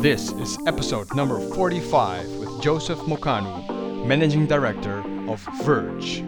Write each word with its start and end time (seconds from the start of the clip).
This 0.00 0.32
is 0.32 0.56
episode 0.66 1.14
number 1.14 1.38
45 1.38 2.26
with 2.36 2.62
Joseph 2.62 3.00
Mocanu, 3.00 4.06
Managing 4.06 4.46
Director 4.46 5.04
of 5.28 5.46
Verge. 5.62 6.24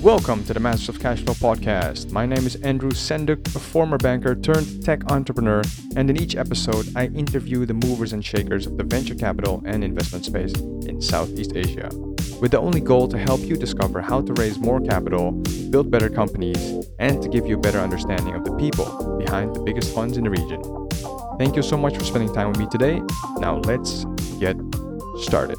Welcome 0.00 0.44
to 0.44 0.54
the 0.54 0.60
Masters 0.60 0.90
of 0.90 0.98
Cashflow 1.00 1.34
podcast. 1.40 2.12
My 2.12 2.26
name 2.26 2.46
is 2.46 2.54
Andrew 2.62 2.92
Senduk, 2.92 3.56
a 3.56 3.58
former 3.58 3.98
banker 3.98 4.36
turned 4.36 4.84
tech 4.84 5.10
entrepreneur, 5.10 5.62
and 5.96 6.08
in 6.08 6.22
each 6.22 6.36
episode, 6.36 6.92
I 6.94 7.06
interview 7.06 7.66
the 7.66 7.74
movers 7.74 8.12
and 8.12 8.24
shakers 8.24 8.68
of 8.68 8.76
the 8.76 8.84
venture 8.84 9.16
capital 9.16 9.60
and 9.66 9.82
investment 9.82 10.26
space 10.26 10.54
in 10.86 11.02
Southeast 11.02 11.56
Asia, 11.56 11.88
with 12.40 12.52
the 12.52 12.60
only 12.60 12.80
goal 12.80 13.08
to 13.08 13.18
help 13.18 13.40
you 13.40 13.56
discover 13.56 14.00
how 14.00 14.20
to 14.20 14.32
raise 14.34 14.60
more 14.60 14.80
capital, 14.80 15.32
build 15.70 15.90
better 15.90 16.08
companies, 16.08 16.86
and 17.00 17.20
to 17.20 17.28
give 17.28 17.48
you 17.48 17.56
a 17.56 17.60
better 17.60 17.80
understanding 17.80 18.36
of 18.36 18.44
the 18.44 18.54
people 18.58 19.18
behind 19.18 19.56
the 19.56 19.62
biggest 19.62 19.92
funds 19.92 20.16
in 20.16 20.22
the 20.22 20.30
region. 20.30 20.77
Thank 21.38 21.54
you 21.54 21.62
so 21.62 21.76
much 21.76 21.96
for 21.96 22.04
spending 22.04 22.34
time 22.34 22.48
with 22.48 22.58
me 22.58 22.66
today. 22.66 23.00
Now, 23.38 23.58
let's 23.58 24.04
get 24.40 24.56
started. 25.20 25.56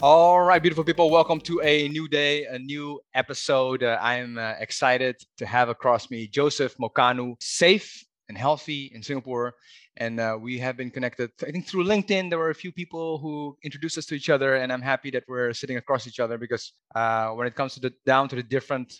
All 0.00 0.42
right, 0.42 0.62
beautiful 0.62 0.84
people, 0.84 1.10
welcome 1.10 1.40
to 1.40 1.60
a 1.62 1.88
new 1.88 2.06
day, 2.06 2.44
a 2.44 2.60
new 2.60 3.00
episode. 3.12 3.82
Uh, 3.82 3.98
I'm 4.00 4.38
uh, 4.38 4.52
excited 4.60 5.16
to 5.38 5.46
have 5.46 5.68
across 5.68 6.12
me 6.12 6.28
Joseph 6.28 6.76
Mocanu, 6.76 7.34
safe 7.42 8.04
and 8.28 8.38
healthy 8.38 8.92
in 8.94 9.02
Singapore. 9.02 9.54
And 9.96 10.20
uh, 10.20 10.38
we 10.40 10.58
have 10.58 10.76
been 10.76 10.92
connected, 10.92 11.32
I 11.42 11.50
think, 11.50 11.66
through 11.66 11.86
LinkedIn. 11.86 12.30
There 12.30 12.38
were 12.38 12.50
a 12.50 12.54
few 12.54 12.70
people 12.70 13.18
who 13.18 13.56
introduced 13.64 13.98
us 13.98 14.06
to 14.06 14.14
each 14.14 14.30
other, 14.30 14.54
and 14.54 14.72
I'm 14.72 14.82
happy 14.82 15.10
that 15.10 15.24
we're 15.26 15.52
sitting 15.52 15.76
across 15.76 16.06
each 16.06 16.20
other 16.20 16.38
because 16.38 16.72
uh, 16.94 17.30
when 17.30 17.48
it 17.48 17.56
comes 17.56 17.74
to 17.74 17.80
the 17.80 17.92
down 18.06 18.28
to 18.28 18.36
the 18.36 18.44
different 18.44 18.94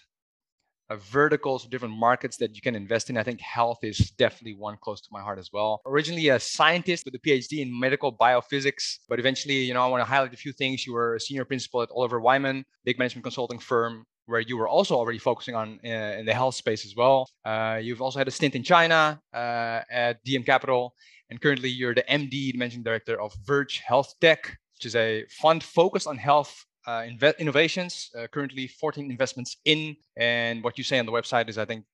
uh, 0.90 0.96
verticals, 0.96 1.66
different 1.66 1.94
markets 1.96 2.36
that 2.38 2.54
you 2.54 2.60
can 2.60 2.74
invest 2.74 3.10
in. 3.10 3.16
I 3.16 3.22
think 3.22 3.40
health 3.40 3.78
is 3.82 4.10
definitely 4.18 4.54
one 4.54 4.76
close 4.80 5.00
to 5.00 5.08
my 5.10 5.20
heart 5.20 5.38
as 5.38 5.50
well. 5.52 5.80
Originally 5.86 6.28
a 6.28 6.38
scientist 6.38 7.04
with 7.04 7.14
a 7.14 7.18
PhD 7.18 7.60
in 7.60 7.78
medical 7.78 8.16
biophysics, 8.16 8.98
but 9.08 9.18
eventually, 9.18 9.58
you 9.58 9.74
know, 9.74 9.82
I 9.82 9.86
want 9.86 10.00
to 10.02 10.10
highlight 10.10 10.34
a 10.34 10.36
few 10.36 10.52
things. 10.52 10.86
You 10.86 10.92
were 10.92 11.14
a 11.14 11.20
senior 11.20 11.44
principal 11.44 11.82
at 11.82 11.90
Oliver 11.90 12.20
Wyman, 12.20 12.64
big 12.84 12.98
management 12.98 13.24
consulting 13.24 13.58
firm, 13.58 14.04
where 14.26 14.40
you 14.40 14.56
were 14.56 14.68
also 14.68 14.96
already 14.96 15.18
focusing 15.18 15.54
on 15.54 15.80
uh, 15.84 15.88
in 15.88 16.26
the 16.26 16.34
health 16.34 16.54
space 16.54 16.84
as 16.84 16.94
well. 16.96 17.28
Uh, 17.44 17.78
you've 17.82 18.02
also 18.02 18.18
had 18.18 18.28
a 18.28 18.30
stint 18.30 18.54
in 18.54 18.62
China 18.62 19.20
uh, 19.32 19.80
at 19.90 20.24
DM 20.24 20.44
Capital, 20.44 20.94
and 21.30 21.40
currently 21.40 21.68
you're 21.68 21.94
the 21.94 22.04
MD, 22.08 22.52
the 22.52 22.56
managing 22.56 22.82
director 22.82 23.20
of 23.20 23.34
Verge 23.44 23.78
Health 23.78 24.14
Tech, 24.20 24.56
which 24.74 24.86
is 24.86 24.96
a 24.96 25.24
fund 25.30 25.62
focused 25.62 26.06
on 26.06 26.16
health 26.16 26.64
uh, 26.86 27.06
innovations. 27.38 28.10
Uh, 28.16 28.26
currently, 28.26 28.66
14 28.66 29.10
investments 29.10 29.56
in, 29.64 29.96
and 30.16 30.62
what 30.62 30.78
you 30.78 30.84
say 30.84 30.98
on 30.98 31.06
the 31.06 31.12
website 31.12 31.48
is, 31.48 31.58
I 31.58 31.64
think, 31.64 31.84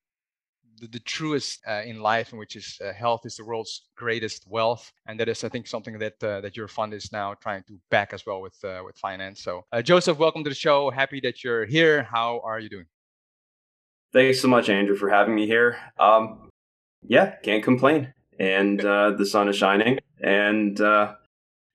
the, 0.80 0.86
the 0.86 1.00
truest 1.00 1.60
uh, 1.68 1.82
in 1.84 2.00
life, 2.00 2.32
which 2.32 2.56
is 2.56 2.78
uh, 2.82 2.92
health 2.92 3.22
is 3.24 3.36
the 3.36 3.44
world's 3.44 3.82
greatest 3.96 4.46
wealth, 4.48 4.92
and 5.06 5.20
that 5.20 5.28
is, 5.28 5.44
I 5.44 5.48
think, 5.48 5.66
something 5.66 5.98
that 5.98 6.22
uh, 6.22 6.40
that 6.40 6.56
your 6.56 6.68
fund 6.68 6.94
is 6.94 7.12
now 7.12 7.34
trying 7.34 7.62
to 7.68 7.78
back 7.90 8.12
as 8.12 8.24
well 8.26 8.40
with 8.40 8.56
uh, 8.64 8.82
with 8.84 8.96
finance. 8.96 9.42
So, 9.42 9.64
Joseph, 9.82 10.18
welcome 10.18 10.42
to 10.44 10.50
the 10.50 10.56
show. 10.56 10.90
Happy 10.90 11.20
that 11.20 11.44
you're 11.44 11.66
here. 11.66 12.02
How 12.02 12.40
are 12.44 12.58
you 12.58 12.68
doing? 12.68 12.86
Thanks 14.12 14.40
so 14.40 14.48
much, 14.48 14.68
Andrew, 14.68 14.96
for 14.96 15.08
having 15.08 15.34
me 15.34 15.46
here. 15.46 15.76
Um, 15.98 16.50
yeah, 17.02 17.36
can't 17.42 17.62
complain, 17.62 18.12
and 18.38 18.80
the 19.18 19.26
sun 19.26 19.48
is 19.48 19.56
shining, 19.56 19.98
and 20.22 20.80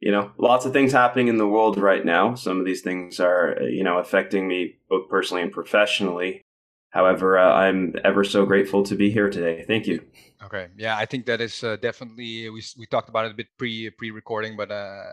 you 0.06 0.11
know, 0.11 0.31
lots 0.38 0.66
of 0.67 0.72
things 0.72 0.92
happening 0.92 1.30
in 1.30 1.38
the 1.38 1.48
world 1.48 1.80
right 1.80 2.06
now. 2.06 2.36
Some 2.36 2.59
of 2.59 2.66
these 2.66 2.81
things 2.81 3.20
are, 3.20 3.58
you 3.64 3.84
know, 3.84 3.98
affecting 3.98 4.48
me 4.48 4.78
both 4.88 5.09
personally 5.09 5.42
and 5.42 5.52
professionally. 5.52 6.44
However, 6.92 7.39
uh, 7.39 7.52
I'm 7.52 7.95
ever 8.03 8.23
so 8.23 8.45
grateful 8.45 8.83
to 8.83 8.95
be 8.95 9.09
here 9.09 9.31
today. 9.31 9.66
Thank 9.66 9.88
you. 9.88 10.06
Okay, 10.44 10.67
yeah, 10.78 10.95
I 10.95 11.08
think 11.08 11.26
that 11.26 11.42
is 11.42 11.64
uh, 11.64 11.78
definitely 11.78 12.52
we 12.52 12.61
we 12.78 12.86
talked 12.86 13.09
about 13.09 13.26
it 13.26 13.31
a 13.31 13.33
bit 13.33 13.48
pre 13.58 13.89
pre 13.89 14.11
recording, 14.11 14.56
but 14.56 14.70
uh, 14.70 15.06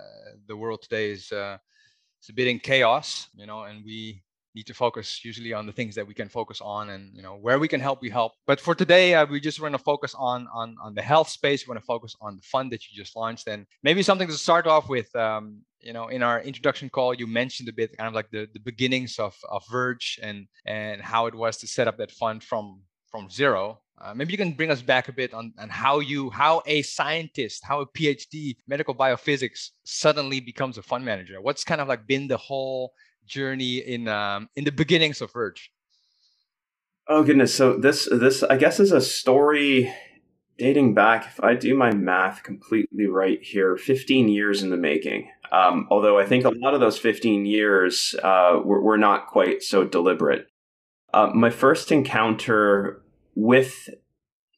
the 0.46 0.56
world 0.58 0.82
today 0.82 1.10
is 1.10 1.32
uh, 1.32 1.56
it's 2.20 2.28
a 2.28 2.34
bit 2.34 2.48
in 2.48 2.58
chaos, 2.58 3.28
you 3.34 3.46
know, 3.46 3.62
and 3.62 3.82
we 3.86 4.22
need 4.54 4.66
to 4.66 4.74
focus 4.74 5.24
usually 5.24 5.52
on 5.52 5.66
the 5.66 5.72
things 5.72 5.94
that 5.94 6.06
we 6.06 6.14
can 6.14 6.28
focus 6.28 6.60
on 6.60 6.90
and 6.90 7.14
you 7.14 7.22
know 7.22 7.36
where 7.36 7.58
we 7.58 7.68
can 7.68 7.80
help 7.80 8.00
we 8.00 8.10
help. 8.10 8.32
But 8.46 8.60
for 8.60 8.74
today 8.74 9.14
uh, 9.14 9.26
we 9.26 9.40
just 9.40 9.60
want 9.60 9.74
to 9.74 9.78
focus 9.78 10.14
on 10.18 10.46
on 10.52 10.76
on 10.82 10.94
the 10.94 11.02
health 11.02 11.28
space 11.28 11.66
we 11.66 11.70
want 11.72 11.80
to 11.80 11.86
focus 11.86 12.14
on 12.20 12.36
the 12.36 12.42
fund 12.42 12.72
that 12.72 12.82
you 12.86 12.96
just 12.96 13.16
launched 13.16 13.48
and 13.48 13.66
maybe 13.82 14.02
something 14.02 14.28
to 14.28 14.34
start 14.34 14.66
off 14.66 14.88
with 14.88 15.14
um, 15.16 15.62
you 15.80 15.92
know 15.92 16.08
in 16.08 16.22
our 16.22 16.40
introduction 16.40 16.88
call 16.88 17.14
you 17.14 17.26
mentioned 17.26 17.68
a 17.68 17.72
bit 17.72 17.96
kind 17.96 18.08
of 18.08 18.14
like 18.14 18.30
the, 18.30 18.48
the 18.52 18.60
beginnings 18.60 19.18
of 19.18 19.36
of 19.48 19.62
verge 19.70 20.18
and 20.22 20.46
and 20.66 21.02
how 21.02 21.26
it 21.26 21.34
was 21.34 21.56
to 21.58 21.66
set 21.66 21.88
up 21.88 21.96
that 21.98 22.10
fund 22.10 22.42
from 22.42 22.82
from 23.12 23.30
zero. 23.30 23.78
Uh, 24.00 24.14
maybe 24.14 24.32
you 24.32 24.38
can 24.38 24.52
bring 24.52 24.70
us 24.70 24.82
back 24.82 25.08
a 25.08 25.12
bit 25.12 25.32
on, 25.32 25.52
on 25.58 25.68
how 25.68 26.00
you 26.00 26.30
how 26.30 26.62
a 26.66 26.82
scientist 26.82 27.62
how 27.62 27.80
a 27.82 27.86
phd 27.86 28.56
medical 28.66 28.94
biophysics 28.94 29.68
suddenly 29.84 30.40
becomes 30.40 30.78
a 30.78 30.82
fund 30.82 31.04
manager. 31.04 31.40
What's 31.40 31.62
kind 31.62 31.80
of 31.80 31.86
like 31.86 32.06
been 32.06 32.26
the 32.26 32.38
whole 32.38 32.94
journey 33.26 33.78
in 33.78 34.08
um, 34.08 34.48
in 34.56 34.64
the 34.64 34.72
beginnings 34.72 35.20
of 35.20 35.32
Verge? 35.32 35.70
Oh 37.08 37.22
goodness! 37.22 37.54
So 37.54 37.76
this 37.76 38.08
this 38.10 38.42
I 38.42 38.56
guess 38.56 38.80
is 38.80 38.92
a 38.92 39.00
story 39.00 39.92
dating 40.58 40.94
back. 40.94 41.26
If 41.26 41.42
I 41.42 41.54
do 41.54 41.74
my 41.74 41.92
math 41.92 42.42
completely 42.42 43.06
right 43.06 43.42
here, 43.42 43.76
fifteen 43.76 44.28
years 44.28 44.62
in 44.62 44.70
the 44.70 44.76
making. 44.76 45.30
Um, 45.50 45.86
although 45.90 46.18
I 46.18 46.24
think 46.24 46.44
a 46.44 46.52
lot 46.54 46.74
of 46.74 46.80
those 46.80 46.98
fifteen 46.98 47.44
years 47.44 48.14
uh, 48.22 48.60
were, 48.64 48.80
were 48.80 48.98
not 48.98 49.26
quite 49.26 49.62
so 49.62 49.84
deliberate. 49.84 50.46
Uh, 51.12 51.30
my 51.34 51.50
first 51.50 51.92
encounter 51.92 53.02
with 53.34 53.88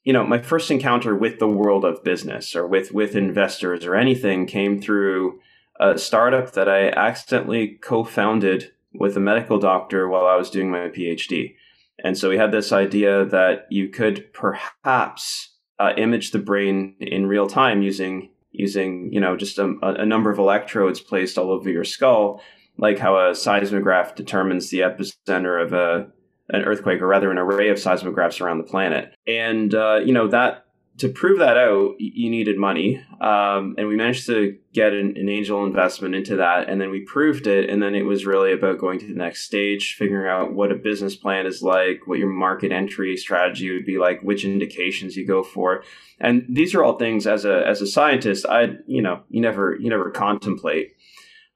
you 0.04 0.12
know 0.12 0.24
my 0.24 0.40
first 0.40 0.70
encounter 0.70 1.16
with 1.16 1.38
the 1.38 1.48
world 1.48 1.84
of 1.84 2.04
business 2.04 2.54
or 2.54 2.66
with 2.66 2.92
with 2.92 3.16
investors 3.16 3.84
or 3.84 3.94
anything 3.96 4.46
came 4.46 4.80
through 4.80 5.40
a 5.80 5.98
startup 5.98 6.52
that 6.52 6.68
I 6.68 6.88
accidentally 6.88 7.78
co 7.80 8.04
founded 8.04 8.72
with 8.92 9.16
a 9.16 9.20
medical 9.20 9.58
doctor 9.58 10.08
while 10.08 10.26
I 10.26 10.36
was 10.36 10.50
doing 10.50 10.70
my 10.70 10.88
PhD. 10.88 11.56
And 12.02 12.16
so 12.16 12.28
we 12.28 12.36
had 12.36 12.52
this 12.52 12.72
idea 12.72 13.24
that 13.26 13.66
you 13.70 13.88
could 13.88 14.32
perhaps 14.32 15.50
uh, 15.78 15.92
image 15.96 16.30
the 16.30 16.38
brain 16.38 16.94
in 17.00 17.26
real 17.26 17.46
time 17.46 17.82
using 17.82 18.30
using 18.52 19.12
you 19.12 19.20
know 19.20 19.36
just 19.36 19.58
a, 19.58 19.74
a, 19.82 20.06
number 20.06 20.30
of 20.30 20.38
electrodes 20.38 21.00
placed 21.00 21.36
all 21.36 21.50
over 21.50 21.68
your 21.68 21.84
skull, 21.84 22.40
like 22.78 22.98
how 22.98 23.16
a 23.18 23.34
seismograph 23.34 24.14
determines 24.14 24.70
the 24.70 24.80
epicenter 24.80 25.60
of 25.60 25.72
a 25.72 26.06
an 26.50 26.62
earthquake, 26.62 27.00
or 27.00 27.06
rather 27.06 27.30
an 27.30 27.38
array 27.38 27.70
of 27.70 27.78
seismographs 27.78 28.40
around 28.40 28.58
the 28.58 28.64
planet. 28.64 29.14
And 29.26 29.74
uh, 29.74 30.00
you 30.04 30.12
know 30.12 30.28
that 30.28 30.63
to 30.98 31.08
prove 31.08 31.40
that 31.40 31.56
out, 31.56 31.94
you 31.98 32.30
needed 32.30 32.56
money. 32.56 33.04
Um, 33.20 33.74
and 33.76 33.88
we 33.88 33.96
managed 33.96 34.26
to 34.26 34.56
get 34.72 34.92
an, 34.92 35.16
an, 35.16 35.28
angel 35.28 35.64
investment 35.64 36.14
into 36.14 36.36
that. 36.36 36.68
And 36.68 36.80
then 36.80 36.90
we 36.90 37.00
proved 37.00 37.48
it. 37.48 37.68
And 37.68 37.82
then 37.82 37.96
it 37.96 38.02
was 38.02 38.26
really 38.26 38.52
about 38.52 38.78
going 38.78 39.00
to 39.00 39.06
the 39.06 39.14
next 39.14 39.44
stage, 39.44 39.96
figuring 39.98 40.28
out 40.30 40.54
what 40.54 40.70
a 40.70 40.76
business 40.76 41.16
plan 41.16 41.46
is 41.46 41.62
like, 41.62 42.06
what 42.06 42.20
your 42.20 42.28
market 42.28 42.70
entry 42.70 43.16
strategy 43.16 43.72
would 43.72 43.84
be 43.84 43.98
like, 43.98 44.20
which 44.22 44.44
indications 44.44 45.16
you 45.16 45.26
go 45.26 45.42
for. 45.42 45.82
And 46.20 46.46
these 46.48 46.74
are 46.76 46.84
all 46.84 46.96
things 46.96 47.26
as 47.26 47.44
a, 47.44 47.66
as 47.66 47.80
a 47.80 47.88
scientist, 47.88 48.46
I, 48.46 48.76
you 48.86 49.02
know, 49.02 49.22
you 49.28 49.40
never, 49.40 49.76
you 49.76 49.90
never 49.90 50.10
contemplate. 50.12 50.92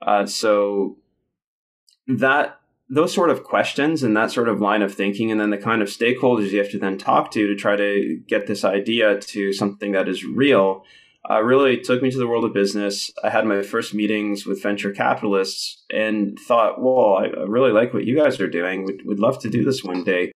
Uh, 0.02 0.26
so 0.26 0.96
that 2.08 2.58
those 2.90 3.12
sort 3.12 3.30
of 3.30 3.44
questions 3.44 4.02
and 4.02 4.16
that 4.16 4.30
sort 4.30 4.48
of 4.48 4.60
line 4.60 4.82
of 4.82 4.94
thinking, 4.94 5.30
and 5.30 5.40
then 5.40 5.50
the 5.50 5.58
kind 5.58 5.82
of 5.82 5.88
stakeholders 5.88 6.50
you 6.50 6.58
have 6.58 6.70
to 6.70 6.78
then 6.78 6.96
talk 6.96 7.30
to 7.32 7.46
to 7.46 7.54
try 7.54 7.76
to 7.76 8.20
get 8.26 8.46
this 8.46 8.64
idea 8.64 9.18
to 9.20 9.52
something 9.52 9.92
that 9.92 10.08
is 10.08 10.24
real, 10.24 10.84
uh, 11.30 11.42
really 11.42 11.78
took 11.78 12.02
me 12.02 12.10
to 12.10 12.18
the 12.18 12.26
world 12.26 12.44
of 12.44 12.54
business. 12.54 13.10
I 13.22 13.28
had 13.28 13.44
my 13.44 13.62
first 13.62 13.92
meetings 13.92 14.46
with 14.46 14.62
venture 14.62 14.92
capitalists 14.92 15.84
and 15.90 16.38
thought, 16.38 16.78
I, 16.78 17.26
I 17.26 17.44
really 17.44 17.72
like 17.72 17.92
what 17.92 18.06
you 18.06 18.16
guys 18.16 18.40
are 18.40 18.48
doing. 18.48 18.84
Would 18.84 19.02
would 19.04 19.20
love 19.20 19.38
to 19.40 19.50
do 19.50 19.64
this 19.64 19.84
one 19.84 20.04
day. 20.04 20.32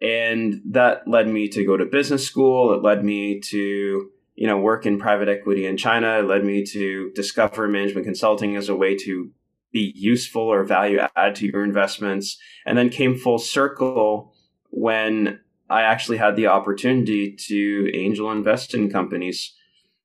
And 0.00 0.60
that 0.70 1.06
led 1.06 1.28
me 1.28 1.48
to 1.48 1.64
go 1.64 1.76
to 1.76 1.84
business 1.84 2.26
school. 2.26 2.74
It 2.74 2.82
led 2.82 3.04
me 3.04 3.40
to 3.40 4.10
you 4.34 4.46
know 4.46 4.58
work 4.58 4.86
in 4.86 4.98
private 4.98 5.28
equity 5.28 5.66
in 5.66 5.76
China. 5.76 6.20
It 6.20 6.26
led 6.26 6.44
me 6.44 6.64
to 6.72 7.10
discover 7.14 7.68
management 7.68 8.06
consulting 8.06 8.56
as 8.56 8.70
a 8.70 8.76
way 8.76 8.96
to 8.96 9.30
be 9.72 9.92
useful 9.96 10.42
or 10.42 10.64
value 10.64 11.00
add 11.16 11.34
to 11.36 11.46
your 11.46 11.64
investments. 11.64 12.38
And 12.66 12.76
then 12.76 12.88
came 12.88 13.16
full 13.16 13.38
circle 13.38 14.34
when 14.70 15.40
I 15.68 15.82
actually 15.82 16.18
had 16.18 16.36
the 16.36 16.48
opportunity 16.48 17.34
to 17.48 17.90
angel 17.94 18.30
invest 18.30 18.74
in 18.74 18.90
companies. 18.90 19.54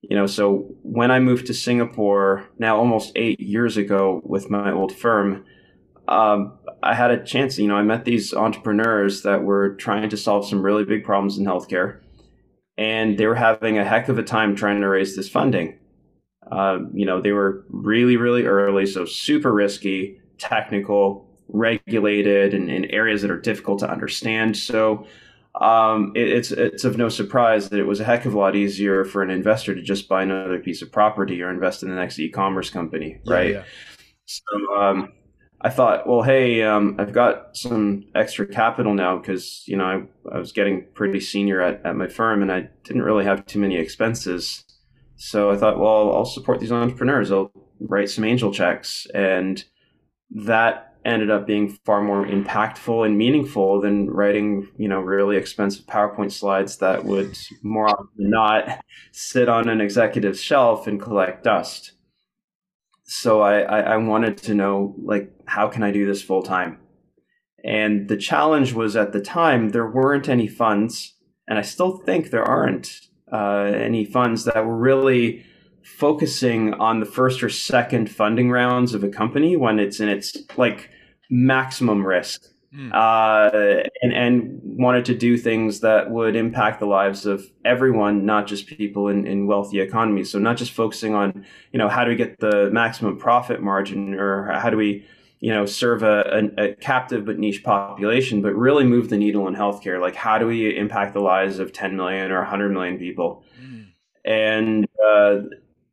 You 0.01 0.15
know, 0.15 0.27
so 0.27 0.69
when 0.83 1.11
I 1.11 1.19
moved 1.19 1.47
to 1.47 1.53
Singapore 1.53 2.47
now 2.57 2.77
almost 2.77 3.11
eight 3.15 3.39
years 3.39 3.77
ago 3.77 4.21
with 4.23 4.49
my 4.49 4.71
old 4.71 4.95
firm, 4.95 5.43
um, 6.07 6.57
I 6.81 6.93
had 6.93 7.11
a 7.11 7.23
chance. 7.23 7.57
You 7.57 7.67
know, 7.67 7.75
I 7.75 7.83
met 7.83 8.05
these 8.05 8.33
entrepreneurs 8.33 9.23
that 9.23 9.43
were 9.43 9.75
trying 9.75 10.09
to 10.09 10.17
solve 10.17 10.47
some 10.47 10.61
really 10.61 10.85
big 10.85 11.03
problems 11.03 11.37
in 11.37 11.45
healthcare, 11.45 11.99
and 12.77 13.17
they 13.17 13.25
were 13.25 13.35
having 13.35 13.77
a 13.77 13.83
heck 13.83 14.07
of 14.07 14.17
a 14.17 14.23
time 14.23 14.55
trying 14.55 14.79
to 14.81 14.87
raise 14.87 15.15
this 15.15 15.27
funding. 15.27 15.77
Uh, 16.51 16.79
you 16.93 17.05
know, 17.05 17.21
they 17.21 17.31
were 17.31 17.65
really, 17.69 18.17
really 18.17 18.45
early, 18.45 18.85
so 18.85 19.05
super 19.05 19.53
risky, 19.53 20.19
technical, 20.37 21.27
regulated, 21.49 22.53
and 22.53 22.69
in 22.69 22.85
areas 22.85 23.21
that 23.21 23.31
are 23.31 23.39
difficult 23.39 23.79
to 23.79 23.89
understand. 23.89 24.57
So 24.57 25.05
um, 25.61 26.11
it, 26.15 26.27
it's 26.27 26.51
it's 26.51 26.83
of 26.83 26.97
no 26.97 27.09
surprise 27.09 27.69
that 27.69 27.79
it 27.79 27.85
was 27.85 27.99
a 27.99 28.03
heck 28.03 28.25
of 28.25 28.33
a 28.33 28.39
lot 28.39 28.55
easier 28.55 29.03
for 29.03 29.23
an 29.23 29.29
investor 29.29 29.73
to 29.73 29.81
just 29.81 30.07
buy 30.07 30.23
another 30.23 30.59
piece 30.59 30.81
of 30.81 30.91
property 30.91 31.41
or 31.41 31.49
invest 31.49 31.83
in 31.83 31.89
the 31.89 31.95
next 31.95 32.19
e-commerce 32.19 32.69
company, 32.69 33.19
right? 33.25 33.51
Yeah, 33.51 33.57
yeah. 33.57 33.63
So 34.25 34.75
um, 34.75 35.13
I 35.61 35.69
thought, 35.69 36.07
well, 36.07 36.21
hey, 36.21 36.61
um, 36.61 36.95
I've 36.99 37.13
got 37.13 37.57
some 37.57 38.05
extra 38.13 38.45
capital 38.45 38.93
now 38.93 39.17
because 39.17 39.63
you 39.65 39.77
know 39.77 40.07
I, 40.31 40.35
I 40.35 40.37
was 40.37 40.51
getting 40.51 40.85
pretty 40.93 41.19
senior 41.19 41.61
at, 41.61 41.83
at 41.85 41.95
my 41.95 42.07
firm 42.07 42.41
and 42.41 42.51
I 42.51 42.69
didn't 42.83 43.03
really 43.03 43.25
have 43.25 43.45
too 43.45 43.59
many 43.59 43.77
expenses. 43.77 44.63
So 45.17 45.49
I 45.51 45.57
thought, 45.57 45.79
well, 45.79 46.15
I'll 46.15 46.25
support 46.25 46.59
these 46.59 46.71
entrepreneurs. 46.71 47.31
I'll 47.31 47.51
write 47.79 48.09
some 48.09 48.23
angel 48.23 48.53
checks, 48.53 49.07
and 49.13 49.63
that 50.29 50.93
ended 51.03 51.31
up 51.31 51.47
being 51.47 51.69
far 51.85 52.01
more 52.03 52.25
impactful 52.25 53.05
and 53.05 53.17
meaningful 53.17 53.81
than 53.81 54.09
writing, 54.09 54.67
you 54.77 54.87
know, 54.87 54.99
really 54.99 55.37
expensive 55.37 55.85
PowerPoint 55.85 56.31
slides 56.31 56.77
that 56.77 57.05
would 57.05 57.37
more 57.63 57.87
often 57.87 58.07
than 58.17 58.29
not 58.29 58.83
sit 59.11 59.47
on 59.47 59.69
an 59.69 59.81
executive's 59.81 60.41
shelf 60.41 60.85
and 60.85 61.01
collect 61.01 61.43
dust. 61.43 61.93
So 63.05 63.41
I, 63.41 63.61
I, 63.61 63.79
I 63.79 63.97
wanted 63.97 64.37
to 64.39 64.53
know, 64.53 64.95
like, 65.01 65.31
how 65.45 65.69
can 65.69 65.81
I 65.81 65.91
do 65.91 66.05
this 66.05 66.21
full 66.21 66.43
time? 66.43 66.79
And 67.63 68.09
the 68.09 68.17
challenge 68.17 68.73
was 68.73 68.95
at 68.95 69.13
the 69.13 69.21
time 69.21 69.69
there 69.69 69.89
weren't 69.89 70.27
any 70.27 70.47
funds, 70.47 71.15
and 71.47 71.57
I 71.57 71.61
still 71.61 71.97
think 72.05 72.29
there 72.29 72.43
aren't 72.43 73.06
uh, 73.31 73.71
any 73.73 74.05
funds 74.05 74.45
that 74.45 74.65
were 74.65 74.77
really 74.77 75.45
focusing 75.83 76.73
on 76.75 76.99
the 76.99 77.05
first 77.05 77.41
or 77.41 77.49
second 77.49 78.09
funding 78.11 78.51
rounds 78.51 78.93
of 78.93 79.03
a 79.03 79.09
company 79.09 79.55
when 79.55 79.79
it's 79.79 79.99
in 79.99 80.09
its 80.09 80.35
like 80.57 80.89
maximum 81.29 82.05
risk 82.05 82.43
mm. 82.73 82.93
uh, 82.93 83.87
and, 84.01 84.13
and 84.13 84.59
wanted 84.63 85.05
to 85.05 85.15
do 85.15 85.37
things 85.37 85.79
that 85.79 86.11
would 86.11 86.35
impact 86.35 86.79
the 86.79 86.85
lives 86.85 87.25
of 87.25 87.45
everyone, 87.65 88.25
not 88.25 88.47
just 88.47 88.67
people 88.67 89.07
in, 89.07 89.25
in 89.25 89.47
wealthy 89.47 89.79
economies. 89.79 90.29
So 90.29 90.39
not 90.39 90.57
just 90.57 90.71
focusing 90.71 91.15
on, 91.15 91.45
you 91.71 91.79
know, 91.79 91.89
how 91.89 92.03
do 92.03 92.09
we 92.09 92.15
get 92.15 92.39
the 92.39 92.69
maximum 92.71 93.17
profit 93.17 93.61
margin 93.61 94.13
or 94.13 94.51
how 94.51 94.69
do 94.69 94.77
we, 94.77 95.05
you 95.39 95.53
know, 95.53 95.65
serve 95.65 96.03
a, 96.03 96.49
a, 96.57 96.63
a 96.63 96.75
captive 96.75 97.25
but 97.25 97.37
niche 97.37 97.63
population, 97.63 98.41
but 98.41 98.55
really 98.55 98.83
move 98.83 99.09
the 99.09 99.17
needle 99.17 99.47
in 99.47 99.55
healthcare. 99.55 100.01
Like 100.01 100.15
how 100.15 100.37
do 100.37 100.47
we 100.47 100.75
impact 100.75 101.13
the 101.13 101.19
lives 101.19 101.59
of 101.59 101.73
10 101.73 101.95
million 101.95 102.31
or 102.31 102.39
100 102.39 102.69
million 102.69 102.97
people? 102.97 103.43
Mm. 103.61 103.87
And, 104.25 104.87
uh, 105.05 105.41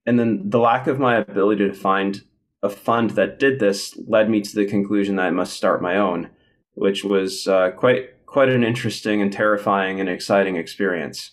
and 0.06 0.18
then 0.18 0.48
the 0.48 0.58
lack 0.58 0.86
of 0.86 0.98
my 0.98 1.16
ability 1.16 1.68
to 1.68 1.74
find 1.74 2.22
a 2.62 2.70
fund 2.70 3.10
that 3.10 3.38
did 3.38 3.60
this 3.60 3.96
led 4.08 4.30
me 4.30 4.40
to 4.40 4.54
the 4.54 4.64
conclusion 4.64 5.16
that 5.16 5.26
I 5.26 5.30
must 5.30 5.54
start 5.54 5.82
my 5.82 5.98
own, 5.98 6.30
which 6.72 7.04
was 7.04 7.46
uh, 7.46 7.70
quite 7.72 8.10
quite 8.24 8.48
an 8.48 8.64
interesting 8.64 9.22
and 9.22 9.32
terrifying 9.32 10.00
and 10.00 10.08
exciting 10.08 10.56
experience. 10.56 11.32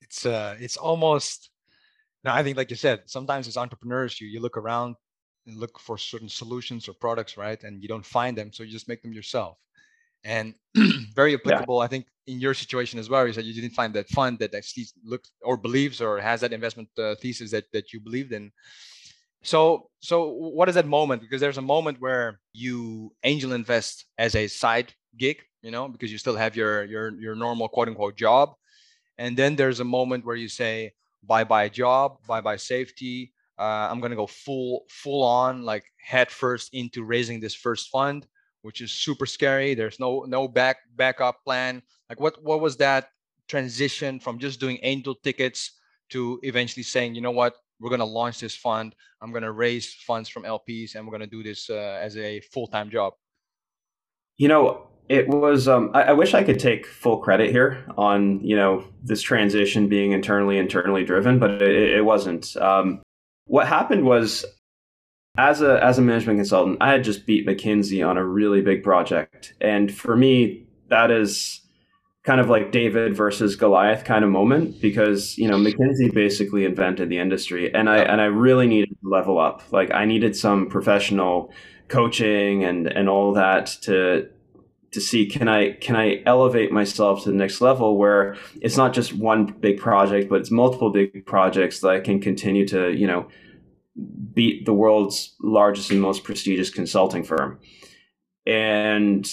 It's 0.00 0.24
uh, 0.24 0.56
it's 0.60 0.76
almost. 0.76 1.50
Now 2.24 2.34
I 2.34 2.44
think, 2.44 2.56
like 2.56 2.70
you 2.70 2.76
said, 2.76 3.02
sometimes 3.06 3.48
as 3.48 3.56
entrepreneurs, 3.56 4.20
you 4.20 4.28
you 4.28 4.40
look 4.40 4.56
around 4.56 4.94
and 5.46 5.56
look 5.56 5.78
for 5.78 5.98
certain 5.98 6.28
solutions 6.28 6.88
or 6.88 6.94
products, 6.94 7.36
right, 7.36 7.62
and 7.64 7.82
you 7.82 7.88
don't 7.88 8.06
find 8.06 8.36
them, 8.36 8.52
so 8.52 8.62
you 8.62 8.70
just 8.70 8.88
make 8.88 9.02
them 9.02 9.12
yourself. 9.12 9.58
And 10.24 10.54
very 11.14 11.34
applicable, 11.34 11.78
yeah. 11.78 11.84
I 11.84 11.88
think, 11.88 12.06
in 12.28 12.38
your 12.38 12.54
situation 12.54 13.00
as 13.00 13.10
well. 13.10 13.26
You 13.26 13.32
said 13.32 13.44
you 13.44 13.60
didn't 13.60 13.74
find 13.74 13.92
that 13.94 14.08
fund 14.08 14.38
that 14.38 14.54
actually 14.54 14.86
looks 15.04 15.32
or 15.42 15.56
believes 15.56 16.00
or 16.00 16.20
has 16.20 16.40
that 16.42 16.52
investment 16.52 16.88
uh, 16.96 17.16
thesis 17.16 17.50
that 17.50 17.64
that 17.72 17.92
you 17.92 17.98
believed 17.98 18.32
in 18.32 18.52
so, 19.42 19.90
so 20.00 20.28
what 20.28 20.68
is 20.68 20.76
that 20.76 20.86
moment? 20.86 21.20
Because 21.20 21.40
there's 21.40 21.58
a 21.58 21.62
moment 21.62 22.00
where 22.00 22.40
you 22.52 23.12
angel 23.24 23.52
invest 23.52 24.06
as 24.16 24.36
a 24.36 24.46
side 24.46 24.94
gig, 25.18 25.42
you 25.62 25.70
know, 25.70 25.88
because 25.88 26.12
you 26.12 26.18
still 26.18 26.36
have 26.36 26.56
your 26.56 26.84
your 26.84 27.10
your 27.20 27.34
normal 27.34 27.68
quote 27.68 27.88
unquote 27.88 28.16
job, 28.16 28.54
and 29.18 29.36
then 29.36 29.56
there's 29.56 29.80
a 29.80 29.84
moment 29.84 30.24
where 30.24 30.36
you 30.36 30.48
say 30.48 30.92
bye 31.24 31.44
bye 31.44 31.68
job, 31.68 32.18
bye 32.26 32.40
bye 32.40 32.56
safety. 32.56 33.32
Uh, 33.58 33.88
I'm 33.90 34.00
gonna 34.00 34.16
go 34.16 34.26
full 34.26 34.84
full 34.88 35.22
on 35.22 35.62
like 35.62 35.84
head 35.98 36.30
first 36.30 36.74
into 36.74 37.04
raising 37.04 37.40
this 37.40 37.54
first 37.54 37.90
fund, 37.90 38.26
which 38.62 38.80
is 38.80 38.92
super 38.92 39.26
scary. 39.26 39.74
There's 39.74 40.00
no 40.00 40.24
no 40.26 40.48
back 40.48 40.78
backup 40.96 41.44
plan. 41.44 41.82
Like 42.08 42.20
what 42.20 42.42
what 42.42 42.60
was 42.60 42.76
that 42.78 43.08
transition 43.48 44.18
from 44.18 44.38
just 44.38 44.60
doing 44.60 44.78
angel 44.82 45.14
tickets 45.14 45.72
to 46.10 46.38
eventually 46.42 46.82
saying, 46.82 47.14
you 47.14 47.20
know 47.20 47.30
what, 47.30 47.54
we're 47.80 47.88
going 47.88 47.98
to 47.98 48.04
launch 48.04 48.38
this 48.38 48.54
fund. 48.54 48.94
I'm 49.20 49.30
going 49.30 49.42
to 49.42 49.52
raise 49.52 49.94
funds 49.94 50.28
from 50.28 50.44
LPs 50.44 50.94
and 50.94 51.06
we're 51.06 51.10
going 51.10 51.28
to 51.28 51.36
do 51.36 51.42
this 51.42 51.68
uh, 51.68 51.98
as 52.00 52.16
a 52.16 52.40
full 52.40 52.66
time 52.66 52.90
job? 52.90 53.14
You 54.38 54.48
know, 54.48 54.86
it 55.08 55.28
was, 55.28 55.68
um, 55.68 55.90
I, 55.92 56.02
I, 56.04 56.12
wish 56.12 56.32
I 56.32 56.42
could 56.42 56.58
take 56.58 56.86
full 56.86 57.18
credit 57.18 57.50
here 57.50 57.84
on, 57.98 58.40
you 58.40 58.56
know, 58.56 58.84
this 59.02 59.20
transition 59.20 59.88
being 59.88 60.12
internally, 60.12 60.58
internally 60.58 61.04
driven, 61.04 61.38
but 61.38 61.60
it, 61.60 61.96
it 61.96 62.04
wasn't. 62.04 62.56
Um, 62.56 63.02
what 63.52 63.68
happened 63.68 64.06
was 64.06 64.46
as 65.36 65.60
a, 65.60 65.78
as 65.84 65.98
a 65.98 66.02
management 66.02 66.38
consultant, 66.38 66.78
I 66.80 66.90
had 66.90 67.04
just 67.04 67.26
beat 67.26 67.46
McKinsey 67.46 68.06
on 68.06 68.16
a 68.16 68.24
really 68.24 68.62
big 68.62 68.82
project. 68.82 69.52
And 69.60 69.94
for 69.94 70.16
me, 70.16 70.66
that 70.88 71.10
is, 71.10 71.60
kind 72.24 72.40
of 72.40 72.48
like 72.48 72.72
David 72.72 73.14
versus 73.14 73.56
Goliath 73.56 74.04
kind 74.04 74.24
of 74.24 74.30
moment 74.30 74.80
because 74.80 75.36
you 75.36 75.48
know 75.48 75.56
McKinsey 75.56 76.14
basically 76.14 76.64
invented 76.64 77.08
the 77.08 77.18
industry 77.18 77.74
and 77.74 77.90
I 77.90 77.98
and 77.98 78.20
I 78.20 78.26
really 78.26 78.68
needed 78.68 78.96
to 79.02 79.08
level 79.08 79.40
up 79.40 79.60
like 79.72 79.92
I 79.92 80.04
needed 80.04 80.36
some 80.36 80.68
professional 80.68 81.52
coaching 81.88 82.62
and 82.62 82.86
and 82.86 83.08
all 83.08 83.32
that 83.32 83.66
to 83.82 84.28
to 84.92 85.00
see 85.00 85.26
can 85.26 85.48
I 85.48 85.72
can 85.72 85.96
I 85.96 86.22
elevate 86.26 86.70
myself 86.70 87.24
to 87.24 87.30
the 87.30 87.36
next 87.36 87.60
level 87.60 87.96
where 87.96 88.36
it's 88.60 88.76
not 88.76 88.92
just 88.92 89.14
one 89.14 89.46
big 89.46 89.78
project 89.78 90.28
but 90.28 90.40
it's 90.40 90.50
multiple 90.50 90.90
big 90.90 91.24
projects 91.26 91.80
that 91.80 91.88
I 91.88 92.00
can 92.00 92.20
continue 92.20 92.66
to 92.68 92.92
you 92.92 93.06
know 93.06 93.28
beat 94.32 94.64
the 94.64 94.72
world's 94.72 95.34
largest 95.40 95.90
and 95.90 96.00
most 96.00 96.24
prestigious 96.24 96.70
consulting 96.70 97.24
firm. 97.24 97.58
And 98.46 99.28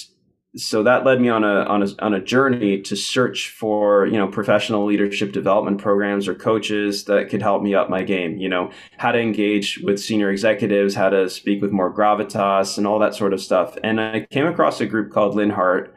so 0.55 0.81
that 0.81 1.05
led 1.05 1.21
me 1.21 1.29
on 1.29 1.43
a 1.43 1.61
on 1.63 1.83
a 1.83 1.87
on 1.99 2.13
a 2.13 2.21
journey 2.21 2.81
to 2.81 2.95
search 2.95 3.49
for 3.49 4.07
you 4.07 4.17
know 4.17 4.27
professional 4.27 4.85
leadership 4.85 5.31
development 5.31 5.79
programs 5.79 6.27
or 6.27 6.33
coaches 6.33 7.03
that 7.03 7.29
could 7.29 7.41
help 7.41 7.61
me 7.61 7.75
up 7.75 7.89
my 7.89 8.01
game. 8.01 8.37
You 8.37 8.49
know 8.49 8.71
how 8.97 9.11
to 9.11 9.19
engage 9.19 9.77
with 9.83 9.99
senior 9.99 10.31
executives, 10.31 10.95
how 10.95 11.09
to 11.09 11.29
speak 11.29 11.61
with 11.61 11.71
more 11.71 11.93
gravitas, 11.93 12.77
and 12.77 12.87
all 12.87 12.97
that 12.99 13.13
sort 13.13 13.33
of 13.33 13.41
stuff. 13.41 13.77
And 13.83 14.01
I 14.01 14.25
came 14.31 14.47
across 14.47 14.81
a 14.81 14.87
group 14.87 15.11
called 15.11 15.35
Linhart, 15.35 15.91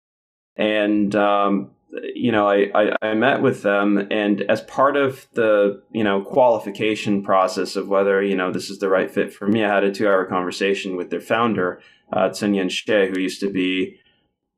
and 0.56 1.14
um, 1.14 1.70
you 2.14 2.30
know 2.30 2.46
I, 2.46 2.70
I 2.74 2.96
I 3.00 3.14
met 3.14 3.40
with 3.40 3.62
them, 3.62 4.06
and 4.10 4.42
as 4.42 4.60
part 4.62 4.96
of 4.96 5.28
the 5.32 5.82
you 5.92 6.04
know 6.04 6.20
qualification 6.20 7.22
process 7.22 7.74
of 7.74 7.88
whether 7.88 8.22
you 8.22 8.36
know 8.36 8.52
this 8.52 8.68
is 8.68 8.80
the 8.80 8.90
right 8.90 9.10
fit 9.10 9.32
for 9.32 9.48
me, 9.48 9.64
I 9.64 9.74
had 9.74 9.84
a 9.84 9.90
two 9.90 10.06
hour 10.06 10.26
conversation 10.26 10.94
with 10.94 11.08
their 11.08 11.22
founder, 11.22 11.80
uh, 12.12 12.28
Tsun-yan 12.28 12.68
Hsieh, 12.68 13.08
who 13.08 13.18
used 13.18 13.40
to 13.40 13.48
be 13.48 13.98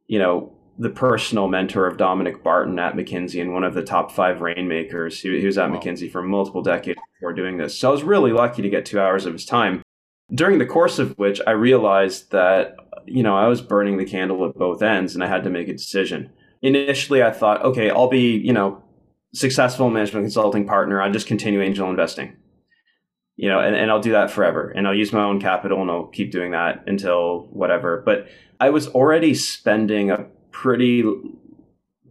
you 0.06 0.18
know, 0.18 0.52
the 0.78 0.90
personal 0.90 1.48
mentor 1.48 1.86
of 1.86 1.96
Dominic 1.96 2.42
Barton 2.42 2.78
at 2.78 2.94
McKinsey 2.94 3.40
and 3.40 3.52
one 3.52 3.64
of 3.64 3.74
the 3.74 3.82
top 3.82 4.10
five 4.10 4.40
rainmakers. 4.40 5.20
He, 5.20 5.40
he 5.40 5.46
was 5.46 5.56
at 5.56 5.70
wow. 5.70 5.78
McKinsey 5.78 6.10
for 6.10 6.22
multiple 6.22 6.62
decades 6.62 6.98
before 7.14 7.32
doing 7.32 7.58
this. 7.58 7.78
So 7.78 7.88
I 7.88 7.92
was 7.92 8.02
really 8.02 8.32
lucky 8.32 8.62
to 8.62 8.68
get 8.68 8.84
two 8.84 9.00
hours 9.00 9.26
of 9.26 9.32
his 9.32 9.44
time. 9.44 9.82
During 10.32 10.58
the 10.58 10.66
course 10.66 10.98
of 10.98 11.16
which 11.16 11.40
I 11.46 11.52
realized 11.52 12.32
that, 12.32 12.76
you 13.06 13.22
know, 13.22 13.36
I 13.36 13.46
was 13.46 13.60
burning 13.60 13.98
the 13.98 14.04
candle 14.04 14.44
at 14.48 14.56
both 14.56 14.82
ends 14.82 15.14
and 15.14 15.22
I 15.22 15.28
had 15.28 15.44
to 15.44 15.50
make 15.50 15.68
a 15.68 15.72
decision. 15.72 16.30
Initially, 16.62 17.22
I 17.22 17.30
thought, 17.30 17.62
okay, 17.62 17.90
I'll 17.90 18.08
be, 18.08 18.38
you 18.38 18.52
know, 18.52 18.82
successful 19.34 19.90
management 19.90 20.24
consulting 20.24 20.66
partner. 20.66 21.00
I'll 21.00 21.12
just 21.12 21.26
continue 21.26 21.60
angel 21.60 21.90
investing 21.90 22.36
you 23.36 23.48
know, 23.48 23.60
and, 23.60 23.74
and 23.74 23.90
I'll 23.90 24.00
do 24.00 24.12
that 24.12 24.30
forever. 24.30 24.70
And 24.70 24.86
I'll 24.86 24.94
use 24.94 25.12
my 25.12 25.22
own 25.22 25.40
capital 25.40 25.80
and 25.82 25.90
I'll 25.90 26.06
keep 26.06 26.30
doing 26.30 26.52
that 26.52 26.84
until 26.86 27.48
whatever. 27.50 28.02
But 28.04 28.28
I 28.60 28.70
was 28.70 28.88
already 28.88 29.34
spending 29.34 30.10
a 30.10 30.26
pretty 30.50 31.04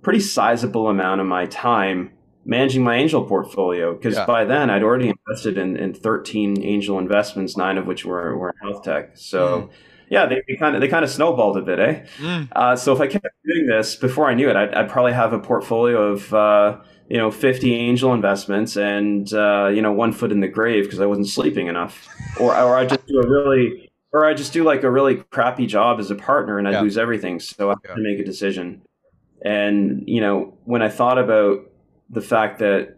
pretty 0.01 0.19
sizable 0.19 0.89
amount 0.89 1.21
of 1.21 1.27
my 1.27 1.45
time 1.45 2.11
managing 2.45 2.83
my 2.83 2.97
angel 2.97 3.23
portfolio 3.23 3.93
because 3.93 4.15
yeah. 4.15 4.25
by 4.25 4.43
then 4.43 4.69
I'd 4.69 4.83
already 4.83 5.09
invested 5.09 5.57
in, 5.57 5.77
in 5.77 5.93
13 5.93 6.61
angel 6.61 6.99
investments, 6.99 7.55
nine 7.55 7.77
of 7.77 7.87
which 7.87 8.03
were, 8.03 8.37
were 8.37 8.49
in 8.49 8.69
health 8.69 8.83
tech. 8.83 9.11
So 9.15 9.61
mm. 9.61 9.69
yeah, 10.09 10.25
they, 10.25 10.41
they, 10.47 10.57
kind 10.57 10.75
of 10.75 10.81
they 10.81 10.89
kind 10.89 11.05
of 11.05 11.09
snowballed 11.09 11.55
a 11.55 11.61
bit, 11.61 11.79
eh? 11.79 12.05
Mm. 12.17 12.49
Uh, 12.51 12.75
so 12.75 12.91
if 12.91 12.99
I 12.99 13.07
kept 13.07 13.25
doing 13.45 13.67
this 13.67 13.95
before 13.95 14.29
I 14.29 14.33
knew 14.33 14.49
it, 14.49 14.57
I'd, 14.57 14.73
I'd 14.73 14.89
probably 14.89 15.13
have 15.13 15.31
a 15.31 15.39
portfolio 15.39 16.11
of 16.11 16.33
uh, 16.33 16.81
you 17.09 17.17
know 17.17 17.31
50 17.31 17.73
angel 17.73 18.13
investments 18.13 18.77
and 18.77 19.31
uh, 19.33 19.67
you 19.67 19.81
know 19.81 19.91
one 19.91 20.11
foot 20.13 20.31
in 20.31 20.39
the 20.39 20.47
grave 20.47 20.85
because 20.85 20.99
I 20.99 21.05
wasn't 21.05 21.27
sleeping 21.27 21.67
enough, 21.67 22.07
or 22.39 22.55
or 22.55 22.77
I 22.77 22.85
just 22.85 23.05
do 23.07 23.19
a 23.19 23.27
really 23.27 23.91
or 24.11 24.25
I 24.25 24.33
just 24.33 24.53
do 24.53 24.63
like 24.63 24.83
a 24.83 24.91
really 24.91 25.15
crappy 25.31 25.65
job 25.65 25.99
as 25.99 26.11
a 26.11 26.15
partner 26.15 26.59
and 26.59 26.67
I 26.67 26.71
yeah. 26.71 26.81
lose 26.81 26.97
everything. 26.97 27.39
So 27.39 27.69
I 27.69 27.71
have 27.71 27.79
yeah. 27.83 27.95
to 27.95 28.01
make 28.01 28.19
a 28.19 28.23
decision. 28.23 28.81
And 29.43 30.03
you 30.07 30.21
know 30.21 30.57
when 30.65 30.81
I 30.81 30.89
thought 30.89 31.17
about 31.17 31.69
the 32.09 32.21
fact 32.21 32.59
that 32.59 32.97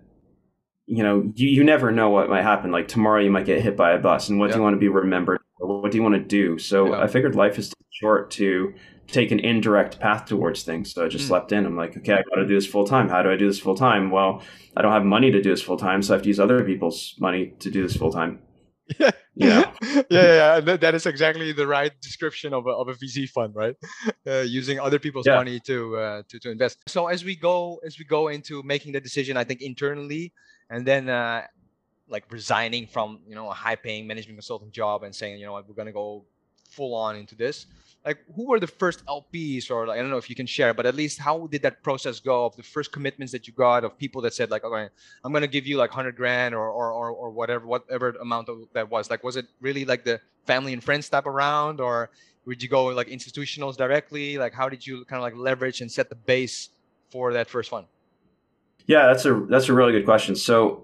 you 0.88 1.04
know 1.04 1.32
you, 1.36 1.50
you 1.50 1.64
never 1.64 1.92
know 1.92 2.10
what 2.10 2.30
might 2.30 2.44
happen 2.44 2.72
like 2.72 2.88
tomorrow 2.88 3.20
you 3.20 3.32
might 3.32 3.46
get 3.46 3.62
hit 3.62 3.76
by 3.76 3.94
a 3.94 3.98
bus 3.98 4.30
and 4.30 4.40
what 4.40 4.48
yeah. 4.48 4.54
do 4.54 4.60
you 4.60 4.64
want 4.64 4.76
to 4.76 4.80
be 4.80 4.88
remembered 4.88 5.40
or 5.60 5.82
what 5.82 5.92
do 5.92 5.98
you 5.98 6.04
want 6.04 6.16
to 6.16 6.22
do 6.22 6.60
so 6.60 6.94
i 6.94 7.08
figured 7.08 7.36
life 7.36 7.58
is 7.58 7.70
too 7.70 7.76
short 7.90 8.30
to 8.30 8.74
take 9.08 9.32
an 9.32 9.40
indirect 9.40 10.00
path 10.00 10.26
towards 10.26 10.64
things. 10.64 10.94
So 10.94 11.06
I 11.06 11.08
just 11.08 11.26
mm. 11.26 11.28
slept 11.28 11.52
in. 11.52 11.66
I'm 11.66 11.76
like, 11.76 11.96
okay, 11.98 12.14
I 12.14 12.24
got 12.30 12.36
to 12.36 12.48
do 12.48 12.56
this 12.56 12.68
full 12.68 12.86
time. 12.86 13.10
How 13.10 13.22
do 13.22 13.32
I 13.32 13.36
do 13.36 13.48
this 13.48 13.60
full 13.60 13.76
time? 13.76 14.12
Well, 14.12 14.42
I 14.76 14.82
don't 14.82 14.92
have 14.92 15.06
money 15.06 15.32
to 15.32 15.42
do 15.42 15.50
this 15.50 15.62
full 15.62 15.78
time, 15.78 16.02
so 16.02 16.14
I 16.14 16.18
have 16.18 16.24
to 16.24 16.28
use 16.28 16.40
other 16.40 16.64
people's 16.64 17.16
money 17.20 17.54
to 17.60 17.72
do 17.72 17.84
this 17.84 17.96
full 17.96 18.12
time. 18.12 18.40
Yeah. 19.00 19.12
Yeah. 19.38 19.72
yeah, 19.82 20.04
yeah, 20.10 20.60
yeah. 20.66 20.78
That 20.78 20.96
is 20.96 21.06
exactly 21.06 21.52
the 21.52 21.68
right 21.68 21.92
description 22.00 22.54
of 22.54 22.68
a, 22.68 22.70
of 22.70 22.88
a 22.88 22.94
VC 22.94 23.28
fund, 23.28 23.54
right? 23.54 23.76
Uh, 24.28 24.40
using 24.42 24.80
other 24.80 24.98
people's 24.98 25.28
yeah. 25.28 25.36
money 25.36 25.60
to, 25.60 25.96
uh, 25.98 26.24
to 26.28 26.40
to 26.40 26.50
invest. 26.50 26.80
So 26.88 27.08
as 27.08 27.24
we 27.24 27.36
go 27.36 27.80
as 27.86 28.00
we 28.00 28.06
go 28.06 28.30
into 28.30 28.64
making 28.64 28.94
the 28.94 29.00
decision, 29.00 29.38
I 29.38 29.44
think 29.44 29.62
internally, 29.62 30.34
and 30.72 30.86
then 30.86 31.10
uh, 31.10 31.44
like 32.08 32.24
resigning 32.32 32.88
from 32.88 33.20
you 33.28 33.36
know 33.36 33.50
a 33.50 33.54
high 33.54 33.76
paying 33.76 34.08
management 34.08 34.38
consulting 34.38 34.72
job 34.72 35.04
and 35.04 35.14
saying 35.14 35.40
you 35.40 35.46
know 35.46 35.54
what 35.54 35.68
we're 35.68 35.76
gonna 35.76 35.92
go 35.92 36.26
full 36.76 36.94
on 36.94 37.16
into 37.16 37.36
this. 37.36 37.68
Like 38.06 38.20
who 38.36 38.44
were 38.50 38.60
the 38.60 38.74
first 38.84 39.00
lps 39.08 39.72
or 39.72 39.88
like, 39.88 39.98
i 39.98 40.02
don't 40.04 40.12
know 40.12 40.24
if 40.26 40.30
you 40.30 40.36
can 40.36 40.46
share 40.46 40.76
but 40.76 40.86
at 40.86 40.94
least 40.94 41.18
how 41.18 41.48
did 41.48 41.64
that 41.64 41.82
process 41.82 42.20
go 42.20 42.46
of 42.46 42.56
the 42.56 42.62
first 42.62 42.92
commitments 42.92 43.32
that 43.32 43.48
you 43.48 43.54
got 43.68 43.84
of 43.84 43.98
people 43.98 44.22
that 44.26 44.32
said 44.40 44.52
like 44.52 44.64
okay 44.64 44.86
i'm 45.24 45.34
gonna 45.34 45.48
give 45.58 45.66
you 45.66 45.76
like 45.76 45.90
100 45.90 46.16
grand 46.16 46.54
or 46.54 46.68
or 46.70 46.88
or, 47.00 47.10
or 47.10 47.32
whatever 47.32 47.66
whatever 47.66 48.10
amount 48.22 48.48
of 48.48 48.58
that 48.74 48.88
was. 48.96 49.10
Like 49.10 49.24
was 49.24 49.38
it 49.38 49.48
really 49.60 49.86
like 49.86 50.04
the 50.04 50.22
family 50.46 50.72
and 50.74 50.84
friends 50.84 51.10
type 51.10 51.26
around 51.26 51.82
or 51.82 52.12
would 52.46 52.62
you 52.62 52.70
go 52.70 52.86
like 53.00 53.08
institutionals 53.08 53.76
directly? 53.76 54.38
Like 54.38 54.54
how 54.54 54.70
did 54.70 54.86
you 54.86 55.04
kind 55.06 55.18
of 55.20 55.24
like 55.24 55.36
leverage 55.36 55.82
and 55.82 55.92
set 55.92 56.10
the 56.14 56.20
base 56.34 56.70
for 57.10 57.34
that 57.34 57.50
first 57.50 57.72
fund 57.72 57.88
yeah 58.88 59.08
that's 59.08 59.26
a 59.26 59.34
that's 59.50 59.70
a 59.70 59.74
really 59.74 59.92
good 59.92 60.06
question. 60.06 60.36
So 60.36 60.84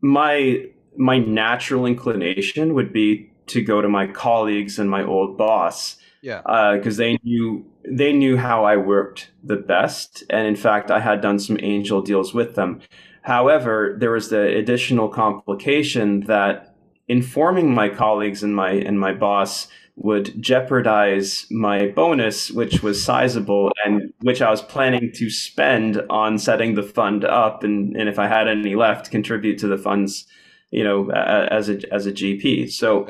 my 0.00 0.66
my 0.96 1.18
natural 1.18 1.86
inclination 1.86 2.74
would 2.74 2.92
be 2.92 3.30
to 3.48 3.62
go 3.62 3.80
to 3.80 3.88
my 3.88 4.06
colleagues 4.06 4.78
and 4.78 4.90
my 4.90 5.02
old 5.02 5.36
boss 5.36 5.96
yeah 6.22 6.40
because 6.76 6.98
uh, 6.98 7.02
they 7.02 7.18
knew 7.22 7.64
they 7.84 8.12
knew 8.12 8.36
how 8.36 8.64
i 8.64 8.76
worked 8.76 9.30
the 9.42 9.56
best 9.56 10.24
and 10.30 10.46
in 10.46 10.56
fact 10.56 10.90
i 10.90 11.00
had 11.00 11.20
done 11.20 11.38
some 11.38 11.58
angel 11.60 12.02
deals 12.02 12.34
with 12.34 12.54
them 12.54 12.80
however 13.22 13.96
there 13.98 14.10
was 14.10 14.30
the 14.30 14.56
additional 14.56 15.08
complication 15.08 16.20
that 16.20 16.74
informing 17.08 17.74
my 17.74 17.88
colleagues 17.88 18.42
and 18.42 18.54
my 18.54 18.70
and 18.70 19.00
my 19.00 19.12
boss 19.12 19.68
would 19.98 20.40
jeopardize 20.40 21.46
my 21.50 21.88
bonus, 21.88 22.52
which 22.52 22.82
was 22.82 23.02
sizable 23.02 23.72
and 23.84 24.12
which 24.20 24.40
I 24.40 24.48
was 24.48 24.62
planning 24.62 25.10
to 25.14 25.28
spend 25.28 26.00
on 26.08 26.38
setting 26.38 26.76
the 26.76 26.84
fund 26.84 27.24
up, 27.24 27.64
and, 27.64 27.96
and 27.96 28.08
if 28.08 28.18
I 28.18 28.28
had 28.28 28.46
any 28.46 28.76
left, 28.76 29.10
contribute 29.10 29.58
to 29.58 29.66
the 29.66 29.76
funds, 29.76 30.26
you 30.70 30.84
know, 30.84 31.10
as 31.10 31.68
a 31.68 31.92
as 31.92 32.06
a 32.06 32.12
GP. 32.12 32.70
So. 32.70 33.08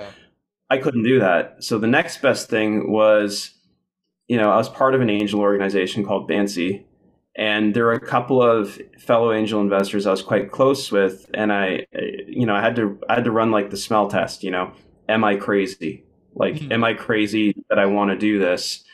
I 0.70 0.78
couldn't 0.78 1.02
do 1.02 1.20
that. 1.20 1.62
So 1.64 1.78
the 1.78 1.86
next 1.86 2.20
best 2.20 2.50
thing 2.50 2.90
was, 2.90 3.52
you 4.26 4.36
know, 4.36 4.50
I 4.50 4.56
was 4.56 4.68
part 4.68 4.94
of 4.94 5.00
an 5.00 5.10
angel 5.10 5.40
organization 5.40 6.04
called 6.04 6.28
BANSEA, 6.28 6.84
and 7.36 7.72
there 7.72 7.84
were 7.84 7.92
a 7.92 8.00
couple 8.00 8.42
of 8.42 8.78
fellow 8.98 9.32
angel 9.32 9.60
investors 9.60 10.06
I 10.06 10.10
was 10.10 10.22
quite 10.22 10.50
close 10.50 10.92
with, 10.92 11.30
and 11.32 11.52
I, 11.52 11.86
you 12.26 12.44
know, 12.44 12.54
I 12.54 12.60
had 12.60 12.76
to 12.76 12.98
I 13.08 13.14
had 13.14 13.24
to 13.24 13.30
run 13.30 13.50
like 13.50 13.70
the 13.70 13.76
smell 13.76 14.08
test. 14.08 14.44
You 14.44 14.50
know, 14.50 14.72
am 15.08 15.24
I 15.24 15.36
crazy? 15.36 16.04
Like, 16.34 16.54
mm-hmm. 16.56 16.72
am 16.72 16.84
I 16.84 16.94
crazy 16.94 17.54
that 17.70 17.78
I 17.78 17.86
want 17.86 18.10
to 18.10 18.18
do 18.18 18.38
this? 18.38 18.84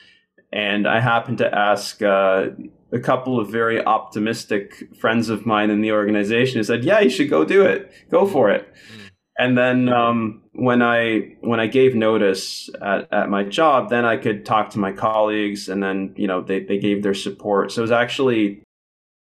And 0.52 0.86
I 0.86 1.00
happened 1.00 1.38
to 1.38 1.52
ask 1.52 2.00
uh, 2.00 2.50
a 2.92 3.00
couple 3.00 3.40
of 3.40 3.50
very 3.50 3.84
optimistic 3.84 4.94
friends 5.00 5.28
of 5.28 5.44
mine 5.44 5.70
in 5.70 5.80
the 5.80 5.90
organization 5.90 6.58
who 6.58 6.64
said, 6.64 6.84
"Yeah, 6.84 7.00
you 7.00 7.10
should 7.10 7.30
go 7.30 7.44
do 7.44 7.62
it. 7.62 7.90
Go 8.10 8.26
for 8.26 8.50
it." 8.50 8.72
Mm-hmm. 8.72 9.06
And 9.36 9.58
then 9.58 9.88
um, 9.88 10.43
when 10.54 10.82
I 10.82 11.36
when 11.40 11.58
I 11.58 11.66
gave 11.66 11.94
notice 11.94 12.70
at, 12.80 13.12
at 13.12 13.28
my 13.28 13.42
job, 13.42 13.90
then 13.90 14.04
I 14.04 14.16
could 14.16 14.46
talk 14.46 14.70
to 14.70 14.78
my 14.78 14.92
colleagues, 14.92 15.68
and 15.68 15.82
then 15.82 16.14
you 16.16 16.26
know 16.26 16.40
they 16.40 16.60
they 16.60 16.78
gave 16.78 17.02
their 17.02 17.14
support. 17.14 17.72
So 17.72 17.80
it 17.80 17.82
was 17.82 17.90
actually 17.90 18.62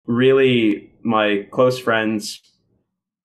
really 0.06 0.92
my 1.04 1.48
close 1.52 1.80
friends, 1.80 2.42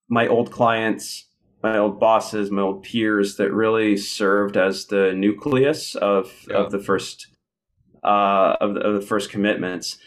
my 0.09 0.27
old 0.27 0.51
clients, 0.51 1.27
my 1.63 1.77
old 1.77 2.01
bosses, 2.01 2.51
my 2.51 2.63
old 2.63 2.83
peers 2.83 3.37
that 3.37 3.53
really 3.53 3.97
served 3.97 4.57
as 4.57 4.87
the 4.87 5.13
nucleus 5.13 5.95
of 5.95 6.33
yeah. 6.49 6.57
of 6.57 6.73
the 6.73 6.79
first 6.79 7.29
uh, 8.03 8.57
of, 8.61 8.75
the, 8.75 8.81
of 8.81 8.95
the 8.95 9.07
first 9.07 9.31
commitments, 9.31 9.99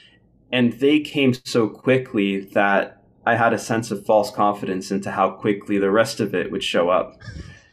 and 0.51 0.73
they 0.73 0.99
came 0.99 1.33
so 1.45 1.69
quickly 1.69 2.39
that 2.39 3.03
I 3.27 3.35
had 3.35 3.53
a 3.53 3.59
sense 3.59 3.91
of 3.91 4.05
false 4.05 4.31
confidence 4.31 4.89
into 4.89 5.11
how 5.11 5.29
quickly 5.29 5.77
the 5.77 5.91
rest 5.91 6.19
of 6.19 6.33
it 6.33 6.51
would 6.51 6.63
show 6.63 6.89
up. 6.89 7.15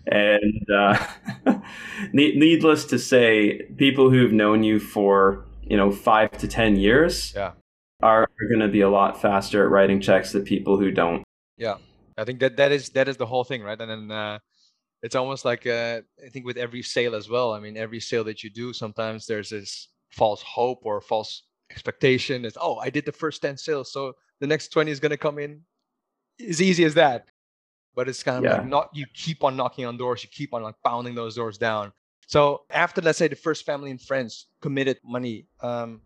And 0.06 0.66
uh, 0.75 1.06
needless 2.12 2.85
to 2.87 2.99
say, 2.99 3.62
people 3.76 4.11
who've 4.11 4.32
known 4.32 4.62
you 4.62 4.80
for 4.80 5.44
you 5.62 5.76
know 5.76 5.90
five 5.90 6.32
to 6.38 6.49
ten 6.49 6.76
years 6.76 7.32
yeah. 7.35 7.52
are, 8.02 8.23
are 8.23 8.49
going 8.49 8.61
to 8.61 8.68
be 8.68 8.80
a 8.80 8.90
lot 8.90 9.21
faster 9.21 9.64
at 9.64 9.71
writing 9.71 10.00
checks 10.00 10.32
than 10.32 10.44
people 10.44 10.76
who 10.78 10.90
don't. 10.90 11.23
Yeah. 11.56 11.76
I 12.18 12.25
think 12.25 12.40
that 12.40 12.56
that 12.56 12.73
is 12.73 12.90
that 12.90 13.09
is 13.09 13.16
the 13.16 13.26
whole 13.26 13.44
thing, 13.44 13.62
right? 13.62 13.80
And 13.80 13.90
then 13.90 14.11
uh, 14.16 14.38
it's 15.02 15.16
almost 15.16 15.44
like 15.44 15.66
uh, 15.66 16.00
I 16.25 16.28
think 16.28 16.44
with 16.44 16.56
every 16.56 16.82
sale 16.82 17.14
as 17.14 17.28
well. 17.28 17.52
I 17.52 17.61
mean, 17.61 17.76
every 17.76 18.00
sale 18.00 18.25
that 18.25 18.42
you 18.42 18.50
do, 18.50 18.73
sometimes 18.73 19.26
there's 19.26 19.50
this 19.50 19.88
false 20.11 20.42
hope 20.42 20.80
or 20.85 21.00
false 21.00 21.44
expectation. 21.71 22.44
Is 22.44 22.56
oh, 22.61 22.76
I 22.76 22.90
did 22.90 23.06
the 23.06 23.12
first 23.12 23.42
ten 23.42 23.56
sales, 23.56 23.92
so 23.92 24.12
the 24.40 24.47
next 24.47 24.68
twenty 24.68 24.90
is 24.90 25.00
going 25.00 25.11
to 25.11 25.16
come 25.16 25.38
in 25.38 25.62
as 26.47 26.61
easy 26.61 26.85
as 26.85 26.94
that. 26.94 27.26
But 27.94 28.08
it's 28.08 28.22
kind 28.22 28.38
of 28.38 28.44
yeah. 28.44 28.58
like 28.58 28.66
not 28.66 28.90
you 28.92 29.06
keep 29.14 29.44
on 29.44 29.56
knocking 29.56 29.84
on 29.84 29.96
doors, 29.96 30.22
you 30.22 30.30
keep 30.30 30.54
on 30.54 30.62
like 30.62 30.76
pounding 30.84 31.14
those 31.14 31.34
doors 31.34 31.58
down. 31.58 31.92
So 32.26 32.62
after 32.70 33.00
let's 33.00 33.18
say 33.18 33.28
the 33.28 33.37
first 33.37 33.66
family 33.66 33.90
and 33.90 34.00
friends 34.00 34.46
committed 34.61 34.99
money, 35.04 35.46
um, 35.61 36.00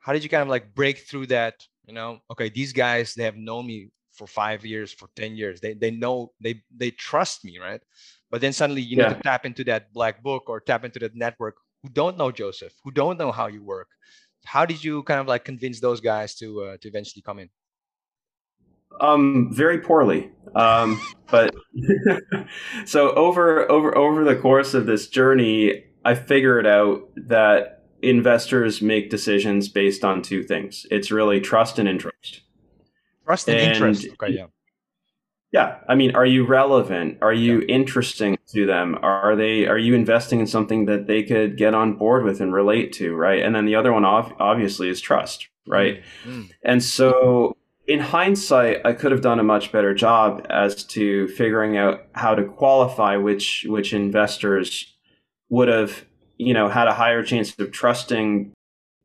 how 0.00 0.12
did 0.12 0.22
you 0.22 0.28
kind 0.28 0.42
of 0.42 0.48
like 0.48 0.74
break 0.74 0.98
through 0.98 1.26
that? 1.28 1.66
You 1.86 1.94
know, 1.94 2.20
okay, 2.30 2.50
these 2.50 2.72
guys 2.72 3.14
they 3.14 3.24
have 3.24 3.36
known 3.36 3.66
me 3.66 3.90
for 4.18 4.26
five 4.26 4.66
years, 4.66 4.92
for 4.92 5.08
10 5.16 5.36
years. 5.36 5.60
They, 5.60 5.74
they 5.74 5.92
know, 5.92 6.32
they, 6.40 6.60
they 6.76 6.90
trust 6.90 7.44
me, 7.44 7.58
right? 7.58 7.80
But 8.30 8.40
then 8.40 8.52
suddenly 8.52 8.82
you 8.82 8.98
yeah. 8.98 9.08
need 9.08 9.14
to 9.14 9.22
tap 9.22 9.46
into 9.46 9.64
that 9.64 9.92
black 9.92 10.22
book 10.22 10.50
or 10.50 10.60
tap 10.60 10.84
into 10.84 10.98
that 10.98 11.14
network 11.14 11.56
who 11.82 11.88
don't 11.88 12.18
know 12.18 12.30
Joseph, 12.30 12.74
who 12.84 12.90
don't 12.90 13.18
know 13.18 13.32
how 13.32 13.46
you 13.46 13.62
work. 13.62 13.88
How 14.44 14.66
did 14.66 14.82
you 14.82 15.02
kind 15.04 15.20
of 15.20 15.28
like 15.28 15.44
convince 15.44 15.80
those 15.80 16.00
guys 16.00 16.34
to 16.36 16.62
uh, 16.62 16.76
to 16.80 16.88
eventually 16.88 17.22
come 17.22 17.38
in? 17.38 17.48
Um, 19.00 19.50
very 19.52 19.78
poorly. 19.78 20.30
Um, 20.54 21.00
but 21.30 21.54
so 22.84 23.12
over 23.12 23.70
over 23.70 23.96
over 23.96 24.24
the 24.24 24.36
course 24.36 24.74
of 24.74 24.86
this 24.86 25.08
journey, 25.08 25.84
I 26.04 26.14
figured 26.14 26.66
out 26.66 27.08
that 27.16 27.84
investors 28.02 28.80
make 28.80 29.10
decisions 29.10 29.68
based 29.68 30.04
on 30.04 30.22
two 30.22 30.42
things. 30.42 30.86
It's 30.90 31.10
really 31.10 31.40
trust 31.40 31.78
and 31.78 31.88
interest. 31.88 32.42
Trust 33.24 33.48
and, 33.48 33.58
and 33.58 33.72
interest. 33.72 34.08
Okay, 34.20 34.34
yeah. 34.34 34.46
Yeah, 35.50 35.78
I 35.88 35.94
mean, 35.94 36.14
are 36.14 36.26
you 36.26 36.44
relevant? 36.44 37.18
Are 37.22 37.32
you 37.32 37.60
yeah. 37.60 37.74
interesting 37.74 38.36
to 38.48 38.66
them? 38.66 38.98
Are 39.00 39.34
they? 39.34 39.66
Are 39.66 39.78
you 39.78 39.94
investing 39.94 40.40
in 40.40 40.46
something 40.46 40.84
that 40.84 41.06
they 41.06 41.22
could 41.22 41.56
get 41.56 41.74
on 41.74 41.94
board 41.94 42.24
with 42.24 42.42
and 42.42 42.52
relate 42.52 42.92
to, 42.94 43.14
right? 43.14 43.42
And 43.42 43.54
then 43.54 43.64
the 43.64 43.74
other 43.74 43.90
one, 43.90 44.04
obviously, 44.04 44.90
is 44.90 45.00
trust, 45.00 45.48
right? 45.66 46.02
Mm-hmm. 46.24 46.42
And 46.62 46.84
so, 46.84 47.56
in 47.88 48.00
hindsight, 48.00 48.84
I 48.84 48.92
could 48.92 49.12
have 49.12 49.22
done 49.22 49.40
a 49.40 49.42
much 49.42 49.72
better 49.72 49.94
job 49.94 50.46
as 50.50 50.84
to 50.84 51.26
figuring 51.28 51.78
out 51.78 52.04
how 52.12 52.34
to 52.34 52.44
qualify 52.44 53.16
which 53.16 53.64
which 53.66 53.94
investors 53.94 54.94
would 55.48 55.68
have, 55.68 56.04
you 56.36 56.52
know, 56.52 56.68
had 56.68 56.86
a 56.86 56.94
higher 56.94 57.22
chance 57.22 57.58
of 57.58 57.72
trusting 57.72 58.52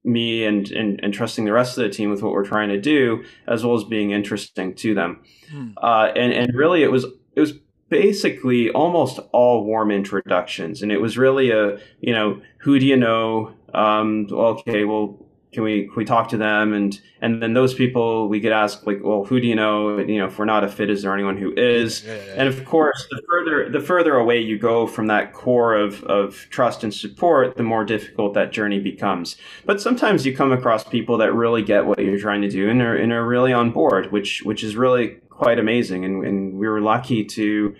me 0.03 0.43
and, 0.43 0.69
and, 0.71 0.99
and 1.01 1.13
trusting 1.13 1.45
the 1.45 1.53
rest 1.53 1.77
of 1.77 1.83
the 1.85 1.89
team 1.89 2.09
with 2.09 2.21
what 2.21 2.33
we're 2.33 2.45
trying 2.45 2.67
to 2.67 2.79
do, 2.79 3.23
as 3.47 3.63
well 3.63 3.73
as 3.73 3.85
being 3.85 4.11
interesting 4.11 4.75
to 4.75 4.93
them. 4.93 5.23
Hmm. 5.49 5.69
Uh, 5.77 6.11
and 6.13 6.33
and 6.33 6.53
really, 6.53 6.83
it 6.83 6.91
was 6.91 7.05
it 7.35 7.39
was 7.39 7.53
basically 7.87 8.69
almost 8.71 9.19
all 9.31 9.63
warm 9.63 9.91
introductions, 9.91 10.81
and 10.81 10.91
it 10.91 10.99
was 10.99 11.17
really 11.17 11.51
a 11.51 11.79
you 12.01 12.13
know 12.13 12.41
who 12.59 12.77
do 12.79 12.85
you 12.85 12.97
know? 12.97 13.53
Um, 13.73 14.27
okay, 14.29 14.83
well 14.83 15.25
can 15.53 15.63
we 15.63 15.85
can 15.85 15.95
we 15.95 16.05
talk 16.05 16.29
to 16.29 16.37
them? 16.37 16.73
And 16.73 16.99
and 17.21 17.41
then 17.41 17.53
those 17.53 17.73
people 17.73 18.27
we 18.27 18.41
could 18.41 18.51
ask 18.51 18.85
like 18.85 18.99
well 19.03 19.23
who 19.23 19.39
do 19.39 19.47
you 19.47 19.55
know? 19.55 19.99
You 19.99 20.17
know 20.17 20.25
if 20.25 20.37
we're 20.37 20.45
not 20.45 20.63
a 20.63 20.67
fit 20.67 20.89
is 20.89 21.03
there 21.03 21.13
anyone 21.13 21.37
who 21.37 21.53
is? 21.55 22.03
Yeah, 22.03 22.15
yeah, 22.15 22.25
yeah. 22.25 22.33
and 22.37 22.47
of 22.49 22.65
course 22.65 23.07
the 23.09 23.21
further 23.29 23.69
the 23.69 23.79
further 23.79 24.15
away 24.15 24.39
you 24.39 24.57
go 24.57 24.87
from 24.87 25.07
that 25.07 25.33
core 25.33 25.75
of 25.75 26.03
of 26.03 26.47
trust 26.49 26.83
and 26.83 26.93
support 26.93 27.55
the 27.55 27.63
more 27.63 27.85
difficult 27.85 28.33
that 28.33 28.51
journey 28.51 28.79
becomes. 28.79 29.37
But 29.65 29.79
sometimes 29.79 30.25
you 30.25 30.35
come 30.35 30.51
across 30.51 30.83
people 30.83 31.17
that 31.19 31.33
really 31.33 31.61
get 31.61 31.85
what 31.85 31.99
you're 31.99 32.19
trying 32.19 32.41
to 32.41 32.49
do 32.49 32.69
and 32.69 32.81
are, 32.81 32.95
and 32.95 33.11
are 33.11 33.25
really 33.25 33.53
on 33.53 33.71
board 33.71 34.11
which 34.11 34.41
which 34.43 34.63
is 34.63 34.75
really 34.75 35.19
quite 35.29 35.59
amazing. 35.59 36.05
And, 36.05 36.25
and 36.25 36.53
we 36.57 36.67
were 36.67 36.81
lucky 36.81 37.23
to 37.25 37.75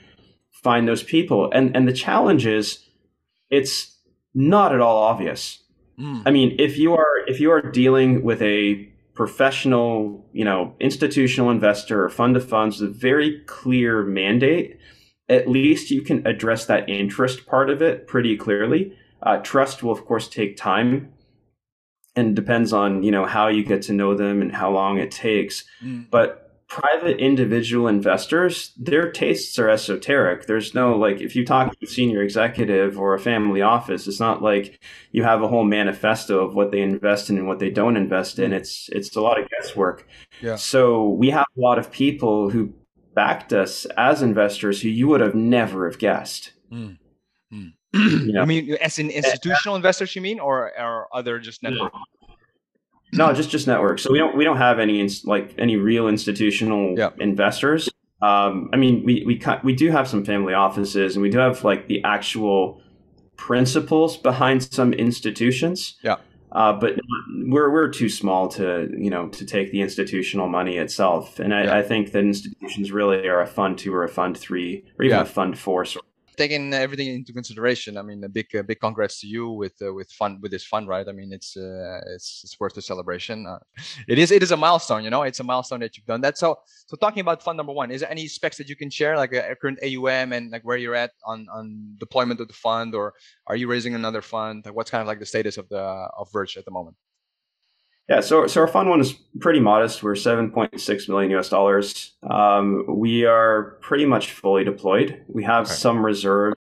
find 0.52 0.88
those 0.88 1.04
people. 1.04 1.50
And 1.52 1.76
and 1.76 1.88
the 1.88 1.94
challenge 1.94 2.46
is 2.46 2.86
it's 3.50 3.98
not 4.34 4.74
at 4.74 4.82
all 4.82 4.98
obvious 4.98 5.63
Mm. 6.00 6.24
I 6.26 6.32
mean, 6.32 6.56
if 6.60 6.78
you 6.78 6.94
are 6.94 7.18
if 7.28 7.40
you 7.40 7.52
are 7.52 7.62
dealing 7.62 8.24
with 8.24 8.42
a 8.42 8.90
professional, 9.14 10.26
you 10.34 10.44
know, 10.44 10.76
institutional 10.80 11.52
investor 11.52 12.04
or 12.04 12.10
fund 12.10 12.36
of 12.36 12.48
funds 12.48 12.82
with 12.82 12.90
a 12.90 12.94
very 12.94 13.42
clear 13.46 14.04
mandate, 14.04 14.80
at 15.30 15.48
least 15.48 15.92
you 15.92 16.02
can 16.02 16.26
address 16.26 16.66
that 16.66 16.90
interest 16.90 17.46
part 17.46 17.70
of 17.70 17.82
it 17.82 18.08
pretty 18.08 18.36
clearly. 18.36 18.98
Uh, 19.22 19.38
trust 19.38 19.84
will, 19.84 19.92
of 19.92 20.06
course, 20.06 20.28
take 20.28 20.58
time. 20.58 21.14
and 22.16 22.36
depends 22.36 22.74
on 22.74 23.04
you 23.04 23.12
know 23.12 23.26
how 23.26 23.48
you 23.48 23.64
get 23.64 23.82
to 23.84 23.94
know 23.94 24.16
them 24.16 24.42
and 24.42 24.52
how 24.52 24.72
long 24.72 24.98
it 24.98 25.12
takes. 25.12 25.64
Mm. 25.84 26.10
But 26.10 26.43
private 26.74 27.20
individual 27.20 27.88
investors, 27.88 28.74
their 28.78 29.12
tastes 29.12 29.60
are 29.60 29.70
esoteric. 29.70 30.48
There's 30.48 30.74
no 30.74 30.98
like 30.98 31.22
if 31.22 31.36
you 31.36 31.46
talk 31.46 31.72
to 31.72 31.86
a 31.86 31.88
senior 31.88 32.24
executive 32.24 33.00
or 33.00 33.14
a 33.14 33.20
family 33.20 33.62
office, 33.62 34.08
it's 34.08 34.20
not 34.20 34.42
like 34.42 34.84
you 35.12 35.22
have 35.22 35.44
a 35.44 35.48
whole 35.48 35.66
manifesto 35.66 36.40
of 36.40 36.56
what 36.56 36.72
they 36.72 36.82
invest 36.82 37.30
in 37.30 37.38
and 37.38 37.48
what 37.48 37.60
they 37.60 37.70
don't 37.70 37.96
invest 37.96 38.40
in. 38.40 38.54
It's 38.54 38.90
it's 38.92 39.16
a 39.16 39.22
lot 39.22 39.40
of 39.40 39.48
guesswork. 39.52 40.08
Yeah. 40.42 40.56
So 40.56 41.10
we 41.10 41.30
have 41.30 41.46
a 41.56 41.62
lot 41.62 41.78
of 41.78 41.92
people 41.92 42.50
who 42.50 42.74
backed 43.14 43.54
us 43.54 43.86
as 43.96 44.24
investors 44.24 44.82
who 44.82 44.90
you 44.90 45.08
would 45.10 45.22
have 45.22 45.36
never 45.36 45.88
have 45.88 46.00
guessed. 46.00 46.54
Mm. 46.72 46.98
Mm. 47.54 47.74
you 47.94 48.34
know? 48.34 48.42
I 48.42 48.46
mean, 48.46 48.74
as 48.82 48.98
in 48.98 49.12
institutional 49.12 49.76
investors, 49.76 50.16
you 50.16 50.24
mean, 50.24 50.40
or 50.40 50.72
or 50.80 51.08
other 51.14 51.38
just 51.38 51.62
network? 51.62 51.94
No, 53.18 53.34
just 53.34 53.50
just 53.50 53.68
networks. 53.68 54.04
So 54.04 54.12
we 54.12 54.18
don't 54.18 54.36
we 54.36 54.44
don't 54.44 54.58
have 54.58 54.80
any 54.80 55.08
like 55.24 55.54
any 55.58 55.76
real 55.76 56.08
institutional 56.08 56.98
yep. 56.98 57.20
investors. 57.20 57.90
Um, 58.22 58.70
I 58.74 58.78
mean, 58.78 59.04
we 59.04 59.24
we 59.26 59.42
we 59.64 59.76
do 59.76 59.92
have 59.92 60.08
some 60.08 60.24
family 60.24 60.54
offices, 60.54 61.16
and 61.16 61.22
we 61.22 61.30
do 61.30 61.40
have 61.40 61.64
like 61.64 61.88
the 61.88 62.04
actual 62.04 62.82
principles 63.36 64.18
behind 64.18 64.64
some 64.64 64.94
institutions. 64.94 65.98
Yeah. 66.02 66.18
Uh, 66.54 66.72
but 66.72 67.00
we're 67.48 67.72
we're 67.72 67.90
too 67.90 68.10
small 68.10 68.48
to 68.48 68.88
you 68.96 69.10
know 69.10 69.28
to 69.30 69.44
take 69.44 69.72
the 69.72 69.82
institutional 69.82 70.48
money 70.48 70.78
itself, 70.78 71.40
and 71.40 71.54
I, 71.54 71.64
yeah. 71.64 71.78
I 71.78 71.82
think 71.82 72.12
that 72.12 72.20
institutions 72.20 72.92
really 72.92 73.28
are 73.28 73.42
a 73.42 73.48
fund 73.48 73.80
two 73.80 73.94
or 73.94 74.04
a 74.04 74.10
fund 74.10 74.38
three 74.38 74.86
or 75.00 75.06
even 75.06 75.18
yeah. 75.18 75.24
a 75.24 75.26
fund 75.26 75.58
four 75.58 75.84
sort 75.84 76.03
taking 76.36 76.74
everything 76.74 77.08
into 77.08 77.34
consideration, 77.34 77.98
I 77.98 78.02
mean, 78.02 78.24
a 78.24 78.30
big, 78.30 78.54
a 78.56 78.64
big 78.64 78.80
congrats 78.80 79.20
to 79.22 79.28
you 79.28 79.50
with 79.50 79.74
uh, 79.82 79.94
with 79.94 80.12
fun 80.12 80.40
with 80.42 80.52
this 80.52 80.66
fund, 80.66 80.88
right? 80.88 81.08
I 81.08 81.12
mean, 81.12 81.32
it's 81.34 81.56
uh, 81.56 82.02
it's 82.08 82.42
it's 82.44 82.60
worth 82.60 82.74
the 82.74 82.82
celebration. 82.82 83.46
Uh, 83.48 83.60
it 84.08 84.18
is 84.18 84.32
it 84.32 84.44
is 84.44 84.52
a 84.52 84.58
milestone, 84.58 85.04
you 85.04 85.10
know. 85.10 85.24
It's 85.24 85.40
a 85.40 85.44
milestone 85.44 85.80
that 85.82 85.98
you've 85.98 86.06
done 86.06 86.22
that. 86.22 86.38
So 86.38 86.60
so 86.88 86.96
talking 86.98 87.22
about 87.22 87.42
fund 87.44 87.58
number 87.58 87.74
one, 87.74 87.92
is 87.92 88.02
there 88.02 88.12
any 88.12 88.28
specs 88.28 88.58
that 88.58 88.70
you 88.70 88.76
can 88.76 88.90
share, 88.90 89.18
like 89.18 89.34
a, 89.34 89.56
current 89.56 89.80
AUM 89.84 90.34
and 90.34 90.52
like 90.52 90.64
where 90.64 90.78
you're 90.78 90.96
at 90.96 91.12
on 91.26 91.48
on 91.54 91.96
deployment 92.00 92.40
of 92.40 92.48
the 92.48 92.54
fund, 92.54 92.96
or 92.96 93.14
are 93.48 93.56
you 93.56 93.68
raising 93.68 93.96
another 93.96 94.22
fund? 94.22 94.66
Like, 94.66 94.76
what's 94.76 94.92
kind 94.92 95.02
of 95.02 95.08
like 95.08 95.20
the 95.20 95.26
status 95.26 95.58
of 95.58 95.70
the 95.70 95.82
of 96.18 96.32
Verge 96.32 96.58
at 96.58 96.66
the 96.66 96.72
moment? 96.72 96.96
Yeah, 98.10 98.20
so 98.20 98.48
so 98.48 98.62
our 98.62 98.68
fund 98.68 98.90
one 98.90 99.00
is 99.00 99.14
pretty 99.40 99.62
modest. 99.62 100.04
We're 100.04 100.16
seven 100.16 100.52
point 100.52 100.80
six 100.80 101.08
million 101.08 101.32
US 101.38 101.50
dollars. 101.50 102.14
Um, 102.30 102.86
we 102.88 103.26
are 103.26 103.78
pretty 103.82 104.06
much 104.06 104.32
fully 104.32 104.64
deployed. 104.64 105.24
We 105.28 105.44
have 105.44 105.66
okay. 105.66 105.74
some 105.74 106.06
reserve 106.06 106.54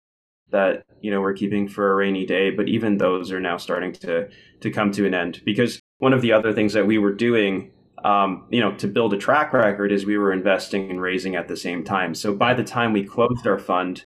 that 0.52 0.86
you 1.02 1.12
know 1.12 1.20
we're 1.20 1.34
keeping 1.34 1.68
for 1.68 1.92
a 1.92 1.96
rainy 1.96 2.26
day, 2.26 2.50
but 2.50 2.70
even 2.70 2.98
those 2.98 3.32
are 3.32 3.42
now 3.42 3.58
starting 3.58 3.92
to 3.94 4.30
to 4.62 4.72
come 4.72 4.92
to 4.94 5.06
an 5.06 5.14
end 5.14 5.42
because 5.46 5.82
one 5.98 6.14
of 6.14 6.22
the 6.22 6.32
other 6.32 6.54
things 6.54 6.74
that 6.74 6.88
we 6.88 6.98
were 6.98 7.14
doing. 7.14 7.72
Um, 8.06 8.48
you 8.50 8.60
know, 8.60 8.76
to 8.80 8.88
build 8.90 9.14
a 9.14 9.18
track 9.18 9.54
record 9.54 9.94
is 9.94 10.06
we 10.06 10.18
were 10.18 10.34
investing 10.34 10.90
and 10.90 11.02
raising 11.02 11.38
at 11.38 11.48
the 11.48 11.56
same 11.56 11.86
time. 11.86 12.14
So 12.16 12.36
by 12.36 12.54
the 12.54 12.64
time 12.64 12.92
we 12.92 13.06
closed 13.06 13.48
our 13.48 13.58
fund, 13.58 14.04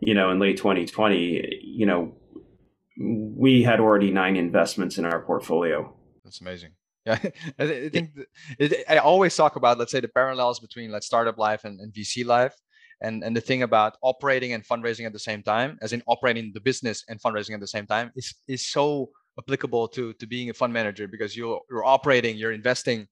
you 0.00 0.12
know, 0.12 0.30
in 0.30 0.38
late 0.38 0.58
2020, 0.58 1.62
you 1.62 1.86
know, 1.86 2.14
we 3.00 3.62
had 3.62 3.80
already 3.80 4.10
nine 4.10 4.36
investments 4.36 4.98
in 4.98 5.06
our 5.06 5.22
portfolio. 5.22 5.94
That's 6.28 6.42
amazing. 6.42 6.72
Yeah, 7.06 7.18
I 7.58 7.88
think 7.88 8.10
it, 8.58 8.84
I 8.86 8.98
always 8.98 9.34
talk 9.34 9.56
about, 9.56 9.78
let's 9.78 9.92
say, 9.92 10.00
the 10.00 10.08
parallels 10.08 10.60
between 10.60 10.90
like 10.92 11.02
startup 11.02 11.38
life 11.38 11.64
and, 11.64 11.80
and 11.80 11.90
VC 11.94 12.22
life, 12.22 12.54
and 13.00 13.24
and 13.24 13.34
the 13.34 13.40
thing 13.40 13.62
about 13.62 13.96
operating 14.02 14.52
and 14.52 14.62
fundraising 14.62 15.06
at 15.06 15.14
the 15.14 15.18
same 15.18 15.42
time, 15.42 15.78
as 15.80 15.94
in 15.94 16.02
operating 16.06 16.52
the 16.52 16.60
business 16.60 17.04
and 17.08 17.18
fundraising 17.22 17.54
at 17.54 17.60
the 17.60 17.66
same 17.66 17.86
time, 17.86 18.12
is 18.14 18.34
is 18.46 18.66
so 18.66 19.08
applicable 19.38 19.88
to 19.88 20.12
to 20.14 20.26
being 20.26 20.50
a 20.50 20.54
fund 20.54 20.70
manager 20.70 21.08
because 21.08 21.34
you're 21.34 21.62
you're 21.70 21.84
operating, 21.86 22.36
you're 22.36 22.52
investing, 22.52 23.06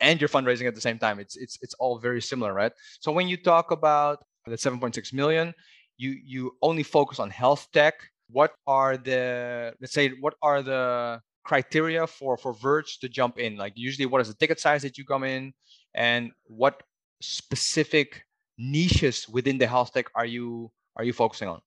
and 0.00 0.20
you're 0.20 0.28
fundraising 0.28 0.66
at 0.66 0.74
the 0.74 0.80
same 0.80 0.98
time. 0.98 1.20
It's 1.20 1.36
it's 1.36 1.58
it's 1.62 1.74
all 1.74 2.00
very 2.00 2.20
similar, 2.20 2.52
right? 2.52 2.72
So 3.00 3.12
when 3.12 3.28
you 3.28 3.36
talk 3.36 3.70
about 3.70 4.18
the 4.46 4.58
7.6 4.58 5.12
million, 5.12 5.54
you 5.96 6.16
you 6.24 6.52
only 6.62 6.82
focus 6.82 7.20
on 7.20 7.30
health 7.30 7.68
tech. 7.72 7.94
What 8.30 8.52
are 8.66 8.96
the 8.96 9.74
let's 9.80 9.94
say 9.94 10.10
what 10.20 10.34
are 10.42 10.62
the 10.62 11.20
criteria 11.48 12.06
for 12.06 12.36
for 12.36 12.52
Verge 12.52 12.98
to 13.00 13.08
jump 13.08 13.38
in? 13.38 13.56
Like 13.56 13.72
usually, 13.76 14.06
what 14.06 14.20
is 14.20 14.28
the 14.28 14.34
ticket 14.34 14.60
size 14.60 14.82
that 14.82 14.98
you 14.98 15.04
come 15.04 15.24
in, 15.24 15.54
and 15.94 16.30
what 16.44 16.82
specific 17.20 18.24
niches 18.58 19.28
within 19.28 19.58
the 19.58 19.66
health 19.66 19.92
tech 19.92 20.06
are 20.14 20.26
you 20.26 20.70
are 20.96 21.04
you 21.04 21.12
focusing 21.12 21.48
on? 21.48 21.60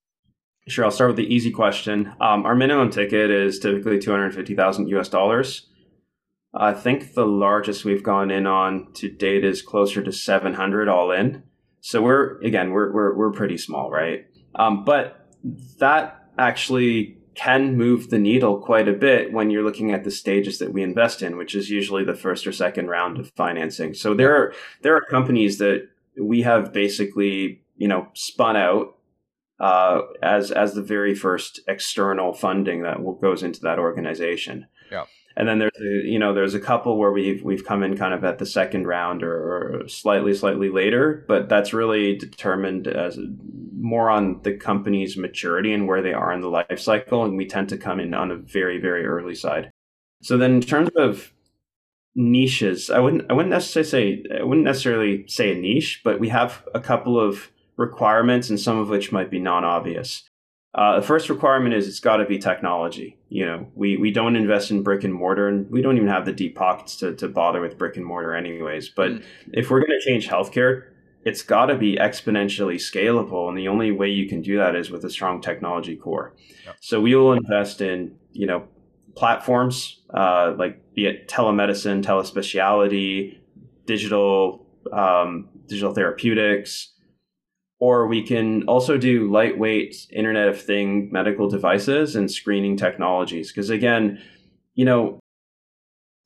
Sure, 0.68 0.86
I'll 0.86 0.92
start 0.92 1.10
with 1.10 1.18
the 1.18 1.34
easy 1.34 1.52
question. 1.52 2.14
Um, 2.22 2.46
our 2.46 2.56
minimum 2.56 2.92
ticket 2.92 3.32
is 3.32 3.60
typically 3.60 4.00
two 4.00 4.12
hundred 4.12 4.36
fifty 4.36 4.56
thousand 4.56 4.88
US 4.90 5.10
dollars. 5.10 5.68
I 6.54 6.74
think 6.74 7.14
the 7.14 7.26
largest 7.26 7.86
we've 7.86 8.04
gone 8.04 8.30
in 8.30 8.46
on 8.46 8.92
to 8.96 9.10
date 9.10 9.46
is 9.46 9.62
closer 9.62 10.04
to 10.04 10.12
seven 10.12 10.54
hundred 10.54 10.88
all 10.90 11.12
in. 11.12 11.44
So 11.82 12.02
we're 12.02 12.40
again 12.42 12.72
we're 12.72 12.92
we're 12.94 13.16
we're 13.16 13.32
pretty 13.32 13.58
small, 13.58 13.90
right? 13.90 14.26
Um, 14.56 14.84
but 14.86 15.28
that 15.80 16.30
actually 16.38 17.21
can 17.34 17.78
move 17.78 18.10
the 18.10 18.20
needle 18.20 18.60
quite 18.60 18.88
a 18.88 18.94
bit 18.94 19.32
when 19.32 19.50
you're 19.50 19.64
looking 19.64 19.92
at 19.92 20.04
the 20.04 20.12
stages 20.12 20.60
that 20.60 20.74
we 20.74 20.84
invest 20.84 21.22
in, 21.22 21.38
which 21.38 21.56
is 21.56 21.70
usually 21.70 22.04
the 22.04 22.16
first 22.16 22.46
or 22.46 22.52
second 22.52 22.88
round 22.88 23.18
of 23.18 23.32
financing. 23.36 23.94
So 23.94 24.14
there 24.14 24.36
are 24.36 24.54
there 24.82 24.96
are 24.96 25.02
companies 25.02 25.58
that 25.60 25.88
we 26.20 26.42
have 26.42 26.74
basically 26.74 27.62
you 27.78 27.88
know 27.88 28.08
spun 28.14 28.58
out 28.58 28.98
uh, 29.60 30.02
as 30.22 30.52
as 30.52 30.74
the 30.74 30.82
very 30.82 31.16
first 31.16 31.62
external 31.68 32.34
funding 32.34 32.84
that 32.84 32.98
goes 33.22 33.44
into 33.44 33.62
that 33.62 33.80
organization. 33.80 34.68
Yeah. 34.92 35.06
And 35.36 35.48
then 35.48 35.60
there's 35.60 35.80
a, 35.80 36.08
you 36.08 36.20
know 36.20 36.34
there's 36.34 36.54
a 36.54 36.60
couple 36.60 36.98
where 36.98 37.12
we've 37.12 37.44
we've 37.44 37.66
come 37.66 37.84
in 37.84 37.98
kind 37.98 38.14
of 38.14 38.24
at 38.24 38.38
the 38.38 38.46
second 38.46 38.88
round 38.88 39.24
or, 39.24 39.84
or 39.84 39.88
slightly 39.88 40.34
slightly 40.34 40.70
later, 40.70 41.26
but 41.28 41.50
that's 41.50 41.74
really 41.74 42.18
determined 42.18 42.88
as 42.88 43.18
more 43.80 44.10
on 44.10 44.42
the 44.44 44.56
company's 44.56 45.18
maturity 45.18 45.74
and 45.74 45.88
where 45.88 46.02
they 46.02 46.14
are 46.14 46.32
in 46.32 46.42
the 46.42 46.50
life 46.50 46.80
cycle, 46.80 47.24
and 47.24 47.38
we 47.38 47.46
tend 47.46 47.70
to 47.70 47.78
come 47.78 48.00
in 48.00 48.14
on 48.14 48.32
a 48.32 48.36
very 48.36 48.80
very 48.80 49.06
early 49.06 49.36
side. 49.36 49.72
So 50.22 50.38
then 50.38 50.56
in 50.56 50.62
terms 50.62 50.90
of 50.98 51.34
niches, 52.16 52.90
I 52.90 53.00
wouldn't 53.00 53.30
I 53.30 53.34
wouldn't 53.34 53.52
necessarily 53.54 53.90
say 53.90 54.24
I 54.40 54.44
wouldn't 54.44 54.66
necessarily 54.66 55.26
say 55.28 55.54
a 55.54 55.60
niche, 55.60 56.02
but 56.04 56.20
we 56.20 56.30
have 56.30 56.68
a 56.74 56.80
couple 56.80 57.20
of 57.20 57.52
requirements, 57.78 58.50
and 58.50 58.60
some 58.60 58.78
of 58.78 58.90
which 58.90 59.12
might 59.12 59.32
be 59.32 59.40
non 59.40 59.64
obvious. 59.64 60.30
Uh, 60.74 61.02
the 61.02 61.06
first 61.06 61.30
requirement 61.30 61.76
is 61.76 61.88
it's 61.88 62.00
got 62.00 62.18
to 62.18 62.26
be 62.26 62.38
technology. 62.38 63.18
You 63.28 63.46
know, 63.46 63.68
we, 63.76 63.98
we 63.98 64.12
don't 64.12 64.38
invest 64.38 64.72
in 64.72 64.84
brick 64.84 65.04
and 65.04 65.14
mortar, 65.14 65.50
and 65.50 65.70
we 65.70 65.82
don't 65.82 65.98
even 65.98 66.08
have 66.08 66.26
the 66.26 66.32
deep 66.32 66.56
pockets 66.56 66.96
to, 66.98 67.14
to 67.16 67.28
bother 67.28 67.60
with 67.60 67.78
brick 67.78 67.98
and 67.98 68.06
mortar, 68.06 68.34
anyways. 68.34 68.88
But 68.90 69.12
mm. 69.12 69.24
if 69.52 69.70
we're 69.70 69.80
going 69.80 70.00
to 70.00 70.06
change 70.06 70.30
healthcare, 70.30 70.86
it's 71.26 71.42
got 71.42 71.66
to 71.66 71.76
be 71.76 71.98
exponentially 71.98 72.76
scalable, 72.76 73.50
and 73.50 73.58
the 73.58 73.68
only 73.68 73.92
way 73.92 74.08
you 74.10 74.30
can 74.30 74.42
do 74.42 74.58
that 74.58 74.76
is 74.76 74.90
with 74.90 75.04
a 75.04 75.10
strong 75.10 75.42
technology 75.42 75.96
core. 75.96 76.34
Yep. 76.66 76.76
So 76.80 77.02
we 77.02 77.16
will 77.16 77.34
invest 77.34 77.82
in 77.82 78.16
you 78.32 78.48
know 78.48 78.68
platforms 79.16 80.00
uh, 80.14 80.54
like 80.58 80.94
be 80.96 81.06
it 81.06 81.28
telemedicine, 81.28 82.02
telespeciality, 82.02 83.38
digital 83.86 84.66
um, 84.92 85.50
digital 85.68 85.94
therapeutics 85.94 86.94
or 87.82 88.06
we 88.06 88.22
can 88.22 88.62
also 88.68 88.96
do 88.96 89.30
lightweight 89.30 90.08
Internet 90.12 90.48
of 90.48 90.62
Thing 90.62 91.10
medical 91.12 91.50
devices 91.50 92.16
and 92.16 92.32
screening 92.32 92.78
technologies. 92.78 93.52
Because 93.52 93.72
again, 93.72 94.22
you 94.76 94.86
know, 94.86 95.20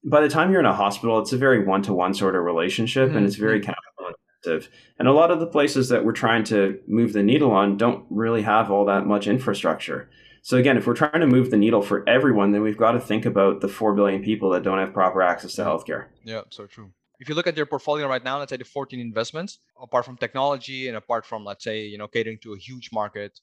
by 0.04 0.20
the 0.20 0.28
time 0.28 0.52
you're 0.52 0.60
in 0.60 0.66
a 0.66 0.76
hospital, 0.76 1.18
it's 1.20 1.32
a 1.32 1.38
very 1.38 1.66
one 1.66 1.82
to 1.84 1.94
one 1.94 2.14
sort 2.14 2.36
of 2.36 2.44
relationship 2.44 3.08
mm-hmm. 3.08 3.18
and 3.18 3.26
it's 3.26 3.38
very 3.38 3.62
mm-hmm. 3.62 3.72
capital 3.72 4.16
intensive. 4.44 4.72
And 5.00 5.08
a 5.08 5.14
lot 5.14 5.32
of 5.32 5.40
the 5.40 5.48
places 5.48 5.88
that 5.90 6.04
we're 6.04 6.12
trying 6.12 6.44
to 6.46 6.78
move 6.88 7.14
the 7.14 7.24
needle 7.24 7.52
on 7.52 7.78
don't 7.78 8.06
really 8.10 8.42
have 8.42 8.70
all 8.70 8.84
that 8.86 9.08
much 9.08 9.26
infrastructure. 9.26 10.10
So 10.42 10.58
again, 10.58 10.76
if 10.76 10.86
we're 10.86 10.94
trying 10.94 11.22
to 11.22 11.26
move 11.26 11.52
the 11.52 11.58
needle 11.58 11.82
for 11.82 12.08
everyone, 12.08 12.52
then 12.52 12.64
we've 12.64 12.78
got 12.78 12.92
to 12.92 13.00
think 13.00 13.26
about 13.26 13.62
the 13.62 13.70
4 13.70 13.96
billion 13.96 14.22
people 14.22 14.50
that 14.50 14.64
don't 14.64 14.78
have 14.78 14.94
proper 14.94 15.22
access 15.22 15.54
to 15.54 15.64
healthcare. 15.64 16.08
Yeah, 16.26 16.42
so 16.50 16.68
true 16.68 16.92
if 17.20 17.30
you 17.30 17.36
look 17.36 17.48
at 17.48 17.56
your 17.56 17.66
portfolio 17.66 18.08
right 18.08 18.24
now, 18.24 18.40
let's 18.40 18.50
say 18.50 18.58
the 18.58 18.66
14 18.66 19.00
investments, 19.00 19.60
apart 19.82 20.06
from 20.06 20.18
technology 20.18 20.88
and 20.88 20.98
apart 20.98 21.26
from 21.26 21.46
let's 21.46 21.64
say 21.64 21.86
you 21.86 21.98
know 21.98 22.08
catering 22.08 22.38
to 22.44 22.54
a 22.54 22.58
huge 22.58 22.90
market, 22.92 23.40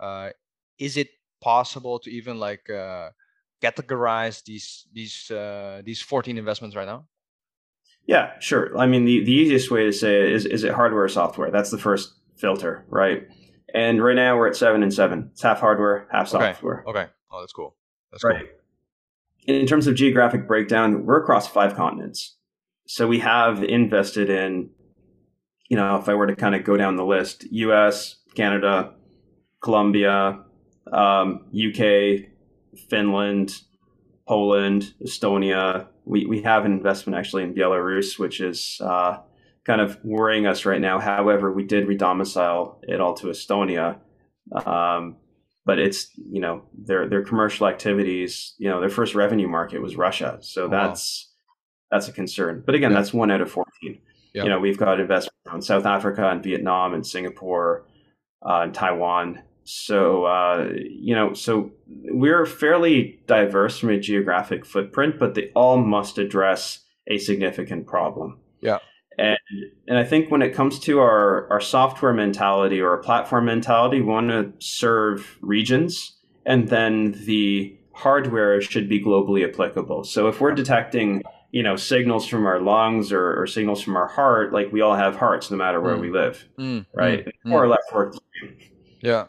uh, 0.00 0.30
is 0.78 0.96
it 0.96 1.08
possible 1.40 1.98
to 2.00 2.10
even 2.10 2.38
like 2.38 2.68
uh, 2.70 3.10
categorize 3.62 4.42
these 4.44 4.86
these 4.92 5.30
uh, 5.30 5.82
these 5.84 6.00
14 6.00 6.38
investments 6.38 6.76
right 6.76 6.86
now? 6.86 7.06
Yeah, 8.04 8.32
sure. 8.40 8.76
I 8.76 8.86
mean, 8.86 9.04
the, 9.04 9.22
the 9.24 9.32
easiest 9.32 9.70
way 9.70 9.84
to 9.84 9.92
say 9.92 10.22
it 10.22 10.32
is 10.32 10.46
is 10.46 10.64
it 10.64 10.72
hardware 10.72 11.04
or 11.04 11.08
software? 11.08 11.50
That's 11.50 11.70
the 11.70 11.78
first 11.78 12.14
filter, 12.36 12.84
right? 12.88 13.26
And 13.74 14.02
right 14.02 14.16
now 14.16 14.36
we're 14.36 14.48
at 14.48 14.56
seven 14.56 14.82
and 14.82 14.92
seven. 14.92 15.30
It's 15.32 15.42
half 15.42 15.60
hardware, 15.60 16.08
half 16.10 16.28
software. 16.28 16.84
Okay. 16.86 16.98
okay. 16.98 17.10
Oh, 17.30 17.40
that's 17.40 17.52
cool. 17.52 17.76
That's 18.10 18.24
right. 18.24 18.44
Cool. 19.46 19.56
In 19.56 19.66
terms 19.66 19.86
of 19.86 19.94
geographic 19.94 20.46
breakdown, 20.46 21.04
we're 21.06 21.20
across 21.20 21.48
five 21.48 21.74
continents 21.74 22.36
so 22.92 23.08
we 23.08 23.20
have 23.20 23.64
invested 23.64 24.28
in, 24.28 24.68
you 25.70 25.78
know, 25.78 25.96
if 25.96 26.10
I 26.10 26.14
were 26.14 26.26
to 26.26 26.36
kind 26.36 26.54
of 26.54 26.62
go 26.62 26.76
down 26.76 26.96
the 26.96 27.06
list, 27.06 27.46
US, 27.50 28.16
Canada, 28.34 28.92
Colombia, 29.62 30.44
um, 30.92 31.46
UK, 31.54 32.28
Finland, 32.90 33.62
Poland, 34.28 34.92
Estonia. 35.02 35.86
We 36.04 36.26
we 36.26 36.42
have 36.42 36.66
an 36.66 36.72
investment 36.72 37.18
actually 37.18 37.44
in 37.44 37.54
Belarus, 37.54 38.18
which 38.18 38.42
is 38.42 38.78
uh, 38.84 39.20
kind 39.64 39.80
of 39.80 39.96
worrying 40.04 40.46
us 40.46 40.66
right 40.66 40.80
now. 40.80 40.98
However, 40.98 41.50
we 41.50 41.64
did 41.64 41.86
redomicile 41.86 42.76
it 42.82 43.00
all 43.00 43.14
to 43.14 43.28
Estonia. 43.28 44.00
Um, 44.66 45.16
but 45.64 45.78
it's 45.78 46.10
you 46.30 46.42
know 46.42 46.64
their 46.74 47.08
their 47.08 47.24
commercial 47.24 47.66
activities 47.66 48.54
you 48.58 48.68
know 48.68 48.80
their 48.80 48.90
first 48.90 49.14
revenue 49.14 49.48
market 49.48 49.80
was 49.80 49.96
russia 49.96 50.36
so 50.42 50.68
that's. 50.68 51.31
That's 51.92 52.08
a 52.08 52.12
concern 52.12 52.62
but 52.66 52.74
again 52.74 52.90
yeah. 52.90 52.96
that's 52.98 53.12
one 53.12 53.30
out 53.30 53.40
of 53.40 53.50
14 53.50 53.98
yeah. 54.34 54.42
you 54.42 54.48
know 54.48 54.58
we've 54.58 54.78
got 54.78 54.98
investment 54.98 55.34
in 55.54 55.62
south 55.62 55.86
africa 55.86 56.28
and 56.28 56.42
vietnam 56.42 56.94
and 56.94 57.06
singapore 57.06 57.84
uh, 58.44 58.62
and 58.62 58.74
taiwan 58.74 59.40
so 59.64 60.24
uh, 60.24 60.68
you 60.74 61.14
know 61.14 61.32
so 61.34 61.70
we're 62.06 62.44
fairly 62.46 63.20
diverse 63.28 63.78
from 63.78 63.90
a 63.90 64.00
geographic 64.00 64.64
footprint 64.64 65.20
but 65.20 65.34
they 65.34 65.52
all 65.54 65.76
must 65.76 66.18
address 66.18 66.80
a 67.06 67.18
significant 67.18 67.86
problem 67.86 68.40
yeah 68.60 68.78
and 69.18 69.38
and 69.88 69.98
I 69.98 70.04
think 70.04 70.30
when 70.30 70.42
it 70.42 70.54
comes 70.54 70.78
to 70.80 71.00
our 71.00 71.48
our 71.50 71.60
software 71.60 72.12
mentality 72.12 72.80
or 72.80 72.90
our 72.90 72.98
platform 72.98 73.44
mentality, 73.44 74.00
we 74.00 74.06
want 74.06 74.30
to 74.30 74.52
serve 74.58 75.38
regions, 75.40 76.16
and 76.46 76.68
then 76.68 77.12
the 77.26 77.76
hardware 77.94 78.60
should 78.60 78.88
be 78.88 79.02
globally 79.02 79.46
applicable. 79.46 80.04
So 80.04 80.28
if 80.28 80.40
we're 80.40 80.54
detecting 80.54 81.22
you 81.52 81.62
know 81.62 81.76
signals 81.76 82.26
from 82.26 82.46
our 82.46 82.60
lungs 82.60 83.12
or, 83.12 83.40
or 83.40 83.46
signals 83.46 83.80
from 83.80 83.94
our 83.96 84.08
heart, 84.08 84.52
like 84.52 84.72
we 84.72 84.80
all 84.80 84.96
have 84.96 85.14
hearts 85.14 85.50
no 85.50 85.56
matter 85.56 85.80
where 85.80 85.96
mm. 85.96 86.00
we 86.00 86.10
live, 86.10 86.48
mm. 86.58 86.84
right? 86.94 87.26
Mm. 87.26 87.32
More 87.44 87.62
or 87.62 87.68
less 87.68 87.84
work. 87.92 88.14
Yeah, 89.00 89.26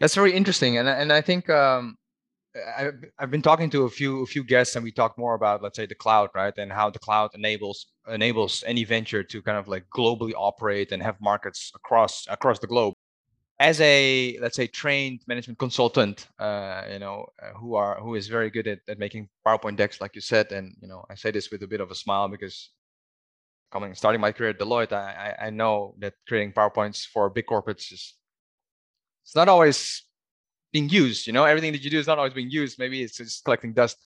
that's 0.00 0.14
very 0.14 0.32
interesting, 0.32 0.76
and 0.76 0.88
and 0.88 1.12
I 1.12 1.22
think. 1.22 1.48
Um, 1.48 1.96
I've, 2.78 2.94
I've 3.18 3.30
been 3.30 3.42
talking 3.42 3.68
to 3.68 3.84
a 3.84 3.90
few 3.90 4.22
a 4.22 4.26
few 4.26 4.42
guests 4.42 4.76
and 4.76 4.82
we 4.82 4.90
talked 4.90 5.18
more 5.18 5.34
about 5.34 5.62
let's 5.62 5.76
say 5.76 5.84
the 5.84 5.94
cloud 5.94 6.30
right 6.34 6.54
and 6.56 6.72
how 6.72 6.88
the 6.88 6.98
cloud 6.98 7.32
enables 7.34 7.84
enables 8.08 8.64
any 8.66 8.82
venture 8.84 9.22
to 9.22 9.42
kind 9.42 9.58
of 9.58 9.68
like 9.68 9.84
globally 9.94 10.32
operate 10.34 10.90
and 10.90 11.02
have 11.02 11.16
markets 11.20 11.70
across 11.74 12.26
across 12.30 12.58
the 12.58 12.66
globe 12.66 12.94
as 13.58 13.80
a 13.80 14.36
let's 14.40 14.56
say 14.56 14.66
trained 14.66 15.20
management 15.26 15.58
consultant 15.58 16.28
uh, 16.38 16.82
you 16.92 16.98
know 16.98 17.26
uh, 17.42 17.52
who 17.58 17.74
are 17.74 17.98
who 18.00 18.14
is 18.14 18.28
very 18.28 18.50
good 18.50 18.66
at, 18.66 18.80
at 18.88 18.98
making 18.98 19.28
powerpoint 19.46 19.76
decks 19.76 20.00
like 20.00 20.14
you 20.14 20.20
said 20.20 20.52
and 20.52 20.74
you 20.80 20.88
know 20.88 21.04
i 21.10 21.14
say 21.14 21.30
this 21.30 21.50
with 21.50 21.62
a 21.62 21.66
bit 21.66 21.80
of 21.80 21.90
a 21.90 21.94
smile 21.94 22.28
because 22.28 22.70
coming 23.72 23.94
starting 23.94 24.20
my 24.20 24.32
career 24.32 24.50
at 24.50 24.58
deloitte 24.58 24.92
i 24.92 25.34
i 25.40 25.50
know 25.50 25.94
that 25.98 26.14
creating 26.28 26.52
powerpoints 26.52 27.06
for 27.06 27.30
big 27.30 27.46
corporates 27.46 27.92
is 27.92 28.14
it's 29.24 29.34
not 29.34 29.48
always 29.48 30.06
being 30.72 30.88
used 30.88 31.26
you 31.26 31.32
know? 31.32 31.44
Everything 31.44 31.72
that 31.72 31.82
you 31.82 31.90
do 31.90 31.98
is 31.98 32.06
not 32.06 32.18
always 32.18 32.34
being 32.34 32.50
used. 32.50 32.78
Maybe 32.78 33.02
it's 33.02 33.16
just 33.16 33.44
collecting 33.44 33.72
dust. 33.72 33.96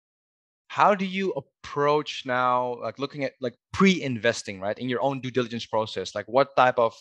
How 0.68 0.94
do 0.94 1.04
you 1.04 1.32
approach 1.32 2.22
now 2.24 2.78
like 2.80 2.98
looking 2.98 3.24
at 3.24 3.32
like 3.40 3.56
pre-investing 3.72 4.60
right 4.60 4.78
in 4.78 4.88
your 4.88 5.02
own 5.02 5.20
due 5.20 5.32
diligence 5.32 5.66
process? 5.66 6.14
Like 6.14 6.26
what 6.28 6.54
type 6.56 6.78
of 6.78 6.94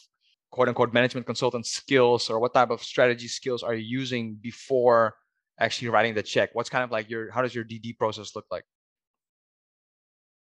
quote 0.52 0.68
unquote 0.68 0.94
management 0.94 1.26
consultant 1.26 1.66
skills 1.66 2.30
or 2.30 2.40
what 2.40 2.54
type 2.54 2.70
of 2.70 2.84
strategy 2.84 3.28
skills 3.28 3.64
are 3.64 3.76
you 3.76 4.00
using 4.00 4.38
before 4.42 5.16
actually 5.60 5.90
writing 5.90 6.14
the 6.14 6.24
check 6.24 6.50
what's 6.54 6.70
kind 6.70 6.84
of 6.84 6.92
like 6.92 7.10
your 7.10 7.32
how 7.32 7.42
does 7.42 7.54
your 7.54 7.64
dd 7.64 7.98
process 7.98 8.36
look 8.36 8.46
like 8.50 8.64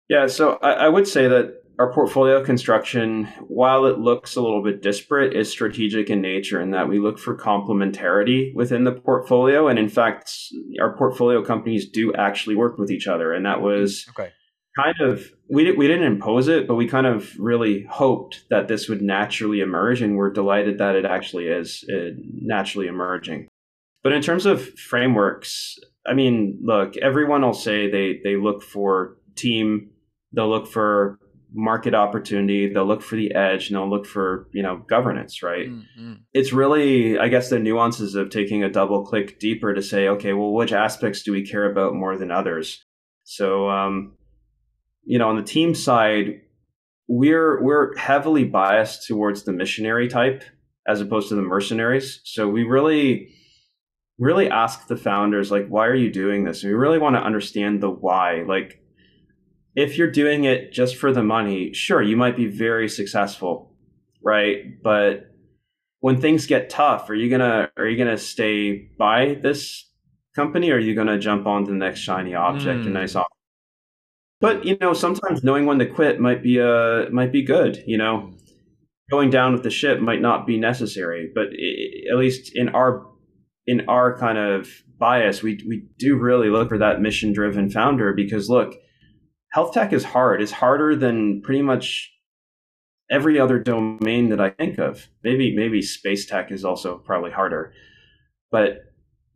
yeah 0.08 0.26
so 0.26 0.58
i, 0.62 0.72
I 0.72 0.88
would 0.88 1.06
say 1.06 1.28
that 1.28 1.62
our 1.78 1.92
portfolio 1.92 2.44
construction, 2.44 3.24
while 3.48 3.86
it 3.86 3.98
looks 3.98 4.36
a 4.36 4.42
little 4.42 4.62
bit 4.62 4.82
disparate, 4.82 5.34
is 5.34 5.50
strategic 5.50 6.10
in 6.10 6.20
nature 6.20 6.60
in 6.60 6.70
that 6.72 6.88
we 6.88 6.98
look 6.98 7.18
for 7.18 7.36
complementarity 7.36 8.54
within 8.54 8.84
the 8.84 8.92
portfolio. 8.92 9.68
And 9.68 9.78
in 9.78 9.88
fact, 9.88 10.32
our 10.80 10.96
portfolio 10.96 11.42
companies 11.42 11.88
do 11.88 12.12
actually 12.14 12.56
work 12.56 12.78
with 12.78 12.90
each 12.90 13.06
other. 13.06 13.32
And 13.32 13.46
that 13.46 13.62
was 13.62 14.06
okay. 14.10 14.32
Kind 14.76 15.00
of, 15.00 15.30
we, 15.50 15.72
we 15.72 15.86
didn't 15.86 16.06
impose 16.06 16.48
it, 16.48 16.66
but 16.66 16.76
we 16.76 16.86
kind 16.86 17.06
of 17.06 17.38
really 17.38 17.84
hoped 17.90 18.44
that 18.50 18.68
this 18.68 18.88
would 18.88 19.02
naturally 19.02 19.60
emerge. 19.60 20.02
And 20.02 20.16
we're 20.16 20.30
delighted 20.30 20.78
that 20.78 20.94
it 20.94 21.04
actually 21.04 21.48
is 21.48 21.84
uh, 21.92 22.10
naturally 22.40 22.86
emerging. 22.86 23.48
But 24.02 24.12
in 24.12 24.22
terms 24.22 24.46
of 24.46 24.76
frameworks, 24.78 25.78
I 26.06 26.14
mean, 26.14 26.58
look, 26.62 26.96
everyone 26.96 27.42
will 27.42 27.52
say 27.52 27.90
they, 27.90 28.20
they 28.24 28.36
look 28.36 28.62
for 28.62 29.16
team, 29.36 29.90
they'll 30.32 30.50
look 30.50 30.66
for 30.66 31.18
market 31.54 31.94
opportunity 31.94 32.72
they'll 32.72 32.86
look 32.86 33.02
for 33.02 33.16
the 33.16 33.34
edge 33.34 33.68
and 33.68 33.76
they'll 33.76 33.90
look 33.90 34.06
for 34.06 34.48
you 34.52 34.62
know 34.62 34.78
governance 34.88 35.42
right 35.42 35.68
mm-hmm. 35.68 36.14
it's 36.32 36.52
really 36.52 37.18
i 37.18 37.28
guess 37.28 37.50
the 37.50 37.58
nuances 37.58 38.14
of 38.14 38.30
taking 38.30 38.64
a 38.64 38.70
double 38.70 39.04
click 39.04 39.38
deeper 39.38 39.74
to 39.74 39.82
say 39.82 40.08
okay 40.08 40.32
well 40.32 40.52
which 40.52 40.72
aspects 40.72 41.22
do 41.22 41.32
we 41.32 41.46
care 41.46 41.70
about 41.70 41.94
more 41.94 42.16
than 42.16 42.30
others 42.30 42.84
so 43.24 43.68
um 43.68 44.14
you 45.04 45.18
know 45.18 45.28
on 45.28 45.36
the 45.36 45.42
team 45.42 45.74
side 45.74 46.40
we're 47.08 47.62
we're 47.62 47.96
heavily 47.96 48.44
biased 48.44 49.06
towards 49.06 49.42
the 49.42 49.52
missionary 49.52 50.08
type 50.08 50.42
as 50.86 51.00
opposed 51.00 51.28
to 51.28 51.34
the 51.34 51.42
mercenaries 51.42 52.20
so 52.24 52.48
we 52.48 52.62
really 52.62 53.28
really 54.18 54.48
ask 54.48 54.86
the 54.86 54.96
founders 54.96 55.50
like 55.50 55.66
why 55.68 55.86
are 55.86 55.94
you 55.94 56.10
doing 56.10 56.44
this 56.44 56.62
and 56.62 56.72
we 56.72 56.78
really 56.78 56.98
want 56.98 57.16
to 57.16 57.22
understand 57.22 57.82
the 57.82 57.90
why 57.90 58.42
like 58.46 58.82
if 59.74 59.96
you're 59.96 60.10
doing 60.10 60.44
it 60.44 60.72
just 60.72 60.96
for 60.96 61.12
the 61.12 61.22
money, 61.22 61.72
sure, 61.72 62.02
you 62.02 62.16
might 62.16 62.36
be 62.36 62.46
very 62.46 62.88
successful, 62.88 63.74
right? 64.22 64.82
But 64.82 65.30
when 66.00 66.20
things 66.20 66.46
get 66.46 66.68
tough, 66.68 67.08
are 67.08 67.14
you 67.14 67.30
gonna 67.30 67.70
are 67.76 67.86
you 67.86 67.96
gonna 67.96 68.18
stay 68.18 68.90
by 68.98 69.38
this 69.42 69.88
company, 70.34 70.70
or 70.70 70.76
are 70.76 70.80
you 70.80 70.94
gonna 70.94 71.18
jump 71.18 71.46
on 71.46 71.64
to 71.64 71.70
the 71.70 71.76
next 71.76 72.00
shiny 72.00 72.34
object, 72.34 72.84
mm. 72.84 72.88
a 72.88 72.90
nice 72.90 73.14
object? 73.14 73.31
But 74.42 74.64
you 74.64 74.76
know, 74.80 74.92
sometimes 74.92 75.44
knowing 75.44 75.66
when 75.66 75.78
to 75.78 75.86
quit 75.86 76.18
might 76.18 76.42
be 76.42 76.60
uh, 76.60 77.08
might 77.10 77.30
be 77.30 77.44
good. 77.44 77.82
You 77.86 77.96
know, 77.96 78.32
going 79.08 79.30
down 79.30 79.52
with 79.52 79.62
the 79.62 79.70
ship 79.70 80.00
might 80.00 80.20
not 80.20 80.48
be 80.48 80.58
necessary, 80.58 81.30
but 81.32 81.46
it, 81.52 82.10
at 82.12 82.18
least 82.18 82.50
in 82.52 82.68
our 82.70 83.06
in 83.68 83.88
our 83.88 84.18
kind 84.18 84.38
of 84.38 84.68
bias, 84.98 85.44
we 85.44 85.60
we 85.68 85.86
do 85.96 86.16
really 86.16 86.50
look 86.50 86.68
for 86.68 86.78
that 86.78 87.00
mission 87.00 87.32
driven 87.32 87.70
founder 87.70 88.12
because 88.12 88.50
look 88.50 88.74
health 89.52 89.74
tech 89.74 89.92
is 89.92 90.02
hard. 90.02 90.42
It's 90.42 90.50
harder 90.50 90.96
than 90.96 91.40
pretty 91.42 91.62
much 91.62 92.10
every 93.08 93.38
other 93.38 93.60
domain 93.60 94.30
that 94.30 94.40
I 94.40 94.50
think 94.50 94.78
of. 94.78 95.06
Maybe 95.22 95.54
maybe 95.54 95.82
space 95.82 96.26
tech 96.26 96.50
is 96.50 96.64
also 96.64 96.98
probably 96.98 97.30
harder. 97.30 97.72
But 98.50 98.80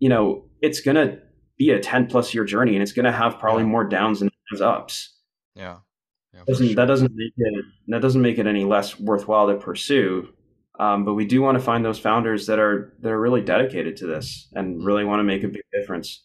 you 0.01 0.09
know, 0.09 0.47
it's 0.61 0.81
gonna 0.81 1.19
be 1.57 1.71
a 1.71 1.79
10 1.79 2.09
plus 2.09 2.35
year 2.35 2.45
journey 2.45 2.75
and 2.75 2.83
it's 2.83 2.93
gonna 2.93 3.13
have 3.13 3.39
probably 3.39 3.63
more 3.63 3.85
downs 3.89 4.21
and 4.21 4.33
ups. 4.61 5.15
Yeah. 5.55 5.79
yeah 6.35 6.43
doesn't, 6.47 6.67
sure. 6.67 6.77
That 6.77 6.87
doesn't 6.87 7.13
make 7.15 7.33
it 7.37 7.65
that 7.89 8.03
doesn't 8.03 8.23
make 8.23 8.39
it 8.39 8.47
any 8.47 8.65
less 8.65 8.99
worthwhile 8.99 9.49
to 9.49 9.57
pursue. 9.57 10.29
Um, 10.79 11.05
but 11.05 11.15
we 11.15 11.25
do 11.25 11.41
want 11.41 11.57
to 11.57 11.65
find 11.65 11.85
those 11.85 11.99
founders 11.99 12.47
that 12.47 12.59
are 12.59 12.95
that 13.01 13.11
are 13.11 13.21
really 13.21 13.41
dedicated 13.41 13.97
to 13.99 14.07
this 14.07 14.49
and 14.55 14.85
really 14.85 15.05
want 15.05 15.21
to 15.21 15.25
make 15.25 15.43
a 15.43 15.49
big 15.49 15.63
difference. 15.73 16.23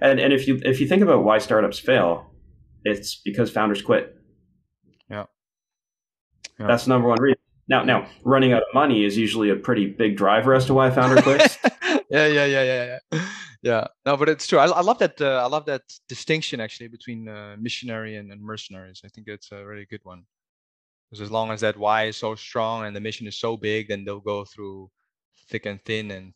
And 0.00 0.20
and 0.20 0.32
if 0.32 0.46
you 0.46 0.60
if 0.64 0.80
you 0.80 0.86
think 0.86 1.02
about 1.02 1.24
why 1.24 1.38
startups 1.38 1.78
fail, 1.78 2.30
it's 2.84 3.16
because 3.16 3.50
founders 3.50 3.82
quit. 3.82 4.16
Yeah. 5.10 5.24
yeah. 6.60 6.66
That's 6.66 6.86
number 6.86 7.08
one 7.08 7.20
reason. 7.20 7.40
Now, 7.68 7.84
now 7.84 8.06
running 8.24 8.52
out 8.52 8.62
of 8.62 8.68
money 8.72 9.04
is 9.04 9.16
usually 9.16 9.50
a 9.50 9.56
pretty 9.56 9.86
big 9.86 10.16
driver 10.16 10.54
as 10.54 10.66
to 10.66 10.74
why 10.74 10.88
a 10.88 10.92
founder 10.92 11.20
quits. 11.20 11.58
yeah, 12.10 12.26
yeah, 12.26 12.44
yeah, 12.44 12.62
yeah, 12.62 12.98
yeah. 13.12 13.20
Yeah, 13.62 13.88
no, 14.06 14.16
but 14.16 14.28
it's 14.28 14.46
true. 14.46 14.58
I, 14.58 14.66
I 14.66 14.82
love 14.82 14.98
that. 14.98 15.20
Uh, 15.20 15.42
I 15.42 15.46
love 15.46 15.66
that 15.66 15.82
distinction 16.08 16.60
actually 16.60 16.88
between 16.88 17.28
uh, 17.28 17.56
missionary 17.58 18.16
and, 18.16 18.30
and 18.30 18.40
mercenaries. 18.40 19.02
I 19.04 19.08
think 19.08 19.26
it's 19.26 19.50
a 19.50 19.64
really 19.64 19.86
good 19.86 20.04
one. 20.04 20.24
Because 21.10 21.22
as 21.22 21.30
long 21.30 21.50
as 21.50 21.62
that 21.62 21.76
why 21.76 22.04
is 22.04 22.16
so 22.16 22.34
strong 22.34 22.84
and 22.84 22.94
the 22.94 23.00
mission 23.00 23.26
is 23.26 23.40
so 23.40 23.56
big, 23.56 23.88
then 23.88 24.04
they'll 24.04 24.20
go 24.20 24.44
through 24.44 24.90
thick 25.48 25.66
and 25.66 25.82
thin, 25.84 26.10
and 26.10 26.34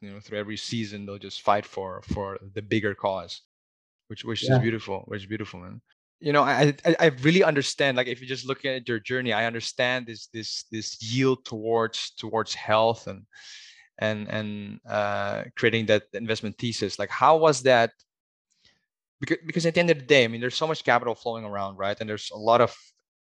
you 0.00 0.10
know, 0.10 0.20
through 0.20 0.38
every 0.38 0.56
season, 0.56 1.04
they'll 1.04 1.18
just 1.18 1.42
fight 1.42 1.66
for 1.66 2.02
for 2.02 2.38
the 2.54 2.62
bigger 2.62 2.94
cause 2.94 3.42
which 4.12 4.26
which 4.26 4.44
yeah. 4.44 4.56
is 4.56 4.58
beautiful, 4.58 5.04
which 5.06 5.22
is 5.22 5.26
beautiful, 5.26 5.60
man. 5.60 5.80
You 6.20 6.34
know, 6.34 6.42
I, 6.42 6.74
I 6.84 6.96
I 7.00 7.06
really 7.22 7.42
understand. 7.42 7.96
Like, 7.96 8.08
if 8.08 8.20
you're 8.20 8.28
just 8.28 8.46
looking 8.46 8.70
at 8.70 8.86
your 8.86 9.00
journey, 9.00 9.32
I 9.32 9.46
understand 9.46 10.06
this 10.06 10.26
this 10.26 10.64
this 10.70 11.02
yield 11.02 11.46
towards 11.46 12.10
towards 12.18 12.52
health 12.54 13.06
and 13.06 13.22
and 13.98 14.28
and 14.28 14.80
uh, 14.88 15.44
creating 15.56 15.86
that 15.86 16.04
investment 16.12 16.58
thesis. 16.58 16.98
Like, 16.98 17.10
how 17.10 17.36
was 17.36 17.62
that? 17.62 17.92
Because 19.20 19.38
because 19.46 19.66
at 19.66 19.74
the 19.74 19.80
end 19.80 19.90
of 19.90 19.98
the 19.98 20.04
day, 20.04 20.24
I 20.24 20.28
mean, 20.28 20.40
there's 20.40 20.56
so 20.56 20.66
much 20.66 20.84
capital 20.84 21.14
flowing 21.14 21.44
around, 21.44 21.76
right? 21.76 21.98
And 22.00 22.08
there's 22.08 22.30
a 22.34 22.38
lot 22.38 22.60
of 22.60 22.76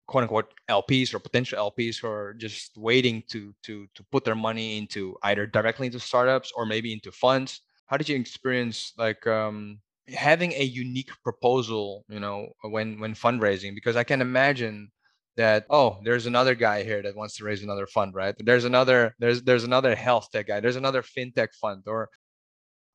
quote 0.08 0.24
unquote 0.24 0.54
LPs 0.70 1.14
or 1.14 1.20
potential 1.20 1.72
LPs 1.72 2.00
who 2.00 2.08
are 2.08 2.34
just 2.34 2.78
waiting 2.78 3.24
to 3.30 3.54
to 3.64 3.88
to 3.96 4.04
put 4.12 4.26
their 4.26 4.36
money 4.36 4.78
into 4.78 5.18
either 5.24 5.48
directly 5.48 5.88
into 5.88 6.00
startups 6.00 6.52
or 6.56 6.66
maybe 6.66 6.94
into 6.94 7.12
funds. 7.12 7.62
How 7.88 7.98
did 7.98 8.10
you 8.10 8.16
experience 8.16 8.94
like 8.98 9.26
um, 9.28 9.80
having 10.14 10.52
a 10.54 10.64
unique 10.64 11.12
proposal 11.24 12.06
you 12.10 12.20
know 12.20 12.50
when 12.62 13.00
when 13.00 13.14
fundraising 13.14 13.74
because 13.74 13.96
i 13.96 14.04
can 14.04 14.22
imagine 14.22 14.92
that 15.38 15.66
oh 15.70 16.00
there's 16.04 16.26
another 16.26 16.56
guy 16.56 16.84
here 16.84 17.02
that 17.02 17.16
wants 17.16 17.36
to 17.36 17.44
raise 17.44 17.62
another 17.62 17.86
fund 17.86 18.14
right 18.14 18.36
there's 18.40 18.66
another 18.66 19.14
there's 19.20 19.44
there's 19.44 19.64
another 19.64 19.96
health 19.96 20.30
tech 20.32 20.48
guy 20.48 20.60
there's 20.60 20.76
another 20.76 21.02
fintech 21.02 21.54
fund 21.54 21.84
or 21.88 22.10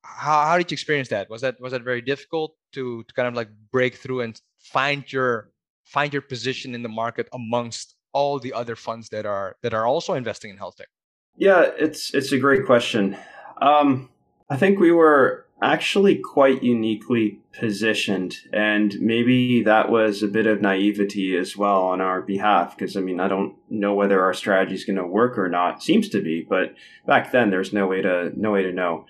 how, 0.03 0.45
how 0.45 0.57
did 0.57 0.71
you 0.71 0.75
experience 0.75 1.09
that? 1.09 1.29
Was 1.29 1.41
that 1.41 1.59
was 1.59 1.71
that 1.71 1.83
very 1.83 2.01
difficult 2.01 2.55
to, 2.73 3.03
to 3.03 3.13
kind 3.13 3.27
of 3.27 3.33
like 3.33 3.49
break 3.71 3.95
through 3.95 4.21
and 4.21 4.39
find 4.59 5.11
your 5.11 5.51
find 5.85 6.13
your 6.13 6.21
position 6.21 6.73
in 6.73 6.83
the 6.83 6.89
market 6.89 7.27
amongst 7.33 7.95
all 8.13 8.39
the 8.39 8.53
other 8.53 8.75
funds 8.75 9.09
that 9.09 9.25
are 9.25 9.55
that 9.61 9.73
are 9.73 9.85
also 9.85 10.13
investing 10.13 10.51
in 10.51 10.57
health 10.57 10.77
tech? 10.77 10.87
Yeah, 11.35 11.69
it's 11.77 12.13
it's 12.13 12.31
a 12.31 12.37
great 12.37 12.65
question. 12.65 13.17
Um, 13.61 14.09
I 14.49 14.57
think 14.57 14.79
we 14.79 14.91
were 14.91 15.45
actually 15.61 16.15
quite 16.15 16.63
uniquely 16.63 17.39
positioned, 17.53 18.37
and 18.51 18.99
maybe 18.99 19.63
that 19.63 19.89
was 19.89 20.23
a 20.23 20.27
bit 20.27 20.47
of 20.47 20.61
naivety 20.61 21.37
as 21.37 21.55
well 21.55 21.83
on 21.83 22.01
our 22.01 22.21
behalf. 22.21 22.77
Because 22.77 22.97
I 22.97 23.01
mean, 23.01 23.19
I 23.19 23.27
don't 23.27 23.55
know 23.69 23.93
whether 23.93 24.21
our 24.21 24.33
strategy 24.33 24.75
is 24.75 24.85
going 24.85 24.97
to 24.97 25.05
work 25.05 25.37
or 25.37 25.49
not. 25.49 25.83
Seems 25.83 26.09
to 26.09 26.21
be, 26.21 26.45
but 26.47 26.73
back 27.05 27.31
then 27.31 27.49
there's 27.49 27.73
no 27.73 27.87
way 27.87 28.01
to 28.01 28.31
no 28.35 28.51
way 28.51 28.63
to 28.63 28.71
know. 28.71 29.05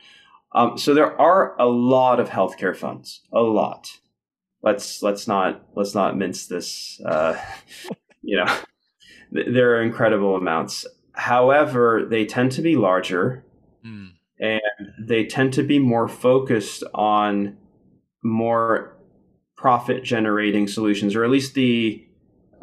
Um, 0.53 0.77
so 0.77 0.93
there 0.93 1.19
are 1.19 1.55
a 1.59 1.65
lot 1.65 2.19
of 2.19 2.29
healthcare 2.29 2.75
funds, 2.75 3.21
a 3.31 3.39
lot. 3.39 3.99
Let's 4.61 5.01
let's 5.01 5.27
not 5.27 5.63
let's 5.75 5.95
not 5.95 6.17
mince 6.17 6.47
this. 6.47 6.99
Uh, 7.05 7.39
you 8.21 8.37
know, 8.37 8.57
there 9.31 9.75
are 9.75 9.81
incredible 9.81 10.35
amounts. 10.35 10.85
However, 11.13 12.05
they 12.09 12.25
tend 12.25 12.51
to 12.53 12.61
be 12.61 12.75
larger, 12.75 13.45
mm. 13.85 14.11
And 14.41 14.61
they 14.99 15.25
tend 15.25 15.53
to 15.53 15.63
be 15.63 15.79
more 15.79 16.07
focused 16.07 16.83
on 16.93 17.57
more 18.23 18.97
profit 19.55 20.03
generating 20.03 20.67
solutions, 20.67 21.15
or 21.15 21.23
at 21.23 21.29
least 21.29 21.53
the 21.53 22.03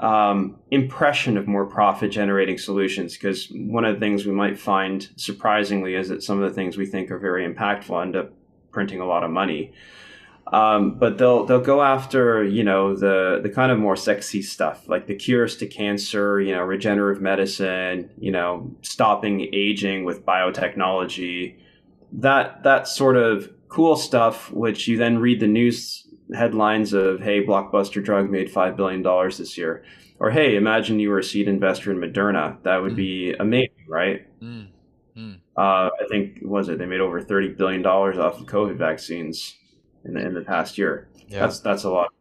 um, 0.00 0.56
impression 0.70 1.36
of 1.36 1.46
more 1.46 1.66
profit 1.66 2.10
generating 2.10 2.58
solutions. 2.58 3.14
Because 3.14 3.48
one 3.52 3.84
of 3.84 3.94
the 3.94 4.00
things 4.00 4.26
we 4.26 4.32
might 4.32 4.58
find 4.58 5.08
surprisingly 5.16 5.94
is 5.94 6.08
that 6.08 6.22
some 6.22 6.42
of 6.42 6.48
the 6.48 6.54
things 6.54 6.76
we 6.76 6.86
think 6.86 7.10
are 7.10 7.18
very 7.18 7.46
impactful 7.46 8.02
end 8.02 8.16
up 8.16 8.32
printing 8.72 9.00
a 9.00 9.06
lot 9.06 9.22
of 9.22 9.30
money. 9.30 9.72
Um, 10.52 10.98
but 10.98 11.18
they'll 11.18 11.44
they'll 11.44 11.60
go 11.60 11.82
after 11.82 12.42
you 12.42 12.64
know 12.64 12.96
the 12.96 13.38
the 13.42 13.50
kind 13.50 13.70
of 13.70 13.78
more 13.78 13.96
sexy 13.96 14.40
stuff 14.40 14.88
like 14.88 15.06
the 15.06 15.14
cures 15.14 15.56
to 15.58 15.66
cancer, 15.66 16.40
you 16.40 16.54
know, 16.54 16.62
regenerative 16.62 17.22
medicine, 17.22 18.10
you 18.18 18.32
know, 18.32 18.74
stopping 18.80 19.46
aging 19.52 20.04
with 20.04 20.24
biotechnology, 20.24 21.56
that 22.12 22.62
that 22.62 22.88
sort 22.88 23.16
of 23.16 23.50
cool 23.68 23.96
stuff, 23.96 24.50
which 24.50 24.88
you 24.88 24.96
then 24.96 25.18
read 25.18 25.40
the 25.40 25.46
news 25.46 26.06
headlines 26.34 26.92
of 26.92 27.20
hey, 27.20 27.44
blockbuster 27.44 28.02
drug 28.02 28.30
made 28.30 28.50
five 28.50 28.76
billion 28.76 29.02
dollars 29.02 29.38
this 29.38 29.56
year, 29.56 29.84
or 30.18 30.30
hey, 30.30 30.56
imagine 30.56 31.00
you 31.00 31.10
were 31.10 31.20
a 31.20 31.24
seed 31.24 31.48
investor 31.48 31.90
in 31.90 31.98
Moderna, 31.98 32.62
that 32.62 32.78
would 32.78 32.92
mm. 32.92 32.96
be 32.96 33.34
amazing, 33.38 33.86
right? 33.88 34.26
Mm. 34.40 34.68
Mm. 35.16 35.40
Uh, 35.56 35.90
I 35.90 36.06
think 36.10 36.38
was 36.42 36.68
it 36.68 36.78
they 36.78 36.86
made 36.86 37.00
over 37.00 37.20
thirty 37.20 37.48
billion 37.48 37.82
dollars 37.82 38.18
off 38.18 38.40
of 38.40 38.46
COVID 38.46 38.76
vaccines 38.76 39.56
in 40.04 40.14
the, 40.14 40.20
in 40.20 40.34
the 40.34 40.42
past 40.42 40.78
year. 40.78 41.08
Yeah. 41.26 41.40
That's 41.40 41.60
that's 41.60 41.84
a 41.84 41.90
lot. 41.90 42.12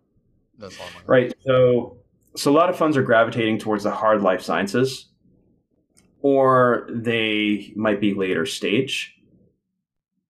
That's 0.57 0.77
a 0.77 0.81
lot. 0.81 0.91
Right. 1.05 1.33
So 1.45 1.97
so 2.35 2.51
a 2.51 2.55
lot 2.55 2.69
of 2.69 2.77
funds 2.77 2.97
are 2.97 3.03
gravitating 3.03 3.59
towards 3.59 3.83
the 3.83 3.91
hard 3.91 4.21
life 4.21 4.41
sciences, 4.41 5.09
or 6.21 6.87
they 6.91 7.73
might 7.75 8.01
be 8.01 8.13
later 8.13 8.45
stage, 8.45 9.16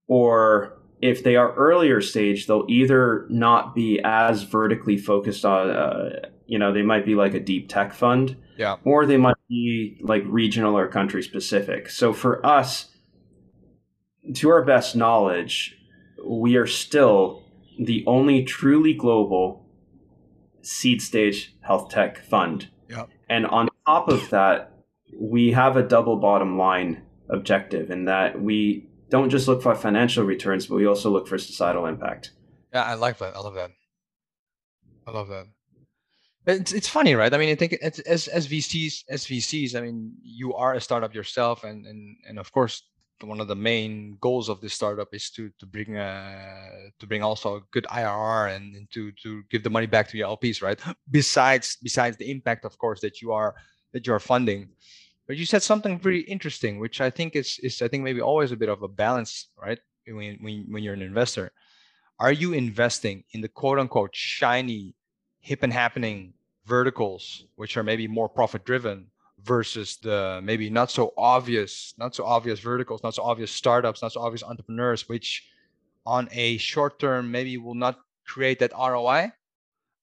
or 0.08 0.78
if 1.02 1.24
they 1.24 1.36
are 1.36 1.54
earlier 1.56 2.02
stage, 2.02 2.48
they'll 2.48 2.66
either 2.68 3.28
not 3.30 3.76
be 3.76 4.00
as 4.04 4.44
vertically 4.44 4.98
focused 4.98 5.46
on, 5.46 5.70
uh, 5.70 6.10
you 6.48 6.58
know, 6.58 6.74
they 6.74 6.82
might 6.82 7.06
be 7.06 7.16
like 7.16 7.34
a 7.34 7.40
deep 7.40 7.70
tech 7.70 7.94
fund, 7.94 8.36
yeah, 8.58 8.78
or 8.84 9.06
they 9.06 9.18
might 9.18 9.36
be 9.48 9.98
like 10.02 10.24
regional 10.26 10.78
or 10.78 10.88
country 10.88 11.22
specific. 11.22 11.90
So 11.90 12.14
for 12.14 12.44
us, 12.46 12.90
to 14.34 14.50
our 14.50 14.64
best 14.64 14.96
knowledge, 14.96 15.78
we 16.26 16.56
are 16.56 16.68
still 16.68 17.44
the 17.80 18.04
only 18.08 18.44
truly 18.44 18.94
global 18.94 19.66
seed 20.62 21.02
stage 21.02 21.56
health 21.62 21.90
tech 21.90 22.18
fund. 22.18 22.70
Yep. 22.90 23.10
And 23.30 23.46
on 23.46 23.70
top 23.86 24.10
of 24.10 24.30
that, 24.32 24.72
we 25.20 25.52
have 25.52 25.78
a 25.78 25.84
double 25.84 26.18
bottom 26.18 26.58
line 26.58 27.04
objective 27.30 27.92
in 27.92 28.06
that 28.06 28.42
we 28.42 28.87
don't 29.10 29.30
just 29.30 29.48
look 29.48 29.62
for 29.62 29.74
financial 29.76 30.24
returns, 30.24 30.68
but 30.68 30.76
we 30.76 30.86
also 30.86 31.10
look 31.10 31.28
for 31.28 31.38
societal 31.38 31.86
impact. 31.86 32.32
Yeah, 32.74 32.84
I 32.84 32.96
like 32.96 33.18
that. 33.20 33.36
I 33.36 33.40
love 33.40 33.56
that. 33.56 33.72
I 35.06 35.12
love 35.12 35.30
that. 35.30 35.46
It's, 36.46 36.72
it's 36.72 36.88
funny, 36.88 37.14
right? 37.16 37.34
I 37.34 37.38
mean, 37.38 37.50
I 37.50 37.56
think 37.56 37.74
as 37.74 38.28
as 38.28 38.48
VCs, 38.48 39.04
as 39.10 39.26
VCs, 39.26 39.76
I 39.76 39.82
mean, 39.82 40.14
you 40.22 40.54
are 40.54 40.76
a 40.76 40.82
startup 40.82 41.14
yourself, 41.14 41.64
and 41.64 41.86
and 41.86 42.16
and 42.28 42.40
of 42.40 42.52
course, 42.54 42.84
one 43.22 43.42
of 43.42 43.48
the 43.48 43.56
main 43.56 44.18
goals 44.22 44.48
of 44.48 44.62
this 44.62 44.74
startup 44.74 45.10
is 45.14 45.30
to 45.32 45.52
to 45.60 45.66
bring 45.66 45.98
uh 45.98 46.90
to 47.00 47.08
bring 47.08 47.24
also 47.24 47.58
a 47.58 47.62
good 47.72 47.86
IRR 47.86 48.56
and, 48.56 48.76
and 48.76 48.90
to 48.92 49.12
to 49.24 49.44
give 49.50 49.64
the 49.64 49.70
money 49.70 49.88
back 49.88 50.08
to 50.10 50.18
your 50.18 50.30
LPs, 50.38 50.62
right? 50.62 50.80
Besides 51.12 51.78
besides 51.84 52.18
the 52.18 52.30
impact, 52.32 52.64
of 52.64 52.78
course, 52.78 53.02
that 53.02 53.22
you 53.22 53.32
are 53.34 53.56
that 53.94 54.08
you 54.08 54.14
are 54.14 54.20
funding. 54.20 54.70
But 55.28 55.36
you 55.36 55.46
said 55.46 55.62
something 55.62 56.00
pretty 56.00 56.22
interesting, 56.22 56.80
which 56.80 57.02
I 57.02 57.10
think 57.10 57.36
is 57.36 57.60
is 57.62 57.82
I 57.82 57.90
think 57.90 58.04
maybe 58.04 58.22
always 58.22 58.52
a 58.52 58.58
bit 58.58 58.70
of 58.70 58.82
a 58.82 58.88
balance, 58.88 59.50
right? 59.62 59.80
When 60.08 60.38
when 60.42 60.66
when 60.72 60.84
you're 60.84 60.94
an 60.94 61.02
investor, 61.02 61.52
are 62.18 62.32
you 62.32 62.54
investing 62.54 63.26
in 63.32 63.42
the 63.42 63.50
quote 63.50 63.78
unquote 63.78 64.16
shiny, 64.16 64.96
hip 65.40 65.64
and 65.64 65.74
happening 65.74 66.34
verticals, 66.66 67.46
which 67.56 67.76
are 67.78 67.84
maybe 67.84 68.08
more 68.08 68.30
profit 68.30 68.64
driven, 68.64 69.08
versus 69.44 69.98
the 69.98 70.40
maybe 70.44 70.70
not 70.70 70.92
so 70.92 71.14
obvious, 71.18 71.94
not 71.98 72.16
so 72.16 72.26
obvious 72.26 72.60
verticals, 72.60 73.04
not 73.04 73.14
so 73.14 73.24
obvious 73.24 73.52
startups, 73.52 74.02
not 74.02 74.14
so 74.14 74.22
obvious 74.22 74.44
entrepreneurs, 74.44 75.10
which 75.10 75.50
on 76.06 76.30
a 76.32 76.58
short 76.58 77.00
term 77.00 77.32
maybe 77.32 77.58
will 77.58 77.76
not 77.76 78.00
create 78.26 78.60
that 78.60 78.72
ROI, 78.72 79.32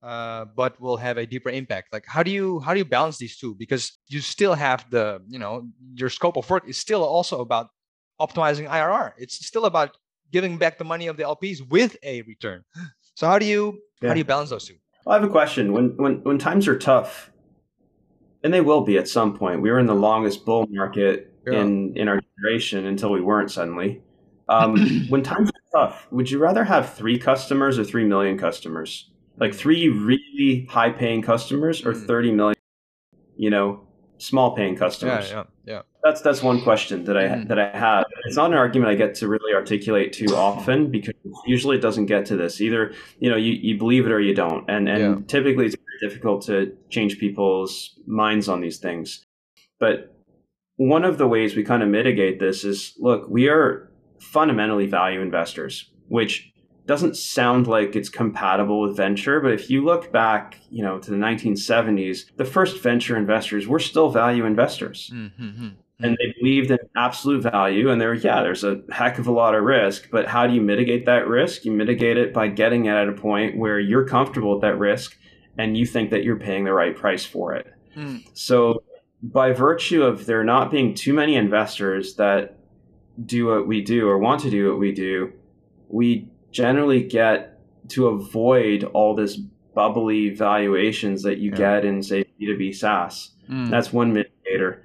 uh, 0.04 0.44
but 0.54 0.78
will 0.80 0.98
have 0.98 1.16
a 1.16 1.26
deeper 1.26 1.48
impact. 1.48 1.92
Like 1.92 2.04
how 2.06 2.22
do 2.22 2.30
you 2.30 2.60
how 2.60 2.74
do 2.74 2.78
you 2.78 2.84
balance 2.84 3.16
these 3.16 3.36
two? 3.36 3.54
Because 3.54 3.98
you 4.08 4.20
still 4.20 4.54
have 4.54 4.84
the 4.90 5.22
you 5.28 5.38
know 5.38 5.66
your 5.94 6.10
scope 6.10 6.36
of 6.36 6.48
work 6.50 6.68
is 6.68 6.76
still 6.76 7.02
also 7.02 7.40
about 7.40 7.68
optimizing 8.20 8.68
IRR. 8.68 9.12
It's 9.16 9.44
still 9.46 9.64
about 9.64 9.96
giving 10.30 10.58
back 10.58 10.78
the 10.78 10.84
money 10.84 11.06
of 11.06 11.16
the 11.16 11.22
LPs 11.22 11.66
with 11.68 11.96
a 12.02 12.22
return. 12.22 12.64
So 13.16 13.28
how 13.28 13.38
do 13.38 13.46
you 13.46 13.78
yeah. 14.02 14.08
how 14.08 14.14
do 14.14 14.18
you 14.18 14.24
balance 14.24 14.50
those 14.50 14.66
two? 14.66 14.74
Well, 15.06 15.14
I 15.14 15.20
have 15.20 15.28
a 15.28 15.30
question. 15.30 15.72
When 15.72 15.96
when 15.96 16.14
when 16.24 16.36
times 16.36 16.66
are 16.66 16.76
tough, 16.76 17.30
and 18.42 18.52
they 18.52 18.60
will 18.60 18.80
be 18.80 18.98
at 18.98 19.06
some 19.06 19.38
point. 19.38 19.62
We 19.62 19.70
were 19.70 19.78
in 19.78 19.86
the 19.86 19.94
longest 19.94 20.44
bull 20.44 20.66
market 20.68 21.32
yeah. 21.46 21.60
in 21.60 21.96
in 21.96 22.08
our 22.08 22.20
generation 22.20 22.86
until 22.86 23.12
we 23.12 23.20
weren't 23.20 23.52
suddenly. 23.52 24.02
Um, 24.48 25.06
when 25.08 25.22
times 25.22 25.48
are 25.48 25.86
tough, 25.86 26.08
would 26.10 26.28
you 26.28 26.40
rather 26.40 26.64
have 26.64 26.94
three 26.94 27.20
customers 27.20 27.78
or 27.78 27.84
three 27.84 28.04
million 28.04 28.36
customers? 28.36 29.12
Like 29.38 29.54
three 29.54 29.88
really 29.88 30.66
high 30.70 30.90
paying 30.90 31.22
customers 31.22 31.84
or 31.84 31.92
mm. 31.92 32.06
thirty 32.06 32.30
million, 32.30 32.56
you 33.36 33.50
know, 33.50 33.86
small 34.18 34.54
paying 34.54 34.76
customers? 34.76 35.30
Yeah, 35.30 35.44
yeah, 35.64 35.74
yeah. 35.74 35.82
That's 36.02 36.20
that's 36.20 36.42
one 36.42 36.62
question 36.62 37.04
that 37.04 37.16
I 37.16 37.24
mm. 37.24 37.48
that 37.48 37.58
I 37.58 37.76
have. 37.76 38.04
It's 38.26 38.36
not 38.36 38.50
an 38.52 38.56
argument 38.56 38.90
I 38.90 38.94
get 38.94 39.14
to 39.16 39.28
really 39.28 39.52
articulate 39.54 40.12
too 40.12 40.36
often 40.36 40.90
because 40.90 41.14
usually 41.46 41.76
it 41.76 41.80
doesn't 41.80 42.06
get 42.06 42.26
to 42.26 42.36
this. 42.36 42.60
Either 42.60 42.94
you 43.18 43.30
know 43.30 43.36
you, 43.36 43.52
you 43.52 43.78
believe 43.78 44.06
it 44.06 44.12
or 44.12 44.20
you 44.20 44.34
don't, 44.34 44.68
and 44.70 44.88
and 44.88 45.02
yeah. 45.02 45.26
typically 45.26 45.66
it's 45.66 45.76
difficult 46.00 46.42
to 46.46 46.76
change 46.90 47.18
people's 47.18 47.98
minds 48.06 48.48
on 48.48 48.60
these 48.60 48.78
things. 48.78 49.24
But 49.78 50.14
one 50.76 51.04
of 51.04 51.18
the 51.18 51.26
ways 51.26 51.54
we 51.54 51.64
kind 51.64 51.82
of 51.82 51.88
mitigate 51.88 52.40
this 52.40 52.64
is 52.64 52.94
look, 52.98 53.28
we 53.28 53.48
are 53.48 53.90
fundamentally 54.20 54.86
value 54.86 55.20
investors, 55.20 55.90
which 56.08 56.52
doesn't 56.86 57.16
sound 57.16 57.66
like 57.66 57.96
it's 57.96 58.08
compatible 58.08 58.82
with 58.82 58.96
venture, 58.96 59.40
but 59.40 59.52
if 59.52 59.70
you 59.70 59.84
look 59.84 60.12
back, 60.12 60.58
you 60.70 60.82
know, 60.82 60.98
to 60.98 61.10
the 61.10 61.16
1970s, 61.16 62.36
the 62.36 62.44
first 62.44 62.82
venture 62.82 63.16
investors 63.16 63.66
were 63.66 63.78
still 63.78 64.10
value 64.10 64.44
investors. 64.44 65.10
Mm-hmm. 65.12 65.68
And 66.00 66.16
they 66.18 66.34
believed 66.40 66.70
in 66.70 66.78
absolute 66.96 67.42
value, 67.42 67.88
and 67.88 68.00
there, 68.00 68.12
yeah, 68.12 68.42
there's 68.42 68.64
a 68.64 68.82
heck 68.90 69.18
of 69.18 69.28
a 69.28 69.32
lot 69.32 69.54
of 69.54 69.62
risk. 69.62 70.08
But 70.10 70.26
how 70.26 70.46
do 70.46 70.52
you 70.52 70.60
mitigate 70.60 71.06
that 71.06 71.28
risk? 71.28 71.64
You 71.64 71.72
mitigate 71.72 72.18
it 72.18 72.34
by 72.34 72.48
getting 72.48 72.86
it 72.86 72.90
at 72.90 73.08
a 73.08 73.12
point 73.12 73.56
where 73.56 73.78
you're 73.78 74.06
comfortable 74.06 74.52
with 74.52 74.62
that 74.62 74.78
risk 74.78 75.16
and 75.56 75.78
you 75.78 75.86
think 75.86 76.10
that 76.10 76.24
you're 76.24 76.38
paying 76.38 76.64
the 76.64 76.72
right 76.72 76.96
price 76.96 77.24
for 77.24 77.54
it. 77.54 77.72
Mm. 77.96 78.26
So, 78.34 78.82
by 79.22 79.52
virtue 79.52 80.02
of 80.02 80.26
there 80.26 80.44
not 80.44 80.70
being 80.70 80.94
too 80.94 81.14
many 81.14 81.36
investors 81.36 82.16
that 82.16 82.58
do 83.24 83.46
what 83.46 83.66
we 83.66 83.80
do 83.80 84.08
or 84.08 84.18
want 84.18 84.40
to 84.42 84.50
do 84.50 84.68
what 84.68 84.78
we 84.78 84.92
do, 84.92 85.32
we 85.88 86.28
generally 86.54 87.02
get 87.02 87.58
to 87.90 88.08
avoid 88.08 88.84
all 88.84 89.14
this 89.14 89.36
bubbly 89.74 90.30
valuations 90.30 91.22
that 91.22 91.38
you 91.38 91.50
yeah. 91.50 91.56
get 91.56 91.84
in, 91.84 92.02
say, 92.02 92.24
B2B 92.40 92.74
SaaS. 92.74 93.32
Mm. 93.50 93.70
That's 93.70 93.92
one 93.92 94.14
mitigator. 94.14 94.82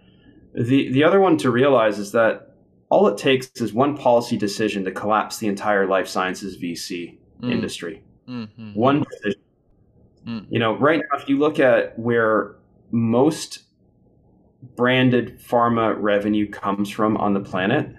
The, 0.54 0.92
the 0.92 1.04
other 1.04 1.20
one 1.20 1.38
to 1.38 1.52
realize 1.52 2.00
is 2.00 2.12
that 2.12 2.56
all 2.90 3.08
it 3.08 3.18
takes 3.18 3.50
is 3.62 3.72
one 3.72 3.96
policy 3.96 4.36
decision 4.36 4.84
to 4.84 4.92
collapse 4.92 5.38
the 5.38 5.48
entire 5.48 5.88
life 5.88 6.08
sciences 6.08 6.58
VC 6.58 7.18
mm. 7.40 7.52
industry. 7.52 8.04
Mm-hmm. 8.28 8.74
One 8.74 9.06
decision 9.10 9.42
Mm. 10.30 10.46
You 10.50 10.60
know, 10.60 10.78
right 10.78 11.00
now, 11.00 11.20
if 11.20 11.28
you 11.28 11.40
look 11.40 11.60
at 11.60 11.98
where 11.98 12.56
most 12.92 13.64
branded 14.76 15.40
pharma 15.40 15.96
revenue 15.98 16.50
comes 16.50 16.90
from 16.90 17.18
on 17.18 17.34
the 17.34 17.40
planet, 17.40 17.90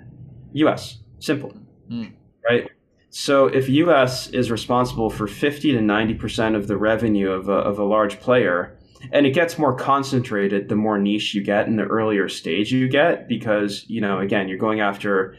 US. 0.52 0.98
Simple. 1.18 1.52
Mm. 1.90 2.12
Right? 2.48 2.70
So 3.10 3.46
if 3.46 3.68
US 3.68 4.28
is 4.28 4.50
responsible 4.50 5.10
for 5.10 5.26
50 5.26 5.72
to 5.72 5.78
90% 5.78 6.56
of 6.56 6.68
the 6.68 6.76
revenue 6.76 7.30
of 7.30 7.48
a, 7.48 7.52
of 7.52 7.78
a 7.78 7.84
large 7.84 8.20
player, 8.20 8.78
and 9.12 9.26
it 9.26 9.30
gets 9.30 9.58
more 9.58 9.74
concentrated 9.74 10.68
the 10.68 10.76
more 10.76 10.98
niche 10.98 11.34
you 11.34 11.42
get 11.42 11.66
in 11.66 11.76
the 11.76 11.84
earlier 11.84 12.28
stage 12.28 12.70
you 12.70 12.88
get 12.88 13.28
because, 13.28 13.84
you 13.88 14.00
know, 14.00 14.20
again, 14.20 14.48
you're 14.48 14.58
going 14.58 14.80
after 14.80 15.36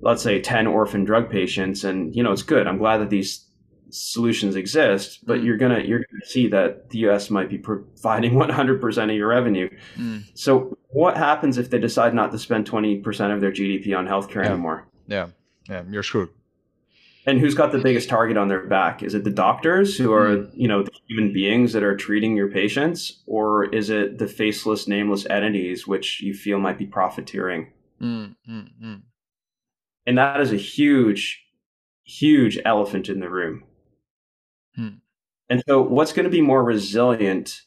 let's 0.00 0.22
say 0.22 0.40
10 0.40 0.66
orphan 0.66 1.04
drug 1.04 1.30
patients 1.30 1.82
and 1.82 2.14
you 2.14 2.22
know 2.22 2.30
it's 2.30 2.42
good. 2.42 2.66
I'm 2.66 2.78
glad 2.78 2.98
that 2.98 3.10
these 3.10 3.46
solutions 3.90 4.56
exist, 4.56 5.24
but 5.24 5.40
mm. 5.40 5.44
you're 5.44 5.56
gonna 5.56 5.80
you're 5.80 6.00
gonna 6.00 6.26
see 6.26 6.48
that 6.48 6.90
the 6.90 6.98
U.S. 6.98 7.30
might 7.30 7.48
be 7.48 7.58
providing 7.58 8.32
100% 8.34 9.04
of 9.04 9.16
your 9.16 9.28
revenue. 9.28 9.70
Mm. 9.96 10.24
So 10.34 10.76
what 10.88 11.16
happens 11.16 11.58
if 11.58 11.70
they 11.70 11.78
decide 11.78 12.14
not 12.14 12.30
to 12.32 12.38
spend 12.38 12.70
20% 12.70 13.34
of 13.34 13.40
their 13.40 13.50
GDP 13.50 13.96
on 13.96 14.06
healthcare 14.06 14.44
yeah. 14.44 14.50
anymore? 14.50 14.86
Yeah, 15.06 15.28
yeah, 15.68 15.82
you're 15.90 16.02
screwed. 16.02 16.28
And 17.26 17.40
who's 17.40 17.54
got 17.54 17.72
the 17.72 17.78
biggest 17.78 18.08
target 18.08 18.36
on 18.36 18.48
their 18.48 18.66
back? 18.66 19.02
Is 19.02 19.14
it 19.14 19.24
the 19.24 19.30
doctors 19.30 19.96
who 19.96 20.12
are 20.12 20.36
mm. 20.36 20.50
you 20.54 20.68
know 20.68 20.82
the 20.82 20.90
human 21.08 21.32
beings 21.32 21.72
that 21.72 21.82
are 21.82 21.96
treating 21.96 22.36
your 22.36 22.50
patients, 22.50 23.22
or 23.26 23.64
is 23.74 23.90
it 23.90 24.18
the 24.18 24.28
faceless, 24.28 24.86
nameless 24.86 25.26
entities 25.26 25.86
which 25.86 26.20
you 26.20 26.34
feel 26.34 26.58
might 26.58 26.78
be 26.78 26.86
profiteering? 26.86 27.72
Mm, 28.00 28.36
mm, 28.48 28.68
mm. 28.82 29.02
And 30.06 30.18
that 30.18 30.40
is 30.40 30.52
a 30.52 30.56
huge, 30.56 31.42
huge 32.04 32.58
elephant 32.64 33.08
in 33.08 33.20
the 33.20 33.30
room 33.30 33.64
Hmm. 34.76 34.88
And 35.48 35.62
so, 35.68 35.82
what's 35.82 36.12
going 36.12 36.24
to 36.24 36.30
be 36.30 36.40
more 36.40 36.64
resilient 36.64 37.62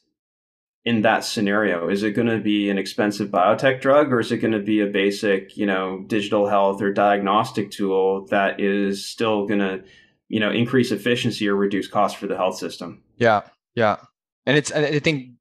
in 0.87 1.01
that 1.01 1.25
scenario? 1.25 1.89
Is 1.89 2.01
it 2.03 2.11
going 2.11 2.29
to 2.29 2.39
be 2.39 2.69
an 2.69 2.77
expensive 2.77 3.27
biotech 3.29 3.81
drug, 3.81 4.13
or 4.13 4.21
is 4.21 4.31
it 4.31 4.37
going 4.37 4.53
to 4.53 4.61
be 4.61 4.79
a 4.79 4.85
basic, 4.87 5.57
you 5.57 5.65
know, 5.65 6.05
digital 6.07 6.47
health 6.47 6.81
or 6.81 6.93
diagnostic 6.93 7.71
tool 7.71 8.25
that 8.27 8.61
is 8.61 9.05
still 9.05 9.45
going 9.45 9.59
to, 9.59 9.83
you 10.29 10.39
know, 10.39 10.49
increase 10.49 10.91
efficiency 10.91 11.45
or 11.49 11.57
reduce 11.57 11.89
cost 11.89 12.15
for 12.15 12.27
the 12.27 12.37
health 12.37 12.57
system? 12.57 13.03
Yeah, 13.17 13.41
yeah, 13.75 13.97
and 14.45 14.55
it's 14.55 14.71
I 14.71 14.99
think 14.99 15.31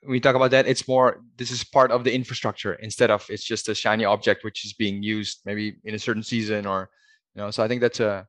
when 0.00 0.10
we 0.10 0.18
talk 0.18 0.34
about 0.34 0.50
that, 0.50 0.66
it's 0.66 0.88
more 0.88 1.22
this 1.36 1.52
is 1.52 1.62
part 1.62 1.92
of 1.92 2.02
the 2.02 2.12
infrastructure 2.12 2.74
instead 2.74 3.12
of 3.12 3.24
it's 3.30 3.44
just 3.44 3.68
a 3.68 3.76
shiny 3.76 4.04
object 4.04 4.42
which 4.42 4.64
is 4.64 4.72
being 4.72 5.04
used 5.04 5.38
maybe 5.44 5.76
in 5.84 5.94
a 5.94 6.00
certain 6.00 6.24
season 6.24 6.66
or 6.66 6.90
you 7.36 7.42
know. 7.42 7.52
So 7.52 7.62
I 7.62 7.68
think 7.68 7.80
that's 7.80 8.00
a 8.00 8.26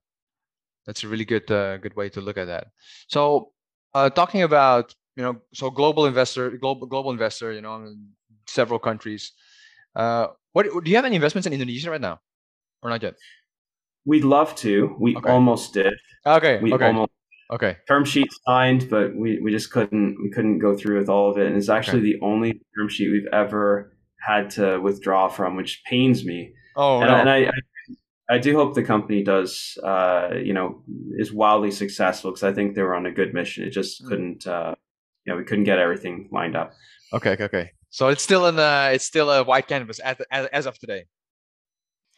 that's 0.86 1.04
a 1.04 1.08
really 1.08 1.26
good 1.26 1.50
uh, 1.50 1.78
good 1.78 1.96
way 1.96 2.10
to 2.10 2.22
look 2.22 2.38
at 2.38 2.46
that. 2.46 2.68
So 3.08 3.52
uh, 3.96 4.12
talking 4.12 4.44
about 4.44 4.94
you 5.18 5.24
know 5.24 5.42
so 5.54 5.70
global 5.70 6.06
investor 6.06 6.52
global 6.52 6.88
global 6.88 7.12
investor 7.12 7.52
you 7.52 7.62
know 7.62 7.76
in 7.76 8.10
several 8.48 8.80
countries. 8.80 9.34
Uh, 9.96 10.28
what 10.54 10.64
do 10.64 10.90
you 10.90 10.96
have 10.96 11.06
any 11.06 11.16
investments 11.16 11.48
in 11.48 11.54
Indonesia 11.54 11.92
right 11.92 12.02
now, 12.02 12.20
or 12.82 12.90
not 12.90 13.02
yet? 13.02 13.16
We'd 14.06 14.24
love 14.24 14.56
to. 14.58 14.96
We 15.00 15.18
okay. 15.18 15.30
almost 15.30 15.74
did. 15.74 15.94
Okay. 16.26 16.60
We 16.62 16.74
okay. 16.74 16.86
almost 16.86 17.12
okay 17.52 17.78
term 17.88 18.06
sheet 18.06 18.28
signed, 18.46 18.90
but 18.90 19.16
we, 19.16 19.40
we 19.42 19.52
just 19.52 19.72
couldn't 19.72 20.18
we 20.22 20.30
couldn't 20.30 20.60
go 20.60 20.78
through 20.78 21.00
with 21.00 21.10
all 21.10 21.32
of 21.32 21.38
it. 21.38 21.48
And 21.48 21.58
it's 21.58 21.70
actually 21.70 22.02
okay. 22.02 22.14
the 22.14 22.26
only 22.26 22.62
term 22.78 22.88
sheet 22.90 23.12
we've 23.12 23.34
ever 23.34 23.94
had 24.20 24.50
to 24.52 24.80
withdraw 24.80 25.28
from, 25.28 25.56
which 25.56 25.82
pains 25.86 26.24
me. 26.26 26.54
Oh, 26.76 27.02
and, 27.02 27.10
no. 27.10 27.16
I, 27.16 27.20
and 27.20 27.30
I, 27.30 27.38
I 27.48 27.60
I 28.30 28.38
do 28.40 28.56
hope 28.56 28.76
the 28.76 28.84
company 28.84 29.24
does, 29.24 29.78
uh, 29.84 30.32
you 30.44 30.54
know, 30.54 30.84
is 31.18 31.32
wildly 31.32 31.72
successful 31.72 32.32
because 32.32 32.44
I 32.44 32.52
think 32.52 32.76
they 32.76 32.82
were 32.82 32.96
on 32.96 33.06
a 33.06 33.12
good 33.12 33.34
mission. 33.34 33.64
It 33.64 33.70
just 33.70 34.04
mm. 34.04 34.10
couldn't, 34.10 34.46
uh, 34.46 34.76
know, 35.34 35.38
we 35.38 35.44
couldn't 35.44 35.66
get 35.66 35.80
everything 35.80 36.30
lined 36.32 36.56
up. 36.56 36.74
Okay, 37.14 37.38
okay. 37.40 37.72
So 37.90 38.10
it's 38.10 38.24
still 38.24 38.48
in 38.48 38.60
a, 38.60 38.92
it's 38.94 39.06
still 39.06 39.32
a 39.32 39.44
white 39.44 39.68
canvas 39.68 40.00
as, 40.00 40.18
as 40.32 40.66
of 40.66 40.78
today. 40.78 41.06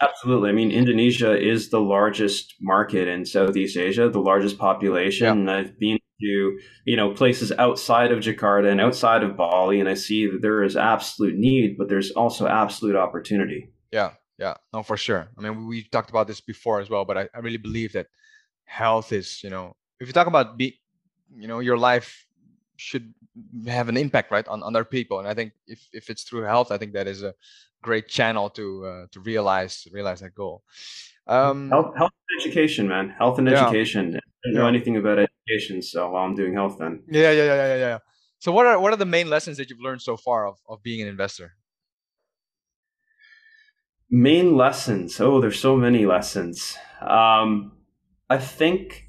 Absolutely. 0.02 0.50
I 0.50 0.54
mean, 0.54 0.72
Indonesia 0.72 1.38
is 1.38 1.70
the 1.70 1.82
largest 1.82 2.56
market 2.62 3.08
in 3.08 3.26
Southeast 3.26 3.76
Asia, 3.76 4.10
the 4.10 4.20
largest 4.20 4.58
population. 4.58 5.26
Yeah. 5.26 5.32
And 5.34 5.52
I've 5.52 5.78
been 5.78 6.00
to, 6.22 6.60
you 6.86 6.96
know, 6.96 7.12
places 7.14 7.52
outside 7.58 8.12
of 8.12 8.20
Jakarta 8.20 8.72
and 8.72 8.80
outside 8.80 9.24
of 9.24 9.36
Bali, 9.36 9.80
and 9.80 9.90
I 9.90 9.96
see 9.96 10.26
that 10.28 10.42
there 10.42 10.64
is 10.64 10.78
absolute 10.78 11.36
need, 11.36 11.78
but 11.78 11.90
there's 11.90 12.12
also 12.12 12.48
absolute 12.48 12.96
opportunity. 12.96 13.72
Yeah, 13.92 14.12
yeah 14.40 14.56
no 14.74 14.82
for 14.82 14.98
sure 14.98 15.28
i 15.38 15.42
mean 15.42 15.68
we 15.68 15.84
talked 15.84 16.10
about 16.10 16.28
this 16.28 16.42
before 16.42 16.80
as 16.80 16.90
well 16.90 17.06
but 17.06 17.18
I, 17.18 17.30
I 17.36 17.40
really 17.40 17.58
believe 17.58 17.94
that 17.94 18.08
health 18.64 19.12
is 19.12 19.44
you 19.44 19.50
know 19.50 19.76
if 20.00 20.08
you 20.08 20.14
talk 20.14 20.28
about 20.28 20.58
be 20.58 20.80
you 21.36 21.48
know 21.48 21.60
your 21.60 21.78
life 21.78 22.26
should 22.80 23.14
have 23.68 23.90
an 23.90 23.98
impact 23.98 24.32
right 24.32 24.48
on 24.48 24.64
other 24.64 24.84
people. 24.84 25.20
And 25.20 25.28
i 25.28 25.34
think 25.34 25.54
if, 25.68 25.88
if 25.94 26.10
it's 26.10 26.24
through 26.24 26.44
health 26.44 26.72
i 26.72 26.78
think 26.78 26.94
that 26.94 27.08
is 27.08 27.24
a 27.24 27.34
great 27.82 28.08
channel 28.08 28.50
to 28.52 28.86
uh, 28.86 29.06
to 29.12 29.20
realize 29.20 29.88
realize 29.92 30.20
that 30.22 30.36
goal. 30.36 30.64
Um 31.28 31.70
health, 31.70 31.96
health 31.98 32.12
and 32.30 32.42
education 32.42 32.88
man. 32.88 33.10
Health 33.18 33.38
and 33.40 33.48
yeah. 33.48 33.64
education. 33.64 34.16
I 34.16 34.20
don't 34.46 34.54
know 34.56 34.68
anything 34.68 34.98
about 34.98 35.20
education 35.20 35.82
so 35.82 36.16
i'm 36.16 36.36
doing 36.36 36.54
health 36.54 36.78
then. 36.80 37.04
Yeah 37.10 37.32
yeah 37.32 37.44
yeah 37.52 37.68
yeah 37.74 37.80
yeah. 37.88 37.98
So 38.40 38.52
what 38.54 38.66
are 38.66 38.80
what 38.80 38.94
are 38.94 39.02
the 39.06 39.06
main 39.18 39.30
lessons 39.30 39.58
that 39.58 39.70
you've 39.70 39.82
learned 39.82 40.02
so 40.02 40.16
far 40.18 40.48
of, 40.48 40.56
of 40.68 40.82
being 40.82 41.02
an 41.02 41.08
investor? 41.08 41.56
Main 44.10 44.56
lessons. 44.58 45.20
Oh, 45.20 45.40
there's 45.40 45.60
so 45.60 45.76
many 45.76 46.06
lessons. 46.06 46.78
Um, 47.00 47.74
I 48.30 48.38
think, 48.38 49.08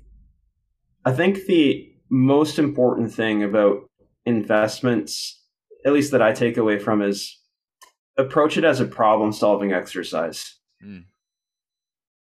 I 1.04 1.12
think 1.12 1.46
the 1.46 1.89
most 2.10 2.58
important 2.58 3.12
thing 3.12 3.42
about 3.42 3.88
investments, 4.26 5.42
at 5.86 5.92
least 5.92 6.12
that 6.12 6.20
I 6.20 6.32
take 6.32 6.56
away 6.56 6.78
from, 6.78 7.00
is 7.00 7.38
approach 8.18 8.58
it 8.58 8.64
as 8.64 8.80
a 8.80 8.84
problem-solving 8.84 9.72
exercise. 9.72 10.56
Mm. 10.84 11.04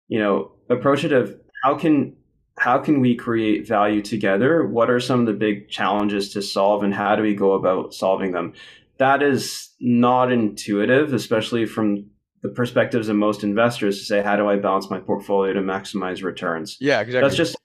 You 0.07 0.19
know, 0.19 0.51
approach 0.69 1.03
it 1.03 1.11
of 1.11 1.35
how 1.63 1.75
can 1.75 2.15
how 2.57 2.77
can 2.79 3.01
we 3.01 3.15
create 3.15 3.67
value 3.67 4.01
together? 4.01 4.65
What 4.65 4.89
are 4.89 4.99
some 4.99 5.19
of 5.19 5.25
the 5.25 5.33
big 5.33 5.69
challenges 5.69 6.31
to 6.33 6.41
solve, 6.41 6.83
and 6.83 6.93
how 6.93 7.15
do 7.15 7.21
we 7.21 7.35
go 7.35 7.51
about 7.53 7.93
solving 7.93 8.31
them? 8.31 8.53
That 8.97 9.21
is 9.21 9.71
not 9.81 10.31
intuitive, 10.31 11.13
especially 11.13 11.65
from 11.65 12.09
the 12.43 12.49
perspectives 12.49 13.09
of 13.09 13.17
most 13.17 13.43
investors 13.43 13.99
to 13.99 14.05
say, 14.05 14.21
how 14.21 14.37
do 14.37 14.47
I 14.47 14.55
balance 14.55 14.89
my 14.89 14.99
portfolio 14.99 15.53
to 15.53 15.61
maximize 15.61 16.23
returns? 16.23 16.77
Yeah, 16.79 17.01
exactly. 17.01 17.27
That's 17.27 17.35
just 17.35 17.57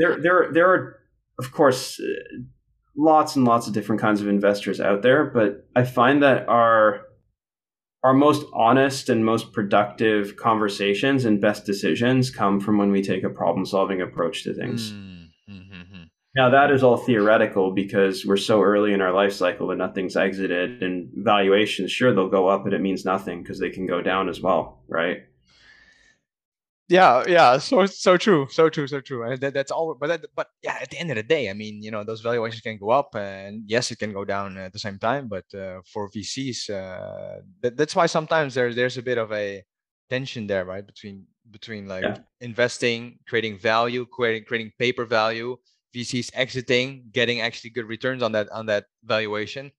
there. 0.00 0.20
There, 0.20 0.48
there 0.52 0.70
are, 0.70 0.96
of 1.38 1.52
course, 1.52 2.00
uh, 2.00 2.38
lots 2.96 3.36
and 3.36 3.44
lots 3.44 3.66
of 3.66 3.72
different 3.72 4.00
kinds 4.00 4.20
of 4.20 4.28
investors 4.28 4.80
out 4.80 5.02
there, 5.02 5.24
but 5.24 5.68
I 5.76 5.84
find 5.84 6.22
that 6.22 6.48
our 6.48 7.02
our 8.02 8.14
most 8.14 8.46
honest 8.54 9.10
and 9.10 9.26
most 9.26 9.52
productive 9.52 10.36
conversations 10.36 11.26
and 11.26 11.38
best 11.38 11.66
decisions 11.66 12.30
come 12.30 12.58
from 12.58 12.78
when 12.78 12.90
we 12.90 13.02
take 13.02 13.22
a 13.24 13.28
problem 13.28 13.66
solving 13.66 14.00
approach 14.00 14.42
to 14.42 14.54
things. 14.54 14.92
Mm, 14.92 15.26
mm, 15.50 15.70
mm, 15.70 15.92
mm. 15.94 16.06
Now 16.34 16.48
that 16.48 16.70
is 16.70 16.82
all 16.82 16.96
theoretical 16.96 17.72
because 17.72 18.24
we're 18.24 18.38
so 18.38 18.62
early 18.62 18.94
in 18.94 19.02
our 19.02 19.12
life 19.12 19.34
cycle 19.34 19.66
that 19.68 19.76
nothing's 19.76 20.16
exited 20.16 20.82
and 20.82 21.10
valuations, 21.12 21.92
sure, 21.92 22.14
they'll 22.14 22.30
go 22.30 22.48
up, 22.48 22.64
but 22.64 22.72
it 22.72 22.80
means 22.80 23.04
nothing 23.04 23.42
because 23.42 23.58
they 23.58 23.70
can 23.70 23.86
go 23.86 24.00
down 24.00 24.30
as 24.30 24.40
well, 24.40 24.82
right? 24.88 25.18
Yeah, 26.90 27.22
yeah, 27.28 27.58
so 27.58 27.86
so 27.86 28.16
true, 28.16 28.48
so 28.50 28.68
true, 28.68 28.88
so 28.88 29.00
true, 29.00 29.22
and 29.22 29.40
that, 29.40 29.54
that's 29.54 29.70
all. 29.70 29.94
But 29.94 30.08
that, 30.08 30.26
but 30.34 30.48
yeah, 30.60 30.76
at 30.82 30.90
the 30.90 30.98
end 30.98 31.10
of 31.10 31.16
the 31.16 31.22
day, 31.22 31.48
I 31.48 31.52
mean, 31.52 31.80
you 31.84 31.92
know, 31.92 32.02
those 32.02 32.20
valuations 32.20 32.62
can 32.62 32.78
go 32.78 32.90
up, 32.90 33.14
and 33.14 33.62
yes, 33.68 33.92
it 33.92 34.00
can 34.00 34.12
go 34.12 34.24
down 34.24 34.58
at 34.58 34.72
the 34.72 34.80
same 34.80 34.98
time. 34.98 35.28
But 35.28 35.44
uh, 35.54 35.82
for 35.86 36.10
VCs, 36.10 36.68
uh, 36.68 37.42
that, 37.62 37.76
that's 37.76 37.94
why 37.94 38.06
sometimes 38.06 38.54
there's 38.54 38.74
there's 38.74 38.98
a 38.98 39.02
bit 39.02 39.18
of 39.18 39.30
a 39.30 39.62
tension 40.10 40.48
there, 40.48 40.64
right, 40.64 40.84
between 40.84 41.26
between 41.48 41.86
like 41.86 42.02
yeah. 42.02 42.16
investing, 42.40 43.20
creating 43.28 43.56
value, 43.58 44.04
creating 44.04 44.42
creating 44.46 44.72
paper 44.76 45.04
value, 45.04 45.56
VCs 45.94 46.32
exiting, 46.34 47.04
getting 47.12 47.40
actually 47.40 47.70
good 47.70 47.86
returns 47.86 48.20
on 48.20 48.32
that 48.32 48.48
on 48.50 48.66
that 48.66 48.86
valuation. 49.04 49.70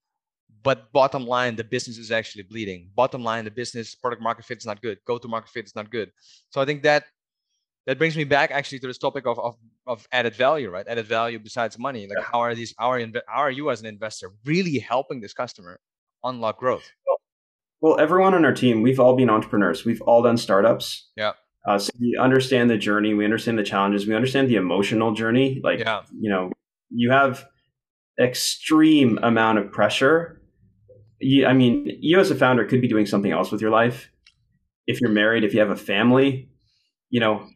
But 0.64 0.92
bottom 0.92 1.26
line, 1.26 1.56
the 1.56 1.64
business 1.64 1.98
is 1.98 2.12
actually 2.12 2.44
bleeding. 2.44 2.90
Bottom 2.96 3.24
line, 3.24 3.46
the 3.46 3.52
business 3.52 3.96
product 3.96 4.22
market 4.22 4.46
fit 4.46 4.60
is 4.60 4.66
not 4.66 4.82
good. 4.82 5.00
Go 5.06 5.18
to 5.18 5.28
market 5.28 5.50
fit 5.50 5.66
is 5.66 5.76
not 5.76 5.90
good. 5.90 6.12
So 6.50 6.62
I 6.62 6.66
think 6.66 6.84
that 6.84 7.06
that 7.88 7.98
brings 7.98 8.16
me 8.16 8.24
back 8.24 8.52
actually 8.52 8.80
to 8.80 8.88
this 8.88 9.00
topic 9.00 9.26
of, 9.26 9.40
of, 9.40 9.56
of 9.88 10.08
added 10.12 10.36
value, 10.36 10.70
right? 10.70 10.88
Added 10.88 11.08
value 11.08 11.40
besides 11.40 11.80
money. 11.80 12.08
Like 12.08 12.24
how 12.24 12.40
are 12.40 12.54
these 12.54 12.76
how 12.78 12.92
are, 12.92 13.00
how 13.28 13.42
are 13.42 13.52
you 13.52 13.72
as 13.72 13.80
an 13.80 13.88
investor 13.88 14.32
really 14.46 14.78
helping 14.78 15.20
this 15.20 15.34
customer 15.34 15.80
unlock 16.24 16.60
growth? 16.60 16.90
Well, 17.82 18.00
everyone 18.00 18.36
on 18.36 18.46
our 18.46 18.54
team, 18.54 18.84
we've 18.84 19.00
all 19.00 19.16
been 19.16 19.30
entrepreneurs. 19.30 19.84
We've 19.84 20.02
all 20.04 20.22
done 20.22 20.38
startups. 20.38 21.10
Yeah. 21.16 21.32
Uh, 21.68 21.80
so 21.80 21.92
we 22.00 22.18
understand 22.20 22.70
the 22.70 22.78
journey, 22.78 23.14
we 23.14 23.24
understand 23.24 23.58
the 23.58 23.64
challenges, 23.64 24.08
we 24.08 24.16
understand 24.16 24.50
the 24.50 24.56
emotional 24.56 25.14
journey. 25.14 25.60
Like, 25.64 25.80
yeah. 25.80 26.02
you 26.20 26.30
know, 26.30 26.52
you 26.90 27.12
have 27.12 27.46
extreme 28.20 29.20
amount 29.24 29.58
of 29.58 29.72
pressure. 29.72 30.41
You, 31.22 31.46
I 31.46 31.54
mean, 31.54 31.98
you 32.02 32.20
as 32.20 32.32
a 32.32 32.36
founder 32.36 32.66
could 32.66 32.82
be 32.82 32.88
doing 32.88 33.06
something 33.06 33.32
else 33.32 33.52
with 33.52 33.62
your 33.62 33.72
life. 33.72 34.12
If 34.88 35.00
you're 35.00 35.12
married, 35.12 35.44
if 35.44 35.54
you 35.54 35.60
have 35.60 35.70
a 35.70 35.76
family, 35.76 36.50
you 37.10 37.20
know, 37.20 37.48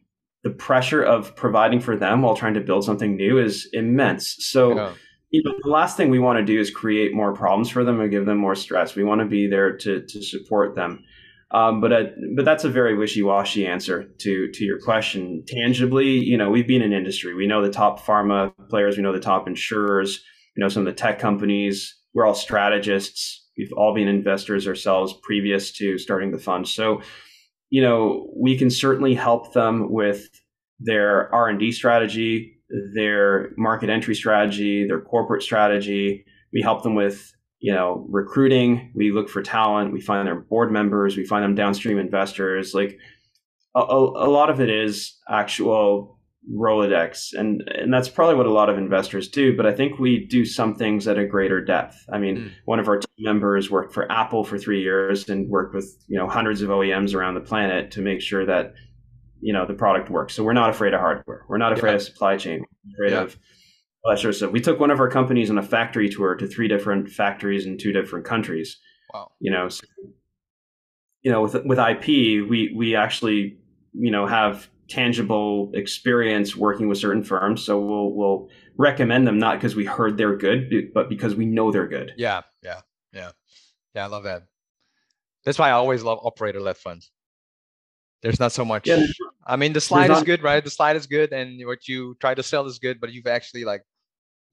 the 0.44 0.50
pressure 0.50 1.02
of 1.02 1.34
providing 1.34 1.80
for 1.80 1.96
them 1.96 2.22
while 2.22 2.36
trying 2.36 2.54
to 2.54 2.60
build 2.60 2.84
something 2.84 3.16
new 3.16 3.38
is 3.38 3.68
immense. 3.72 4.36
So, 4.38 4.76
yeah. 4.76 4.92
you 5.30 5.42
know, 5.44 5.52
the 5.62 5.70
last 5.70 5.96
thing 5.96 6.08
we 6.08 6.20
want 6.20 6.38
to 6.38 6.44
do 6.44 6.60
is 6.60 6.70
create 6.70 7.12
more 7.12 7.34
problems 7.34 7.68
for 7.68 7.82
them 7.82 8.00
and 8.00 8.10
give 8.10 8.26
them 8.26 8.38
more 8.38 8.54
stress. 8.54 8.94
We 8.94 9.02
want 9.02 9.20
to 9.22 9.26
be 9.26 9.48
there 9.48 9.76
to 9.76 10.06
to 10.06 10.22
support 10.22 10.76
them. 10.76 11.02
Um, 11.50 11.80
but 11.80 11.92
uh, 11.92 12.04
but 12.36 12.44
that's 12.44 12.64
a 12.64 12.70
very 12.70 12.96
wishy-washy 12.96 13.66
answer 13.66 14.04
to 14.04 14.50
to 14.50 14.64
your 14.64 14.80
question. 14.80 15.44
Tangibly, 15.46 16.10
you 16.24 16.36
know, 16.36 16.50
we've 16.50 16.68
been 16.68 16.82
in 16.82 16.92
industry. 16.92 17.34
We 17.34 17.46
know 17.46 17.62
the 17.62 17.70
top 17.70 18.00
pharma 18.00 18.52
players. 18.68 18.96
We 18.96 19.02
know 19.02 19.12
the 19.12 19.20
top 19.20 19.48
insurers. 19.48 20.22
You 20.56 20.62
know, 20.62 20.68
some 20.68 20.86
of 20.86 20.86
the 20.86 21.00
tech 21.00 21.18
companies. 21.18 21.94
We're 22.14 22.26
all 22.26 22.34
strategists. 22.34 23.45
We've 23.56 23.72
all 23.72 23.94
been 23.94 24.08
investors 24.08 24.68
ourselves 24.68 25.14
previous 25.22 25.72
to 25.72 25.98
starting 25.98 26.30
the 26.30 26.38
fund. 26.38 26.68
So, 26.68 27.00
you 27.70 27.82
know, 27.82 28.30
we 28.36 28.56
can 28.56 28.70
certainly 28.70 29.14
help 29.14 29.52
them 29.52 29.90
with 29.90 30.28
their 30.78 31.34
R 31.34 31.48
and 31.48 31.58
D 31.58 31.72
strategy, 31.72 32.60
their 32.94 33.52
market 33.56 33.90
entry 33.90 34.14
strategy, 34.14 34.86
their 34.86 35.00
corporate 35.00 35.42
strategy. 35.42 36.24
We 36.52 36.62
help 36.62 36.82
them 36.82 36.94
with 36.94 37.32
you 37.60 37.72
know 37.72 38.06
recruiting 38.10 38.92
we 38.94 39.12
look 39.12 39.28
for 39.28 39.42
talent 39.42 39.92
we 39.92 40.00
find 40.00 40.26
their 40.26 40.40
board 40.40 40.70
members 40.70 41.16
we 41.16 41.24
find 41.24 41.42
them 41.42 41.54
downstream 41.54 41.98
investors 41.98 42.74
like 42.74 42.98
a, 43.74 43.80
a, 43.80 44.28
lot 44.30 44.50
of 44.50 44.60
it 44.60 44.70
is 44.70 45.16
actual 45.28 46.15
rolodex 46.54 47.32
and 47.32 47.62
and 47.74 47.92
that's 47.92 48.08
probably 48.08 48.36
what 48.36 48.46
a 48.46 48.52
lot 48.52 48.70
of 48.70 48.78
investors 48.78 49.26
do 49.26 49.56
but 49.56 49.66
i 49.66 49.72
think 49.72 49.98
we 49.98 50.24
do 50.26 50.44
some 50.44 50.74
things 50.74 51.08
at 51.08 51.18
a 51.18 51.26
greater 51.26 51.60
depth 51.60 52.04
i 52.12 52.18
mean 52.18 52.36
mm. 52.36 52.52
one 52.66 52.78
of 52.78 52.86
our 52.86 52.98
team 52.98 53.24
members 53.24 53.68
worked 53.68 53.92
for 53.92 54.10
apple 54.12 54.44
for 54.44 54.56
three 54.56 54.80
years 54.80 55.28
and 55.28 55.48
worked 55.50 55.74
with 55.74 55.96
you 56.06 56.16
know 56.16 56.28
hundreds 56.28 56.62
of 56.62 56.68
oems 56.68 57.14
around 57.14 57.34
the 57.34 57.40
planet 57.40 57.90
to 57.90 58.00
make 58.00 58.20
sure 58.20 58.46
that 58.46 58.74
you 59.40 59.52
know 59.52 59.66
the 59.66 59.74
product 59.74 60.08
works 60.08 60.34
so 60.34 60.44
we're 60.44 60.52
not 60.52 60.70
afraid 60.70 60.94
of 60.94 61.00
hardware 61.00 61.44
we're 61.48 61.58
not 61.58 61.72
afraid 61.72 61.90
yeah. 61.90 61.96
of 61.96 62.02
supply 62.02 62.36
chain 62.36 62.64
we're 62.84 63.06
afraid 63.06 63.16
yeah. 63.16 63.22
of 63.24 63.36
well, 64.06 64.14
sure. 64.14 64.32
So 64.32 64.48
we 64.48 64.60
took 64.60 64.78
one 64.78 64.92
of 64.92 65.00
our 65.00 65.10
companies 65.10 65.50
on 65.50 65.58
a 65.58 65.62
factory 65.64 66.08
tour 66.08 66.36
to 66.36 66.46
three 66.46 66.68
different 66.68 67.08
factories 67.08 67.66
in 67.66 67.76
two 67.76 67.90
different 67.90 68.24
countries. 68.24 68.78
Wow. 69.12 69.32
You 69.40 69.50
know, 69.50 69.68
so, 69.68 69.84
you 71.22 71.32
know, 71.32 71.42
with 71.42 71.56
with 71.64 71.80
IP, 71.80 72.06
we 72.48 72.72
we 72.76 72.94
actually 72.94 73.58
you 73.94 74.12
know 74.12 74.28
have 74.28 74.68
tangible 74.88 75.70
experience 75.74 76.56
working 76.56 76.88
with 76.88 76.98
certain 76.98 77.22
firms. 77.22 77.62
So 77.64 77.80
we'll 77.80 78.12
we'll 78.12 78.48
recommend 78.76 79.26
them 79.26 79.38
not 79.38 79.56
because 79.56 79.74
we 79.74 79.84
heard 79.84 80.16
they're 80.16 80.36
good, 80.36 80.92
but 80.94 81.08
because 81.08 81.34
we 81.34 81.46
know 81.46 81.70
they're 81.72 81.88
good. 81.88 82.12
Yeah, 82.16 82.42
yeah, 82.62 82.80
yeah, 83.12 83.30
yeah. 83.94 84.04
I 84.04 84.08
love 84.08 84.24
that. 84.24 84.44
That's 85.44 85.58
why 85.58 85.68
I 85.68 85.72
always 85.72 86.02
love 86.02 86.18
operator-led 86.22 86.76
funds. 86.76 87.10
There's 88.20 88.40
not 88.40 88.50
so 88.50 88.64
much. 88.64 88.88
Yeah, 88.88 89.06
I 89.46 89.56
mean, 89.56 89.72
the 89.72 89.80
slide 89.80 90.10
is 90.10 90.22
good, 90.24 90.42
right? 90.42 90.64
The 90.64 90.70
slide 90.70 90.96
is 90.96 91.06
good, 91.06 91.32
and 91.32 91.64
what 91.66 91.86
you 91.86 92.16
try 92.20 92.34
to 92.34 92.42
sell 92.42 92.66
is 92.66 92.78
good, 92.78 93.00
but 93.00 93.12
you've 93.12 93.28
actually 93.28 93.64
like 93.64 93.82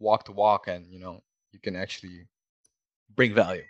walk 0.04 0.26
to 0.26 0.32
walk 0.32 0.68
and 0.68 0.86
you 0.92 1.00
know 1.00 1.24
you 1.52 1.60
can 1.60 1.76
actually 1.76 2.28
bring 3.16 3.34
value 3.34 3.64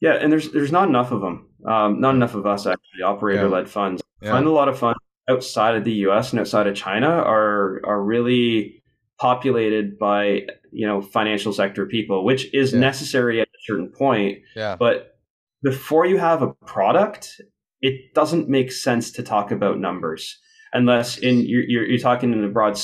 yeah 0.00 0.14
and 0.14 0.32
there's 0.32 0.50
there's 0.50 0.72
not 0.72 0.88
enough 0.88 1.12
of 1.12 1.20
them 1.20 1.48
um, 1.66 2.00
not 2.00 2.14
enough 2.14 2.34
of 2.34 2.46
us 2.46 2.66
actually 2.66 3.02
operator 3.04 3.48
led 3.48 3.66
yeah. 3.66 3.72
funds 3.72 4.02
yeah. 4.22 4.32
find 4.32 4.46
a 4.46 4.50
lot 4.50 4.68
of 4.68 4.78
funds 4.78 4.98
outside 5.28 5.74
of 5.74 5.84
the 5.84 5.92
us 5.92 6.32
and 6.32 6.40
outside 6.40 6.66
of 6.66 6.74
china 6.74 7.08
are 7.08 7.80
are 7.84 8.02
really 8.02 8.82
populated 9.18 9.98
by 9.98 10.46
you 10.70 10.86
know 10.86 11.00
financial 11.00 11.52
sector 11.52 11.86
people 11.86 12.24
which 12.24 12.52
is 12.54 12.72
yeah. 12.72 12.78
necessary 12.78 13.40
at 13.40 13.48
a 13.48 13.60
certain 13.66 13.90
point 13.90 14.38
yeah 14.54 14.76
but 14.76 15.18
before 15.62 16.06
you 16.06 16.18
have 16.18 16.42
a 16.42 16.52
product 16.66 17.40
it 17.80 18.14
doesn't 18.14 18.48
make 18.48 18.72
sense 18.72 19.10
to 19.10 19.22
talk 19.22 19.50
about 19.50 19.78
numbers 19.78 20.38
unless 20.72 21.18
in 21.18 21.40
you're, 21.40 21.62
you're, 21.62 21.86
you're 21.86 21.98
talking 21.98 22.32
in 22.32 22.44
a 22.44 22.48
broad 22.48 22.78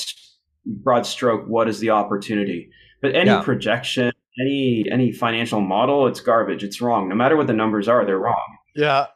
broad 0.66 1.06
stroke, 1.06 1.46
what 1.46 1.68
is 1.68 1.80
the 1.80 1.90
opportunity? 1.90 2.70
But 3.02 3.14
any 3.14 3.30
yeah. 3.30 3.42
projection, 3.42 4.12
any 4.40 4.86
any 4.90 5.12
financial 5.12 5.60
model, 5.60 6.06
it's 6.06 6.20
garbage. 6.20 6.64
It's 6.64 6.80
wrong. 6.80 7.08
No 7.08 7.14
matter 7.14 7.36
what 7.36 7.46
the 7.46 7.52
numbers 7.52 7.88
are, 7.88 8.04
they're 8.04 8.18
wrong. 8.18 8.56
Yeah, 8.74 9.06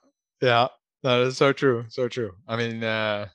yeah, 0.42 0.68
that 1.02 1.20
is 1.20 1.36
so 1.36 1.52
true, 1.52 1.84
so 1.88 2.08
true. 2.08 2.32
I 2.46 2.56
mean, 2.56 2.82
uh, 2.82 3.28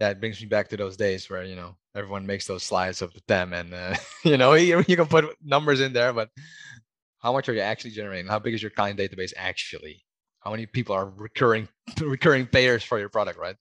it 0.00 0.20
brings 0.20 0.40
me 0.40 0.46
back 0.46 0.68
to 0.68 0.76
those 0.76 0.96
days 0.96 1.28
where 1.28 1.44
you 1.44 1.56
know 1.56 1.76
everyone 1.94 2.26
makes 2.26 2.46
those 2.46 2.62
slides 2.62 3.02
of 3.02 3.12
them, 3.26 3.52
and 3.52 3.74
uh, 3.74 3.94
you 4.24 4.36
know 4.36 4.54
you, 4.54 4.84
you 4.86 4.96
can 4.96 5.06
put 5.06 5.36
numbers 5.42 5.80
in 5.80 5.92
there, 5.92 6.12
but 6.12 6.30
how 7.18 7.32
much 7.32 7.48
are 7.48 7.52
you 7.54 7.60
actually 7.60 7.90
generating? 7.90 8.26
How 8.26 8.38
big 8.38 8.54
is 8.54 8.62
your 8.62 8.70
client 8.70 8.98
database 8.98 9.32
actually? 9.36 10.04
How 10.40 10.50
many 10.50 10.66
people 10.66 10.94
are 10.94 11.10
recurring 11.10 11.68
recurring 12.00 12.46
payers 12.46 12.82
for 12.84 12.98
your 12.98 13.08
product, 13.08 13.38
right? 13.38 13.56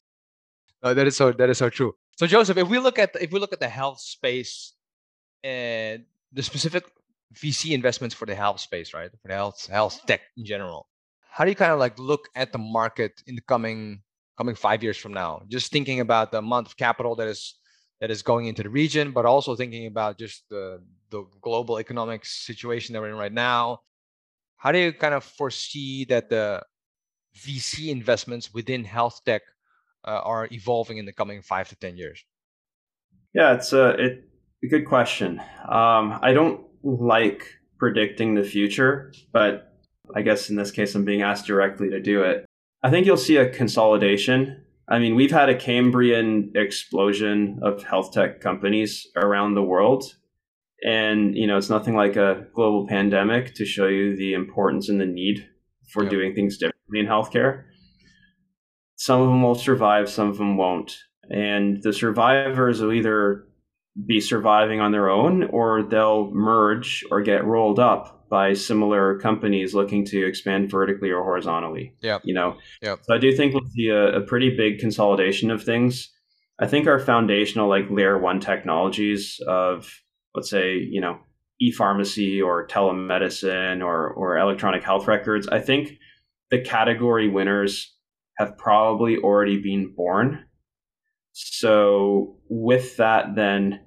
No, 0.84 0.94
that 0.94 1.08
is 1.08 1.16
so 1.16 1.32
that 1.32 1.50
is 1.50 1.58
so 1.58 1.70
true. 1.70 1.94
So 2.18 2.28
Joseph, 2.28 2.58
if 2.58 2.68
we 2.68 2.80
look 2.80 3.00
at 3.00 3.16
if 3.20 3.32
we 3.32 3.40
look 3.40 3.54
at 3.54 3.60
the 3.60 3.70
health 3.70 4.00
space 4.00 4.74
and 5.44 6.06
the 6.32 6.44
specific 6.44 6.86
VC 7.34 7.72
investments 7.72 8.16
for 8.16 8.26
the 8.26 8.36
health 8.36 8.60
space, 8.60 8.94
right? 8.94 9.10
For 9.22 9.28
the 9.28 9.34
health 9.34 9.68
health 9.68 10.02
tech 10.06 10.22
in 10.38 10.46
general, 10.46 10.88
how 11.38 11.44
do 11.44 11.52
you 11.52 11.56
kind 11.56 11.72
of 11.72 11.78
like 11.78 12.00
look 12.00 12.30
at 12.36 12.52
the 12.52 12.58
market 12.58 13.22
in 13.28 13.36
the 13.36 13.42
coming 13.42 14.02
coming 14.40 14.56
five 14.56 14.82
years 14.82 14.98
from 14.98 15.14
now? 15.14 15.44
Just 15.48 15.72
thinking 15.72 16.00
about 16.00 16.32
the 16.32 16.40
amount 16.40 16.66
of 16.66 16.76
capital 16.76 17.16
that 17.18 17.28
is 17.28 17.60
that 18.02 18.10
is 18.10 18.24
going 18.24 18.48
into 18.48 18.64
the 18.64 18.70
region, 18.70 19.12
but 19.12 19.24
also 19.24 19.56
thinking 19.56 19.86
about 19.86 20.18
just 20.18 20.50
the 20.50 20.82
the 21.12 21.24
global 21.40 21.78
economic 21.78 22.26
situation 22.26 22.94
that 22.94 23.02
we're 23.02 23.10
in 23.10 23.16
right 23.16 23.32
now. 23.32 23.82
How 24.58 24.72
do 24.72 24.80
you 24.80 24.92
kind 24.92 25.14
of 25.14 25.24
foresee 25.24 26.06
that 26.06 26.28
the 26.32 26.64
VC 27.38 27.90
investments 27.90 28.52
within 28.52 28.84
health 28.84 29.22
tech 29.24 29.44
uh, 30.08 30.22
are 30.24 30.48
evolving 30.52 30.98
in 30.98 31.06
the 31.06 31.14
coming 31.14 31.44
five 31.44 31.70
to 31.70 31.76
ten 31.76 31.98
years? 31.98 32.26
Yeah, 33.36 33.54
it's 33.54 33.74
a, 33.74 33.90
it, 33.90 34.24
a 34.64 34.68
good 34.68 34.88
question. 34.88 35.40
Um, 35.70 36.18
I 36.20 36.34
don't 36.34 36.66
like 36.82 37.44
predicting 37.78 38.34
the 38.34 38.44
future, 38.44 39.14
but 39.32 39.67
I 40.16 40.22
guess 40.22 40.50
in 40.50 40.56
this 40.56 40.72
case, 40.72 40.96
I'm 40.96 41.06
being 41.06 41.22
asked 41.22 41.46
directly 41.46 41.90
to 41.90 42.00
do 42.00 42.24
it. 42.24 42.46
I 42.84 42.90
think 42.90 43.06
you'll 43.06 43.18
see 43.18 43.38
a 43.38 43.50
consolidation. 43.50 44.64
I 44.88 45.00
mean, 45.00 45.16
we've 45.16 45.32
had 45.32 45.50
a 45.50 45.58
Cambrian 45.58 46.52
explosion 46.56 47.60
of 47.62 47.84
health 47.84 48.14
tech 48.14 48.40
companies 48.40 49.08
around 49.16 49.56
the 49.56 49.64
world. 49.64 50.16
And, 50.86 51.36
you 51.36 51.48
know, 51.48 51.58
it's 51.58 51.70
nothing 51.70 51.96
like 51.96 52.16
a 52.16 52.46
global 52.54 52.88
pandemic 52.88 53.56
to 53.56 53.66
show 53.66 53.88
you 53.88 54.16
the 54.16 54.34
importance 54.34 54.90
and 54.90 55.02
the 55.02 55.06
need 55.06 55.48
for 55.92 56.04
yep. 56.04 56.12
doing 56.12 56.36
things 56.36 56.58
differently 56.58 57.00
in 57.00 57.08
healthcare. 57.08 57.64
Some 58.96 59.22
of 59.22 59.28
them 59.28 59.42
will 59.42 59.56
survive, 59.56 60.10
some 60.10 60.30
of 60.30 60.38
them 60.38 60.56
won't. 60.56 60.98
And 61.30 61.82
the 61.82 61.94
survivors 61.94 62.82
will 62.82 62.94
either 62.94 63.48
be 64.06 64.22
surviving 64.22 64.80
on 64.80 64.92
their 64.92 65.10
own 65.10 65.44
or 65.46 65.84
they'll 65.84 66.32
merge 66.32 67.04
or 67.10 67.22
get 67.22 67.46
rolled 67.46 67.80
up 67.80 68.17
by 68.30 68.54
similar 68.54 69.20
companies 69.20 69.74
looking 69.74 70.06
to 70.06 70.26
expand 70.26 70.70
vertically 70.70 71.10
or 71.10 71.24
horizontally. 71.24 71.94
Yeah. 72.02 72.20
You 72.24 72.34
know, 72.34 72.58
yeah. 72.82 72.96
So 73.04 73.16
I 73.16 73.18
do 73.18 73.36
think 73.36 73.54
we'll 73.54 73.70
see 73.72 73.90
a, 73.90 74.18
a 74.18 74.22
pretty 74.22 74.56
big 74.56 74.80
consolidation 74.80 75.52
of 75.52 75.64
things. 75.64 76.10
I 76.60 76.68
think 76.68 76.88
our 76.88 77.00
foundational, 77.00 77.70
like 77.70 77.90
layer 77.90 78.18
one 78.18 78.40
technologies 78.40 79.40
of, 79.48 80.02
let's 80.34 80.50
say, 80.50 80.78
you 80.78 81.02
know, 81.02 81.20
e-pharmacy 81.60 82.42
or 82.42 82.68
telemedicine 82.68 83.84
or 83.84 84.10
or 84.10 84.38
electronic 84.38 84.84
health 84.84 85.08
records, 85.08 85.48
I 85.48 85.60
think 85.60 85.94
the 86.50 86.62
category 86.62 87.30
winners 87.30 87.94
have 88.38 88.58
probably 88.58 89.18
already 89.18 89.62
been 89.62 89.94
born. 89.96 90.46
So, 91.34 92.38
with 92.50 92.98
that, 92.98 93.36
then, 93.36 93.82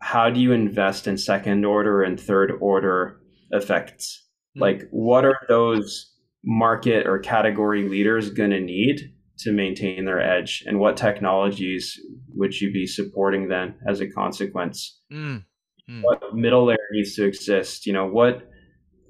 how 0.00 0.30
do 0.30 0.40
you 0.40 0.52
invest 0.52 1.06
in 1.06 1.18
second 1.18 1.64
order 1.64 2.02
and 2.02 2.18
third 2.18 2.52
order 2.60 3.20
effects? 3.50 4.26
Mm-hmm. 4.56 4.62
Like, 4.62 4.88
what 4.90 5.24
are 5.24 5.38
those 5.48 6.12
market 6.44 7.06
or 7.06 7.18
category 7.18 7.88
leaders 7.88 8.30
going 8.30 8.50
to 8.50 8.60
need 8.60 9.00
to 9.40 9.52
maintain 9.52 10.04
their 10.04 10.20
edge? 10.20 10.64
And 10.66 10.78
what 10.78 10.96
technologies 10.96 11.98
would 12.34 12.60
you 12.60 12.72
be 12.72 12.86
supporting 12.86 13.48
then 13.48 13.76
as 13.88 14.00
a 14.00 14.08
consequence? 14.08 15.00
Mm-hmm. 15.12 16.02
What 16.02 16.34
middle 16.34 16.66
layer 16.66 16.76
needs 16.92 17.14
to 17.16 17.24
exist? 17.24 17.86
You 17.86 17.94
know, 17.94 18.06
what 18.06 18.48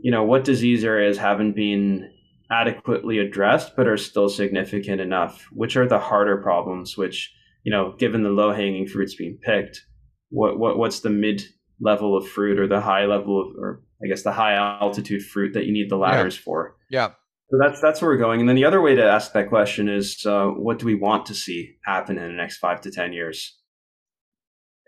you 0.01 0.11
know 0.11 0.22
what 0.22 0.45
disease 0.45 0.84
areas 0.84 1.18
haven't 1.18 1.55
been 1.55 2.11
adequately 2.51 3.18
addressed 3.18 3.76
but 3.76 3.86
are 3.86 3.97
still 3.97 4.28
significant 4.28 5.01
enough 5.01 5.47
which 5.53 5.76
are 5.76 5.86
the 5.86 5.99
harder 5.99 6.39
problems 6.39 6.97
which 6.97 7.32
you 7.62 7.72
know 7.72 7.95
given 7.99 8.22
the 8.22 8.30
low 8.30 8.53
hanging 8.53 8.86
fruits 8.86 9.14
being 9.14 9.39
picked 9.43 9.82
what, 10.30 10.59
what 10.59 10.78
what's 10.78 11.01
the 11.01 11.11
mid 11.11 11.43
level 11.80 12.16
of 12.16 12.26
fruit 12.26 12.59
or 12.59 12.66
the 12.66 12.80
high 12.80 13.05
level 13.05 13.41
of 13.41 13.49
or 13.61 13.82
i 14.03 14.07
guess 14.07 14.22
the 14.22 14.32
high 14.32 14.55
altitude 14.55 15.22
fruit 15.24 15.53
that 15.55 15.66
you 15.66 15.72
need 15.72 15.90
the 15.90 15.96
ladders 15.96 16.36
yeah. 16.36 16.42
for 16.42 16.76
yeah 16.90 17.09
so 17.51 17.59
that's 17.61 17.80
that's 17.80 18.01
where 18.01 18.11
we're 18.11 18.16
going 18.16 18.40
and 18.40 18.49
then 18.49 18.57
the 18.57 18.64
other 18.64 18.80
way 18.80 18.94
to 18.94 19.05
ask 19.05 19.32
that 19.32 19.49
question 19.49 19.88
is 19.88 20.24
uh, 20.26 20.46
what 20.46 20.78
do 20.78 20.86
we 20.86 20.94
want 20.94 21.26
to 21.26 21.34
see 21.34 21.76
happen 21.84 22.18
in 22.18 22.28
the 22.28 22.34
next 22.34 22.59
five 22.59 22.80
to 22.80 22.90
ten 22.90 23.12
years 23.12 23.59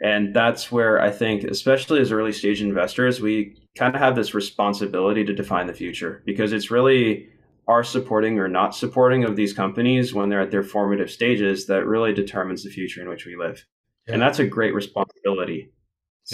and 0.02 0.34
that's 0.34 0.70
where 0.70 1.00
i 1.00 1.10
think 1.10 1.44
especially 1.44 2.00
as 2.00 2.12
early 2.12 2.32
stage 2.32 2.62
investors 2.62 3.20
we 3.20 3.56
kind 3.76 3.94
of 3.94 4.00
have 4.00 4.16
this 4.16 4.34
responsibility 4.34 5.24
to 5.24 5.34
define 5.34 5.66
the 5.66 5.72
future 5.72 6.22
because 6.26 6.52
it's 6.52 6.70
really 6.70 7.28
our 7.70 7.84
supporting 7.84 8.38
or 8.40 8.48
not 8.48 8.74
supporting 8.74 9.22
of 9.22 9.36
these 9.36 9.52
companies 9.52 10.12
when 10.12 10.28
they're 10.28 10.40
at 10.40 10.50
their 10.50 10.64
formative 10.64 11.08
stages 11.08 11.66
that 11.66 11.86
really 11.86 12.12
determines 12.12 12.64
the 12.64 12.70
future 12.70 13.00
in 13.00 13.08
which 13.08 13.24
we 13.24 13.36
live. 13.36 13.64
Yeah. 14.08 14.14
And 14.14 14.22
that's 14.22 14.40
a 14.40 14.44
great 14.44 14.74
responsibility. 14.74 15.70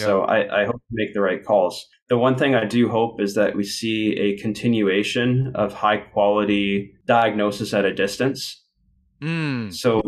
So 0.05 0.22
I, 0.22 0.62
I 0.62 0.64
hope 0.66 0.76
to 0.76 0.92
make 0.92 1.14
the 1.14 1.20
right 1.20 1.44
calls. 1.44 1.86
The 2.09 2.18
one 2.18 2.36
thing 2.36 2.55
I 2.55 2.64
do 2.64 2.88
hope 2.88 3.20
is 3.20 3.34
that 3.34 3.57
we 3.57 3.64
see 3.64 4.12
a 4.18 4.36
continuation 4.36 5.53
of 5.55 5.72
high 5.72 5.97
quality 5.99 6.94
diagnosis 7.07 7.72
at 7.72 7.84
a 7.84 7.94
distance. 7.94 8.62
Mm. 9.22 9.72
So, 9.72 10.03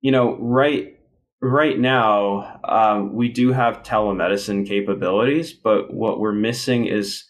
you 0.00 0.10
know, 0.10 0.36
right 0.38 0.94
right 1.40 1.78
now 1.78 2.60
um, 2.64 3.14
we 3.14 3.28
do 3.28 3.52
have 3.52 3.82
telemedicine 3.82 4.66
capabilities, 4.66 5.52
but 5.52 5.92
what 5.92 6.18
we're 6.18 6.32
missing 6.32 6.86
is 6.86 7.24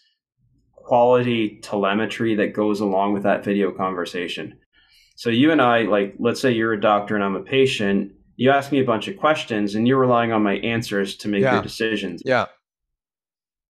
quality 0.73 1.59
telemetry 1.61 2.35
that 2.35 2.53
goes 2.53 2.79
along 2.79 3.13
with 3.13 3.23
that 3.23 3.43
video 3.43 3.71
conversation. 3.71 4.57
So 5.15 5.29
you 5.29 5.51
and 5.51 5.61
I, 5.61 5.83
like, 5.83 6.15
let's 6.17 6.41
say 6.41 6.51
you're 6.51 6.73
a 6.73 6.81
doctor 6.81 7.13
and 7.13 7.23
I'm 7.23 7.35
a 7.35 7.43
patient. 7.43 8.13
You 8.41 8.51
ask 8.51 8.71
me 8.71 8.79
a 8.79 8.85
bunch 8.85 9.09
of 9.09 9.17
questions, 9.17 9.75
and 9.75 9.85
you're 9.85 9.99
relying 9.99 10.31
on 10.31 10.41
my 10.43 10.55
answers 10.59 11.17
to 11.17 11.27
make 11.27 11.41
Yeah. 11.41 11.55
your 11.55 11.61
decisions. 11.61 12.21
Yeah. 12.25 12.45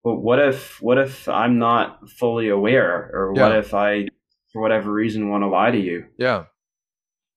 But 0.04 0.18
what 0.18 0.40
if 0.40 0.80
what 0.80 1.00
if 1.00 1.28
I'm 1.28 1.58
not 1.58 2.08
fully 2.10 2.50
aware, 2.50 3.10
or 3.12 3.34
what 3.34 3.56
if 3.56 3.74
I, 3.74 4.08
for 4.54 4.62
whatever 4.62 4.92
reason, 4.92 5.30
want 5.30 5.42
to 5.44 5.48
lie 5.48 5.72
to 5.72 5.80
you? 5.80 6.06
Yeah. 6.20 6.46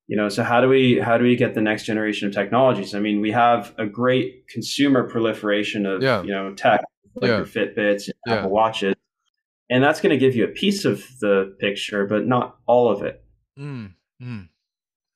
You 0.08 0.16
know, 0.18 0.28
so 0.28 0.42
how 0.42 0.60
do 0.60 0.68
we 0.68 0.98
how 1.00 1.16
do 1.16 1.24
we 1.24 1.34
get 1.36 1.54
the 1.54 1.62
next 1.62 1.84
generation 1.86 2.28
of 2.28 2.34
technologies? 2.34 2.94
I 2.94 3.00
mean, 3.00 3.22
we 3.22 3.30
have 3.32 3.74
a 3.78 3.86
great 3.86 4.46
consumer 4.48 5.08
proliferation 5.08 5.86
of 5.86 6.02
Yeah. 6.02 6.22
you 6.22 6.30
know 6.32 6.52
tech, 6.54 6.84
like 7.14 7.30
Yeah. 7.30 7.36
your 7.38 7.46
Fitbits, 7.46 8.08
and 8.08 8.14
Yeah. 8.26 8.34
Apple 8.34 8.50
Watches, 8.50 8.94
and 9.70 9.82
that's 9.82 10.02
going 10.02 10.10
to 10.10 10.18
give 10.18 10.36
you 10.36 10.44
a 10.44 10.48
piece 10.62 10.84
of 10.84 11.02
the 11.20 11.56
picture, 11.60 12.06
but 12.06 12.26
not 12.26 12.58
all 12.66 12.90
of 12.90 13.02
it. 13.02 13.24
Mm. 13.58 13.94
Mm. 14.22 14.48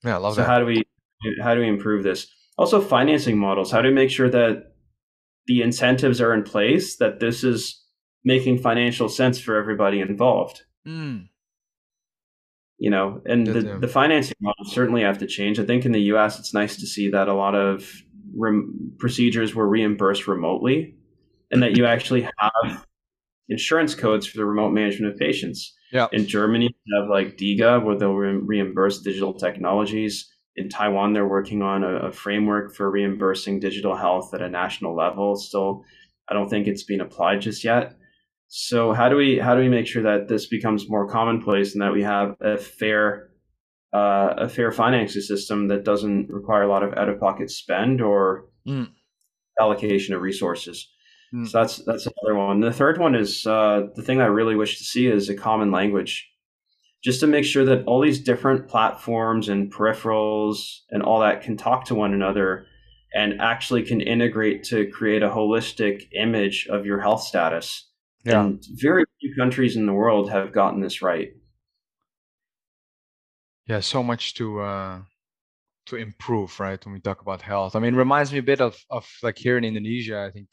Yeah, 0.03 0.15
I 0.15 0.19
love 0.19 0.35
so 0.35 0.41
that. 0.41 0.49
how 0.49 0.59
do 0.61 0.65
we 0.67 0.83
how 1.43 1.55
do 1.55 1.61
we 1.61 1.69
improve 1.69 2.03
this? 2.03 2.27
Also, 2.59 2.81
financing 2.81 3.39
models. 3.39 3.71
How 3.71 3.83
do 3.83 3.89
we 3.89 3.95
make 3.95 4.11
sure 4.11 4.31
that 4.31 4.73
the 5.47 5.63
incentives 5.63 6.21
are 6.21 6.33
in 6.35 6.43
place 6.43 6.97
that 6.97 7.21
this 7.21 7.45
is 7.45 7.83
making 8.25 8.59
financial 8.59 9.09
sense 9.09 9.39
for 9.39 9.57
everybody 9.57 10.01
involved? 10.01 10.63
Mm. 10.87 11.27
you 12.79 12.91
know 12.91 13.21
and 13.27 13.45
the, 13.47 13.77
the 13.81 13.89
financing 13.89 14.37
models 14.41 14.73
certainly 14.73 15.03
have 15.03 15.19
to 15.19 15.27
change 15.27 15.59
i 15.59 15.65
think 15.65 15.85
in 15.85 15.91
the 15.91 16.01
us 16.03 16.39
it's 16.39 16.55
nice 16.55 16.77
to 16.77 16.87
see 16.87 17.11
that 17.11 17.27
a 17.27 17.35
lot 17.35 17.57
of 17.57 17.91
rem- 18.37 18.93
procedures 18.99 19.53
were 19.53 19.69
reimbursed 19.69 20.29
remotely 20.29 20.95
and 21.51 21.61
that 21.63 21.77
you 21.77 21.87
actually 21.95 22.21
have 22.23 22.87
insurance 23.49 23.97
codes 23.97 24.27
for 24.29 24.37
the 24.37 24.45
remote 24.45 24.71
management 24.71 25.13
of 25.13 25.19
patients 25.19 25.75
Yeah. 25.91 26.07
in 26.13 26.27
germany 26.29 26.69
you 26.85 27.01
have 27.01 27.11
like 27.11 27.37
diga 27.37 27.83
where 27.85 27.97
they'll 27.99 28.15
re- 28.15 28.39
reimburse 28.41 29.01
digital 29.01 29.35
technologies 29.35 30.31
in 30.57 30.69
taiwan 30.69 31.13
they're 31.13 31.27
working 31.29 31.63
on 31.63 31.85
a, 31.85 31.97
a 32.09 32.13
framework 32.13 32.75
for 32.75 32.91
reimbursing 32.91 33.61
digital 33.61 33.97
health 33.97 34.33
at 34.35 34.43
a 34.43 34.49
national 34.49 34.95
level 34.97 35.37
still 35.37 35.85
i 36.29 36.35
don't 36.35 36.49
think 36.49 36.67
it's 36.67 36.85
been 36.85 37.01
applied 37.01 37.41
just 37.41 37.65
yet 37.65 37.95
so 38.49 38.93
how 38.93 39.09
do 39.09 39.17
we 39.17 39.39
how 39.39 39.55
do 39.55 39.61
we 39.61 39.69
make 39.69 39.87
sure 39.87 40.03
that 40.03 40.29
this 40.29 40.47
becomes 40.47 40.89
more 40.89 41.09
commonplace 41.09 41.73
and 41.75 41.83
that 41.83 41.93
we 41.93 42.03
have 42.03 42.37
a 42.41 42.57
fair 42.57 43.31
uh, 43.93 44.35
a 44.39 44.49
fair 44.49 44.71
financing 44.73 45.23
system 45.23 45.69
that 45.69 45.85
doesn't 45.85 46.29
require 46.29 46.63
a 46.63 46.69
lot 46.69 46.83
of 46.83 46.93
out 46.99 47.09
of 47.09 47.19
pocket 47.21 47.51
spend 47.51 48.01
or 48.01 48.45
Mm. 48.67 48.89
allocation 49.61 50.13
of 50.15 50.21
resources. 50.23 50.89
Mm. 51.33 51.47
So 51.49 51.59
that's 51.59 51.77
that's 51.85 52.07
another 52.07 52.35
one. 52.37 52.61
The 52.61 52.73
third 52.73 52.99
one 52.99 53.15
is 53.15 53.47
uh, 53.47 53.87
the 53.95 54.03
thing 54.03 54.21
I 54.21 54.27
really 54.27 54.57
wish 54.57 54.79
to 54.79 54.85
see 54.85 55.07
is 55.07 55.29
a 55.29 55.35
common 55.37 55.71
language, 55.71 56.29
just 57.07 57.21
to 57.21 57.27
make 57.27 57.45
sure 57.45 57.65
that 57.65 57.85
all 57.85 58.03
these 58.03 58.19
different 58.21 58.69
platforms 58.69 59.49
and 59.49 59.73
peripherals 59.73 60.81
and 60.91 61.03
all 61.03 61.21
that 61.21 61.41
can 61.41 61.57
talk 61.57 61.85
to 61.85 61.95
one 61.95 62.13
another 62.13 62.67
and 63.15 63.41
actually 63.41 63.83
can 63.85 64.01
integrate 64.01 64.65
to 64.65 64.91
create 64.91 65.23
a 65.23 65.31
holistic 65.31 66.09
image 66.13 66.67
of 66.69 66.85
your 66.85 67.01
health 67.01 67.23
status. 67.23 67.89
Yeah. 68.25 68.41
And 68.41 68.65
very 68.73 69.05
few 69.21 69.35
countries 69.37 69.77
in 69.77 69.87
the 69.87 69.93
world 69.93 70.31
have 70.31 70.53
gotten 70.53 70.81
this 70.81 71.01
right. 71.01 71.29
yeah 73.67 73.81
so 73.81 74.03
much 74.03 74.35
to 74.35 74.61
uh 74.61 75.01
to 75.87 75.97
improve 75.97 76.59
right 76.59 76.85
when 76.85 76.95
we 76.95 77.01
talk 77.01 77.21
about 77.21 77.43
health 77.43 77.77
i 77.77 77.79
mean 77.79 77.95
it 77.95 77.99
reminds 77.99 78.33
me 78.33 78.39
a 78.39 78.43
bit 78.43 78.61
of 78.61 78.77
of 78.91 79.07
like 79.23 79.39
here 79.39 79.57
in 79.59 79.65
indonesia 79.65 80.25
i 80.27 80.31
think 80.31 80.49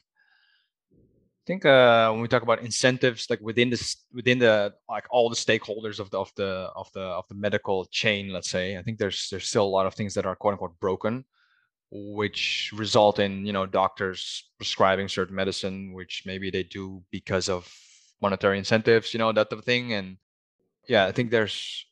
think 1.46 1.66
uh 1.66 2.10
when 2.12 2.22
we 2.22 2.28
talk 2.28 2.44
about 2.44 2.62
incentives 2.62 3.30
like 3.30 3.42
within 3.42 3.70
this 3.70 3.98
within 4.14 4.40
the 4.40 4.74
like 4.90 5.06
all 5.10 5.30
the 5.30 5.36
stakeholders 5.36 6.00
of 6.00 6.10
the 6.10 6.18
of 6.18 6.32
the 6.36 6.72
of 6.76 6.92
the 6.94 7.02
of 7.02 7.28
the 7.28 7.36
medical 7.36 7.86
chain 7.86 8.32
let's 8.32 8.50
say 8.50 8.78
i 8.78 8.82
think 8.82 8.98
there's 8.98 9.30
there's 9.30 9.48
still 9.48 9.66
a 9.66 9.76
lot 9.78 9.86
of 9.86 9.94
things 9.94 10.14
that 10.14 10.26
are 10.26 10.36
quote 10.36 10.54
unquote 10.54 10.80
broken 10.80 11.26
which 11.92 12.72
result 12.76 13.20
in 13.20 13.46
you 13.46 13.54
know 13.54 13.66
doctors 13.66 14.50
prescribing 14.58 15.08
certain 15.08 15.36
medicine 15.36 15.94
which 15.94 16.24
maybe 16.26 16.50
they 16.50 16.64
do 16.64 17.04
because 17.12 17.50
of 17.50 17.72
monetary 18.22 18.58
incentives 18.58 19.14
you 19.14 19.18
know 19.18 19.32
that 19.32 19.50
type 19.50 19.60
of 19.60 19.66
thing. 19.66 19.94
And 19.94 20.18
yeah 20.88 21.06
i 21.06 21.12
think 21.12 21.30
there's 21.30 21.86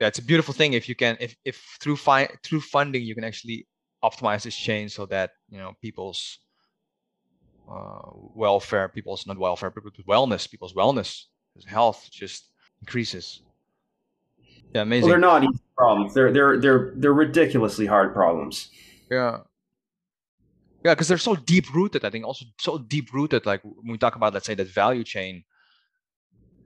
yeah, 0.00 0.08
it's 0.08 0.18
a 0.18 0.22
beautiful 0.24 0.52
thing 0.52 0.72
if 0.72 0.88
you 0.88 0.96
can 0.96 1.16
if 1.20 1.36
if 1.44 1.76
through 1.80 1.96
fi- 1.96 2.28
through 2.42 2.60
funding 2.60 3.04
you 3.04 3.14
can 3.14 3.22
actually 3.22 3.68
optimize 4.02 4.42
this 4.42 4.56
chain 4.56 4.88
so 4.88 5.06
that 5.06 5.30
you 5.48 5.58
know 5.58 5.74
people's 5.80 6.38
uh, 7.72 8.10
welfare, 8.34 8.88
people's 8.88 9.26
not 9.26 9.38
welfare, 9.38 9.70
but 9.70 9.84
wellness, 10.06 10.50
people's 10.50 10.74
wellness, 10.74 11.24
his 11.54 11.64
health 11.64 12.08
just 12.10 12.50
increases. 12.80 13.42
Yeah, 14.74 14.82
amazing. 14.82 15.02
Well, 15.02 15.10
they're 15.10 15.30
not 15.30 15.44
easy 15.44 15.62
problems. 15.76 16.14
They're 16.14 16.32
they're 16.32 16.60
they're 16.60 16.92
they're 16.96 17.12
ridiculously 17.12 17.86
hard 17.86 18.12
problems. 18.12 18.70
Yeah. 19.10 19.40
Yeah, 20.84 20.94
because 20.94 21.08
they're 21.08 21.18
so 21.18 21.36
deep 21.36 21.72
rooted. 21.72 22.04
I 22.04 22.10
think 22.10 22.24
also 22.24 22.44
so 22.58 22.78
deep 22.78 23.12
rooted. 23.12 23.46
Like 23.46 23.62
when 23.62 23.92
we 23.92 23.98
talk 23.98 24.16
about, 24.16 24.34
let's 24.34 24.46
say, 24.46 24.54
that 24.54 24.66
value 24.66 25.04
chain, 25.04 25.44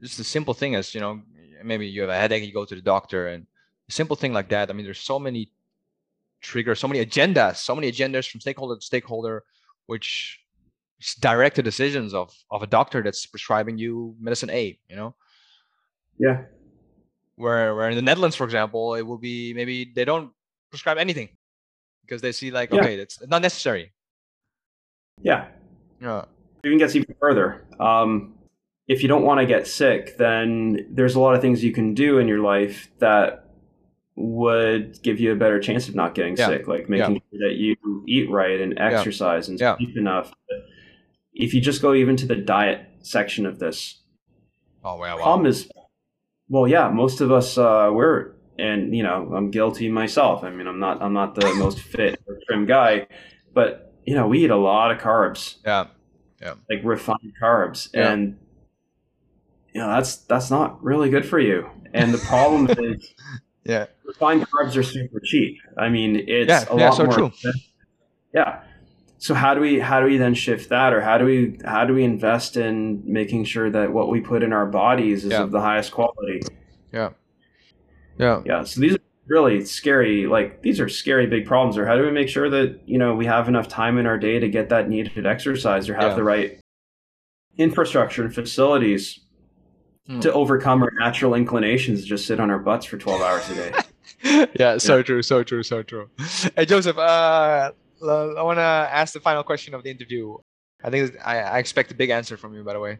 just 0.02 0.18
a 0.18 0.24
simple 0.24 0.54
thing 0.54 0.72
is, 0.74 0.94
you 0.94 1.00
know, 1.00 1.20
maybe 1.62 1.86
you 1.86 2.00
have 2.00 2.10
a 2.10 2.16
headache, 2.16 2.44
you 2.44 2.52
go 2.52 2.64
to 2.64 2.74
the 2.74 2.80
doctor, 2.80 3.28
and 3.28 3.46
a 3.88 3.92
simple 3.92 4.16
thing 4.16 4.32
like 4.32 4.48
that. 4.48 4.70
I 4.70 4.72
mean, 4.72 4.86
there's 4.86 5.00
so 5.00 5.18
many 5.18 5.50
triggers, 6.40 6.80
so 6.80 6.88
many 6.88 7.04
agendas, 7.04 7.56
so 7.56 7.74
many 7.74 7.92
agendas 7.92 8.30
from 8.30 8.40
stakeholder 8.40 8.76
to 8.76 8.80
stakeholder, 8.80 9.44
which 9.86 10.40
direct 11.20 11.56
the 11.56 11.62
decisions 11.62 12.14
of 12.14 12.32
of 12.50 12.62
a 12.62 12.66
doctor 12.66 13.02
that's 13.02 13.26
prescribing 13.26 13.78
you 13.78 14.14
medicine 14.20 14.50
A. 14.50 14.78
You 14.88 14.96
know, 14.96 15.14
Yeah. 16.18 16.44
where 17.36 17.74
where 17.74 17.88
in 17.90 17.96
the 17.96 18.02
Netherlands, 18.02 18.36
for 18.36 18.44
example, 18.44 18.94
it 18.94 19.02
will 19.02 19.18
be 19.18 19.52
maybe 19.54 19.92
they 19.94 20.04
don't 20.04 20.32
prescribe 20.70 20.98
anything 20.98 21.28
because 22.02 22.22
they 22.22 22.32
see 22.32 22.50
like 22.50 22.72
Yeah. 22.72 22.80
okay, 22.80 22.94
it's 22.96 23.20
not 23.26 23.42
necessary. 23.42 23.92
Yeah. 25.22 25.48
Yeah. 26.00 26.24
It 26.64 26.68
even 26.68 26.78
gets 26.78 26.96
even 26.96 27.14
further. 27.20 27.64
Um, 27.80 28.34
if 28.88 29.02
you 29.02 29.08
don't 29.08 29.22
want 29.24 29.40
to 29.40 29.46
get 29.46 29.66
sick, 29.66 30.16
then 30.16 30.86
there's 30.90 31.14
a 31.14 31.20
lot 31.20 31.34
of 31.34 31.40
things 31.40 31.62
you 31.64 31.72
can 31.72 31.94
do 31.94 32.18
in 32.18 32.28
your 32.28 32.40
life 32.40 32.88
that 32.98 33.42
would 34.14 35.02
give 35.02 35.20
you 35.20 35.32
a 35.32 35.36
better 35.36 35.60
chance 35.60 35.88
of 35.88 35.94
not 35.94 36.14
getting 36.14 36.36
Yeah. 36.36 36.46
sick, 36.48 36.66
like 36.68 36.88
making 36.88 37.20
sure 37.30 37.40
that 37.48 37.56
you 37.56 37.76
eat 38.06 38.30
right 38.30 38.60
and 38.60 38.78
exercise 38.78 39.48
and 39.48 39.60
Yeah. 39.60 39.76
sleep 39.76 39.96
enough. 39.96 40.32
If 41.36 41.54
you 41.54 41.60
just 41.60 41.82
go 41.82 41.94
even 41.94 42.16
to 42.16 42.26
the 42.26 42.36
diet 42.36 42.80
section 43.02 43.46
of 43.46 43.58
this, 43.58 44.00
Oh 44.84 44.96
wow. 44.96 45.18
wow. 45.18 45.22
problem 45.22 45.46
is, 45.46 45.68
well, 46.48 46.68
yeah, 46.68 46.88
most 46.90 47.20
of 47.20 47.32
us 47.32 47.58
uh, 47.58 47.90
we're, 47.92 48.32
and 48.58 48.94
you 48.94 49.02
know, 49.02 49.32
I'm 49.34 49.50
guilty 49.50 49.88
myself. 49.90 50.44
I 50.44 50.50
mean, 50.50 50.66
I'm 50.66 50.80
not, 50.80 51.02
I'm 51.02 51.12
not 51.12 51.34
the 51.34 51.54
most 51.54 51.80
fit 51.80 52.20
or 52.26 52.38
trim 52.46 52.66
guy, 52.66 53.06
but 53.54 53.94
you 54.04 54.14
know, 54.14 54.28
we 54.28 54.44
eat 54.44 54.50
a 54.50 54.56
lot 54.56 54.90
of 54.92 54.98
carbs 54.98 55.56
Yeah. 55.64 55.88
Yeah, 56.40 56.54
like 56.70 56.80
refined 56.84 57.32
carbs 57.40 57.88
Yeah. 57.94 58.12
and 58.12 58.38
you 59.72 59.80
know 59.80 59.88
that's 59.88 60.16
that's 60.24 60.50
not 60.50 60.82
really 60.82 61.10
good 61.10 61.26
for 61.26 61.38
you 61.38 61.68
and 61.92 62.12
the 62.12 62.18
problem 62.18 62.68
is 62.78 63.14
Yeah. 63.64 63.86
refined 64.04 64.46
carbs 64.48 64.76
are 64.76 64.82
super 64.82 65.20
cheap 65.24 65.58
i 65.78 65.88
mean 65.88 66.16
it's 66.28 66.48
Yeah, 66.48 66.70
a 66.70 66.76
yeah, 66.76 66.90
lot 66.90 66.96
so 66.96 67.04
more 67.04 67.14
true. 67.14 67.32
yeah 68.34 68.62
so 69.18 69.34
how 69.34 69.54
do 69.54 69.60
we 69.60 69.78
how 69.80 69.98
do 70.00 70.06
we 70.06 70.16
then 70.16 70.34
shift 70.34 70.68
that 70.68 70.92
or 70.92 71.00
how 71.00 71.16
do 71.18 71.24
we 71.24 71.58
how 71.64 71.84
do 71.84 71.94
we 71.94 72.04
invest 72.04 72.56
in 72.56 73.02
making 73.04 73.44
sure 73.44 73.70
that 73.70 73.92
what 73.92 74.08
we 74.10 74.20
put 74.20 74.42
in 74.42 74.52
our 74.52 74.66
bodies 74.66 75.24
is 75.24 75.32
Yeah. 75.32 75.42
of 75.42 75.50
the 75.50 75.60
highest 75.60 75.92
quality 75.92 76.42
Yeah. 76.92 77.10
Yeah. 78.18 78.42
yeah 78.44 78.62
so 78.64 78.80
these 78.80 78.94
are 78.94 79.00
really 79.26 79.64
scary 79.64 80.26
like 80.26 80.62
these 80.62 80.80
are 80.80 80.88
scary 80.88 81.26
big 81.26 81.46
problems 81.46 81.76
or 81.78 81.86
how 81.86 81.96
do 81.96 82.02
we 82.04 82.10
make 82.10 82.28
sure 82.28 82.48
that 82.50 82.80
you 82.86 82.98
know 82.98 83.14
we 83.14 83.26
have 83.26 83.48
enough 83.48 83.68
time 83.68 83.98
in 83.98 84.06
our 84.06 84.18
day 84.18 84.38
to 84.38 84.48
get 84.48 84.68
that 84.68 84.88
needed 84.88 85.26
exercise 85.26 85.88
or 85.88 85.94
have 85.94 86.10
Yeah. 86.12 86.14
the 86.16 86.22
right 86.24 86.60
infrastructure 87.58 88.24
and 88.24 88.34
facilities 88.34 89.20
Hmm. 90.08 90.20
to 90.20 90.32
overcome 90.32 90.84
our 90.84 90.92
natural 91.00 91.34
inclinations 91.34 92.02
to 92.02 92.06
just 92.06 92.26
sit 92.26 92.38
on 92.38 92.48
our 92.48 92.60
butts 92.60 92.86
for 92.86 92.96
12 92.96 93.20
hours 93.22 93.50
a 93.50 93.54
day 93.56 94.46
yeah, 94.60 94.78
so 94.78 95.02
true, 95.02 95.20
so 95.20 95.42
true, 95.42 95.64
so 95.64 95.82
true. 95.82 96.08
Hey, 96.54 96.64
Joseph, 96.64 96.96
uh, 96.96 97.72
I 98.08 98.42
want 98.42 98.58
to 98.58 98.62
ask 98.62 99.12
the 99.12 99.20
final 99.20 99.42
question 99.42 99.74
of 99.74 99.82
the 99.82 99.90
interview. 99.90 100.36
I 100.84 100.90
think 100.90 101.16
I, 101.24 101.40
I 101.40 101.58
expect 101.58 101.90
a 101.90 101.94
big 101.94 102.10
answer 102.10 102.36
from 102.36 102.54
you, 102.54 102.62
by 102.62 102.74
the 102.74 102.80
way, 102.80 102.98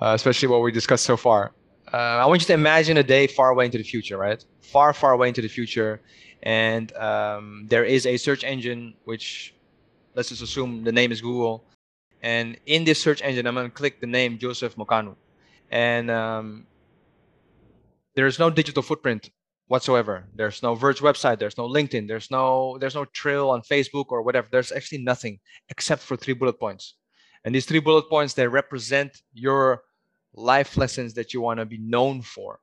uh, 0.00 0.12
especially 0.14 0.48
what 0.48 0.62
we 0.62 0.72
discussed 0.72 1.04
so 1.04 1.16
far. 1.16 1.52
Uh, 1.92 1.96
I 1.96 2.26
want 2.26 2.40
you 2.42 2.46
to 2.46 2.54
imagine 2.54 2.96
a 2.96 3.02
day 3.02 3.26
far 3.26 3.50
away 3.50 3.66
into 3.66 3.78
the 3.78 3.84
future, 3.84 4.16
right? 4.16 4.44
Far, 4.60 4.92
far 4.92 5.12
away 5.12 5.28
into 5.28 5.40
the 5.40 5.48
future, 5.48 6.00
and 6.42 6.94
um, 6.96 7.66
there 7.68 7.84
is 7.84 8.06
a 8.06 8.16
search 8.16 8.44
engine 8.44 8.94
which, 9.04 9.54
let's 10.14 10.28
just 10.28 10.42
assume 10.42 10.84
the 10.84 10.92
name 10.92 11.12
is 11.12 11.20
Google, 11.20 11.64
And 12.22 12.58
in 12.66 12.84
this 12.84 13.00
search 13.00 13.22
engine, 13.22 13.46
I'm 13.46 13.54
going 13.54 13.68
to 13.68 13.72
click 13.72 14.00
the 14.00 14.06
name 14.06 14.38
Joseph 14.38 14.74
Mocanu. 14.76 15.14
And 15.70 16.10
um, 16.10 16.66
there's 18.14 18.38
no 18.38 18.50
digital 18.50 18.82
footprint 18.82 19.30
whatsoever. 19.68 20.24
There's 20.34 20.62
no 20.62 20.74
Verge 20.74 21.00
website. 21.00 21.38
There's 21.38 21.58
no 21.58 21.68
LinkedIn. 21.68 22.08
There's 22.08 22.30
no 22.30 22.78
there's 22.78 22.94
no 22.94 23.04
trail 23.06 23.50
on 23.50 23.62
Facebook 23.62 24.06
or 24.08 24.22
whatever. 24.22 24.48
There's 24.50 24.72
actually 24.72 24.98
nothing 24.98 25.38
except 25.68 26.02
for 26.02 26.16
three 26.16 26.34
bullet 26.34 26.58
points. 26.58 26.94
And 27.44 27.54
these 27.54 27.66
three 27.66 27.80
bullet 27.80 28.08
points 28.08 28.34
they 28.34 28.46
represent 28.46 29.22
your 29.32 29.82
life 30.34 30.76
lessons 30.76 31.14
that 31.14 31.32
you 31.32 31.40
want 31.40 31.60
to 31.60 31.66
be 31.66 31.78
known 31.78 32.22
for. 32.22 32.60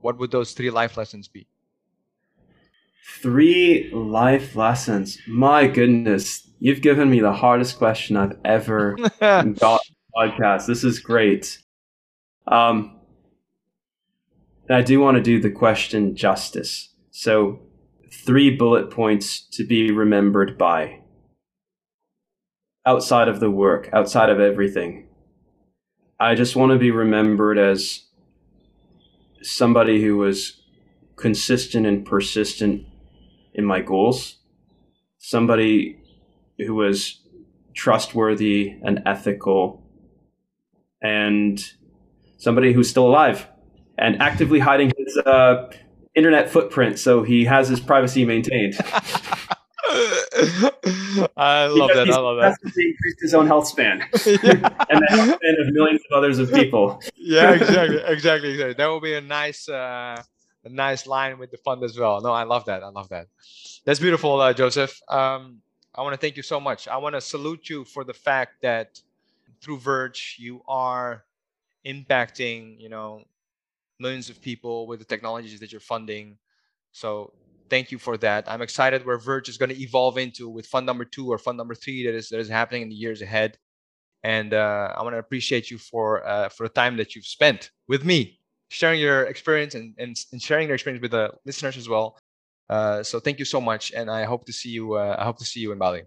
What 0.00 0.18
would 0.18 0.30
those 0.30 0.52
three 0.52 0.70
life 0.70 0.96
lessons 0.96 1.28
be? 1.28 1.46
Three 3.22 3.90
life 3.92 4.56
lessons. 4.56 5.18
My 5.26 5.66
goodness, 5.66 6.48
you've 6.58 6.80
given 6.80 7.10
me 7.10 7.20
the 7.20 7.32
hardest 7.32 7.76
question 7.76 8.16
I've 8.16 8.38
ever 8.44 8.96
got 9.20 9.80
podcast. 10.16 10.66
This 10.66 10.84
is 10.84 11.00
great. 11.00 11.58
Um, 12.46 12.99
I 14.70 14.82
do 14.82 15.00
want 15.00 15.16
to 15.16 15.22
do 15.22 15.40
the 15.40 15.50
question 15.50 16.14
justice. 16.14 16.94
So, 17.10 17.58
three 18.24 18.54
bullet 18.56 18.90
points 18.90 19.40
to 19.52 19.66
be 19.66 19.90
remembered 19.90 20.56
by. 20.56 21.00
Outside 22.86 23.26
of 23.26 23.40
the 23.40 23.50
work, 23.50 23.90
outside 23.92 24.30
of 24.30 24.38
everything. 24.38 25.08
I 26.20 26.36
just 26.36 26.54
want 26.54 26.70
to 26.70 26.78
be 26.78 26.92
remembered 26.92 27.58
as 27.58 28.04
somebody 29.42 30.02
who 30.02 30.18
was 30.18 30.62
consistent 31.16 31.84
and 31.84 32.06
persistent 32.06 32.86
in 33.54 33.64
my 33.64 33.80
goals, 33.80 34.36
somebody 35.18 35.98
who 36.58 36.74
was 36.74 37.20
trustworthy 37.74 38.76
and 38.84 39.02
ethical, 39.04 39.82
and 41.02 41.72
somebody 42.38 42.72
who's 42.72 42.88
still 42.88 43.08
alive 43.08 43.48
and 44.00 44.20
actively 44.20 44.58
hiding 44.58 44.92
his 44.96 45.16
uh, 45.18 45.70
internet 46.14 46.50
footprint 46.50 46.98
so 46.98 47.22
he 47.22 47.44
has 47.44 47.68
his 47.68 47.80
privacy 47.80 48.24
maintained. 48.24 48.76
I 51.36 51.66
love 51.66 51.90
that. 51.94 52.08
I 52.10 52.18
love 52.18 52.38
that. 52.40 52.56
He 52.62 52.90
increased 52.90 53.18
his 53.20 53.34
own 53.34 53.46
health 53.46 53.66
span 53.66 54.02
and 54.12 54.12
the 54.12 55.06
health 55.10 55.34
span 55.36 55.56
of 55.60 55.72
millions 55.72 56.00
of 56.10 56.16
others 56.16 56.38
of 56.38 56.52
people. 56.52 57.00
yeah, 57.16 57.52
exactly, 57.52 57.98
exactly, 58.04 58.50
exactly. 58.52 58.74
That 58.74 58.86
will 58.86 59.00
be 59.00 59.14
a 59.14 59.20
nice, 59.20 59.68
uh, 59.68 60.22
a 60.64 60.68
nice 60.68 61.06
line 61.06 61.38
with 61.38 61.50
the 61.50 61.56
fund 61.58 61.82
as 61.82 61.98
well. 61.98 62.20
No, 62.20 62.32
I 62.32 62.44
love 62.44 62.66
that. 62.66 62.82
I 62.82 62.88
love 62.88 63.08
that. 63.08 63.26
That's 63.84 63.98
beautiful, 63.98 64.40
uh, 64.40 64.52
Joseph. 64.52 65.00
Um, 65.08 65.60
I 65.94 66.02
want 66.02 66.14
to 66.14 66.18
thank 66.20 66.36
you 66.36 66.42
so 66.42 66.60
much. 66.60 66.86
I 66.86 66.98
want 66.98 67.14
to 67.14 67.20
salute 67.20 67.68
you 67.68 67.84
for 67.84 68.04
the 68.04 68.14
fact 68.14 68.62
that 68.62 69.00
through 69.60 69.78
Verge, 69.78 70.36
you 70.38 70.62
are 70.68 71.24
impacting, 71.84 72.80
you 72.80 72.88
know, 72.88 73.24
millions 74.00 74.30
of 74.30 74.40
people 74.40 74.86
with 74.86 74.98
the 74.98 75.04
technologies 75.04 75.60
that 75.60 75.72
you're 75.72 75.80
funding. 75.80 76.38
So 76.92 77.32
thank 77.68 77.90
you 77.92 77.98
for 77.98 78.16
that. 78.18 78.44
I'm 78.50 78.62
excited 78.62 79.06
where 79.06 79.18
Verge 79.18 79.48
is 79.48 79.56
going 79.56 79.70
to 79.70 79.80
evolve 79.80 80.18
into 80.18 80.48
with 80.48 80.66
fund 80.66 80.86
number 80.86 81.04
two 81.04 81.30
or 81.30 81.38
fund 81.38 81.56
number 81.56 81.74
three 81.74 82.04
that 82.06 82.14
is 82.14 82.28
that 82.30 82.40
is 82.40 82.48
happening 82.48 82.82
in 82.82 82.88
the 82.88 82.94
years 82.94 83.22
ahead. 83.22 83.58
And 84.22 84.52
uh, 84.52 84.92
I 84.96 85.02
want 85.02 85.14
to 85.14 85.18
appreciate 85.18 85.70
you 85.70 85.78
for 85.78 86.26
uh, 86.26 86.48
for 86.48 86.64
the 86.64 86.74
time 86.74 86.96
that 86.98 87.14
you've 87.14 87.26
spent 87.26 87.70
with 87.88 88.04
me, 88.04 88.40
sharing 88.68 89.00
your 89.00 89.24
experience 89.24 89.74
and, 89.74 89.94
and, 89.98 90.16
and 90.32 90.42
sharing 90.42 90.66
your 90.68 90.74
experience 90.74 91.00
with 91.00 91.12
the 91.12 91.32
listeners 91.46 91.76
as 91.76 91.88
well. 91.88 92.18
Uh, 92.68 93.02
so 93.02 93.18
thank 93.18 93.38
you 93.38 93.44
so 93.44 93.60
much, 93.60 93.92
and 93.92 94.10
I 94.10 94.24
hope 94.24 94.44
to 94.46 94.52
see 94.52 94.68
you. 94.70 94.94
Uh, 94.94 95.16
I 95.18 95.24
hope 95.24 95.38
to 95.38 95.44
see 95.44 95.60
you 95.60 95.72
in 95.72 95.78
Bali. 95.78 96.02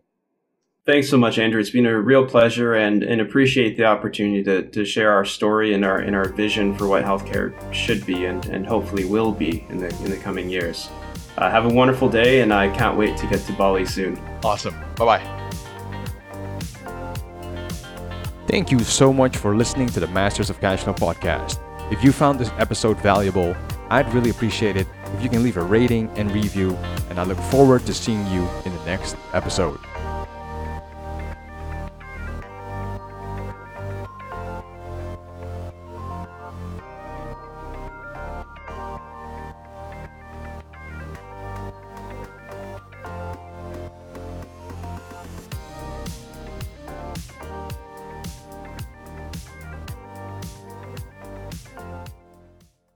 Thanks 0.86 1.10
so 1.10 1.18
much, 1.18 1.40
Andrew. 1.40 1.62
It's 1.62 1.70
been 1.70 1.86
a 1.86 1.98
real 1.98 2.26
pleasure 2.26 2.74
and, 2.74 3.04
and 3.04 3.22
appreciate 3.22 3.78
the 3.78 3.86
opportunity 3.86 4.44
to, 4.44 4.64
to 4.64 4.84
share 4.84 5.14
our 5.14 5.24
story 5.24 5.74
and 5.74 5.86
our 5.86 6.00
and 6.00 6.14
our 6.14 6.28
vision 6.28 6.78
for 6.78 6.90
what 6.90 7.06
healthcare 7.06 7.54
should 7.74 8.06
be 8.06 8.26
and, 8.26 8.46
and 8.48 8.68
hopefully 8.68 9.06
will 9.06 9.32
be 9.32 9.66
in 9.70 9.78
the 9.78 9.88
in 10.04 10.10
the 10.10 10.18
coming 10.18 10.50
years. 10.50 10.90
Uh, 11.38 11.50
have 11.50 11.66
a 11.66 11.74
wonderful 11.74 12.10
day, 12.10 12.42
and 12.42 12.54
I 12.54 12.68
can't 12.76 12.98
wait 12.98 13.16
to 13.18 13.28
get 13.28 13.40
to 13.46 13.54
Bali 13.54 13.86
soon. 13.86 14.18
Awesome. 14.44 14.76
Bye 14.98 15.06
bye. 15.06 15.50
Thank 18.48 18.70
you 18.70 18.80
so 18.80 19.14
much 19.14 19.38
for 19.38 19.56
listening 19.56 19.88
to 19.88 20.02
the 20.02 20.08
Masters 20.08 20.50
of 20.50 20.60
Cashflow 20.60 20.98
podcast. 20.98 21.60
If 21.94 22.04
you 22.04 22.12
found 22.12 22.40
this 22.40 22.52
episode 22.58 22.98
valuable, 22.98 23.56
I'd 23.90 24.14
really 24.14 24.32
appreciate 24.32 24.76
it 24.76 24.88
if 25.14 25.24
you 25.24 25.30
can 25.30 25.44
leave 25.44 25.56
a 25.56 25.64
rating 25.64 26.10
and 26.18 26.30
review, 26.32 26.76
and 27.10 27.20
I 27.20 27.24
look 27.24 27.40
forward 27.40 27.86
to 27.86 27.94
seeing 27.94 28.28
you 28.28 28.46
in 28.66 28.76
the 28.76 28.86
next 28.86 29.16
episode. 29.34 29.80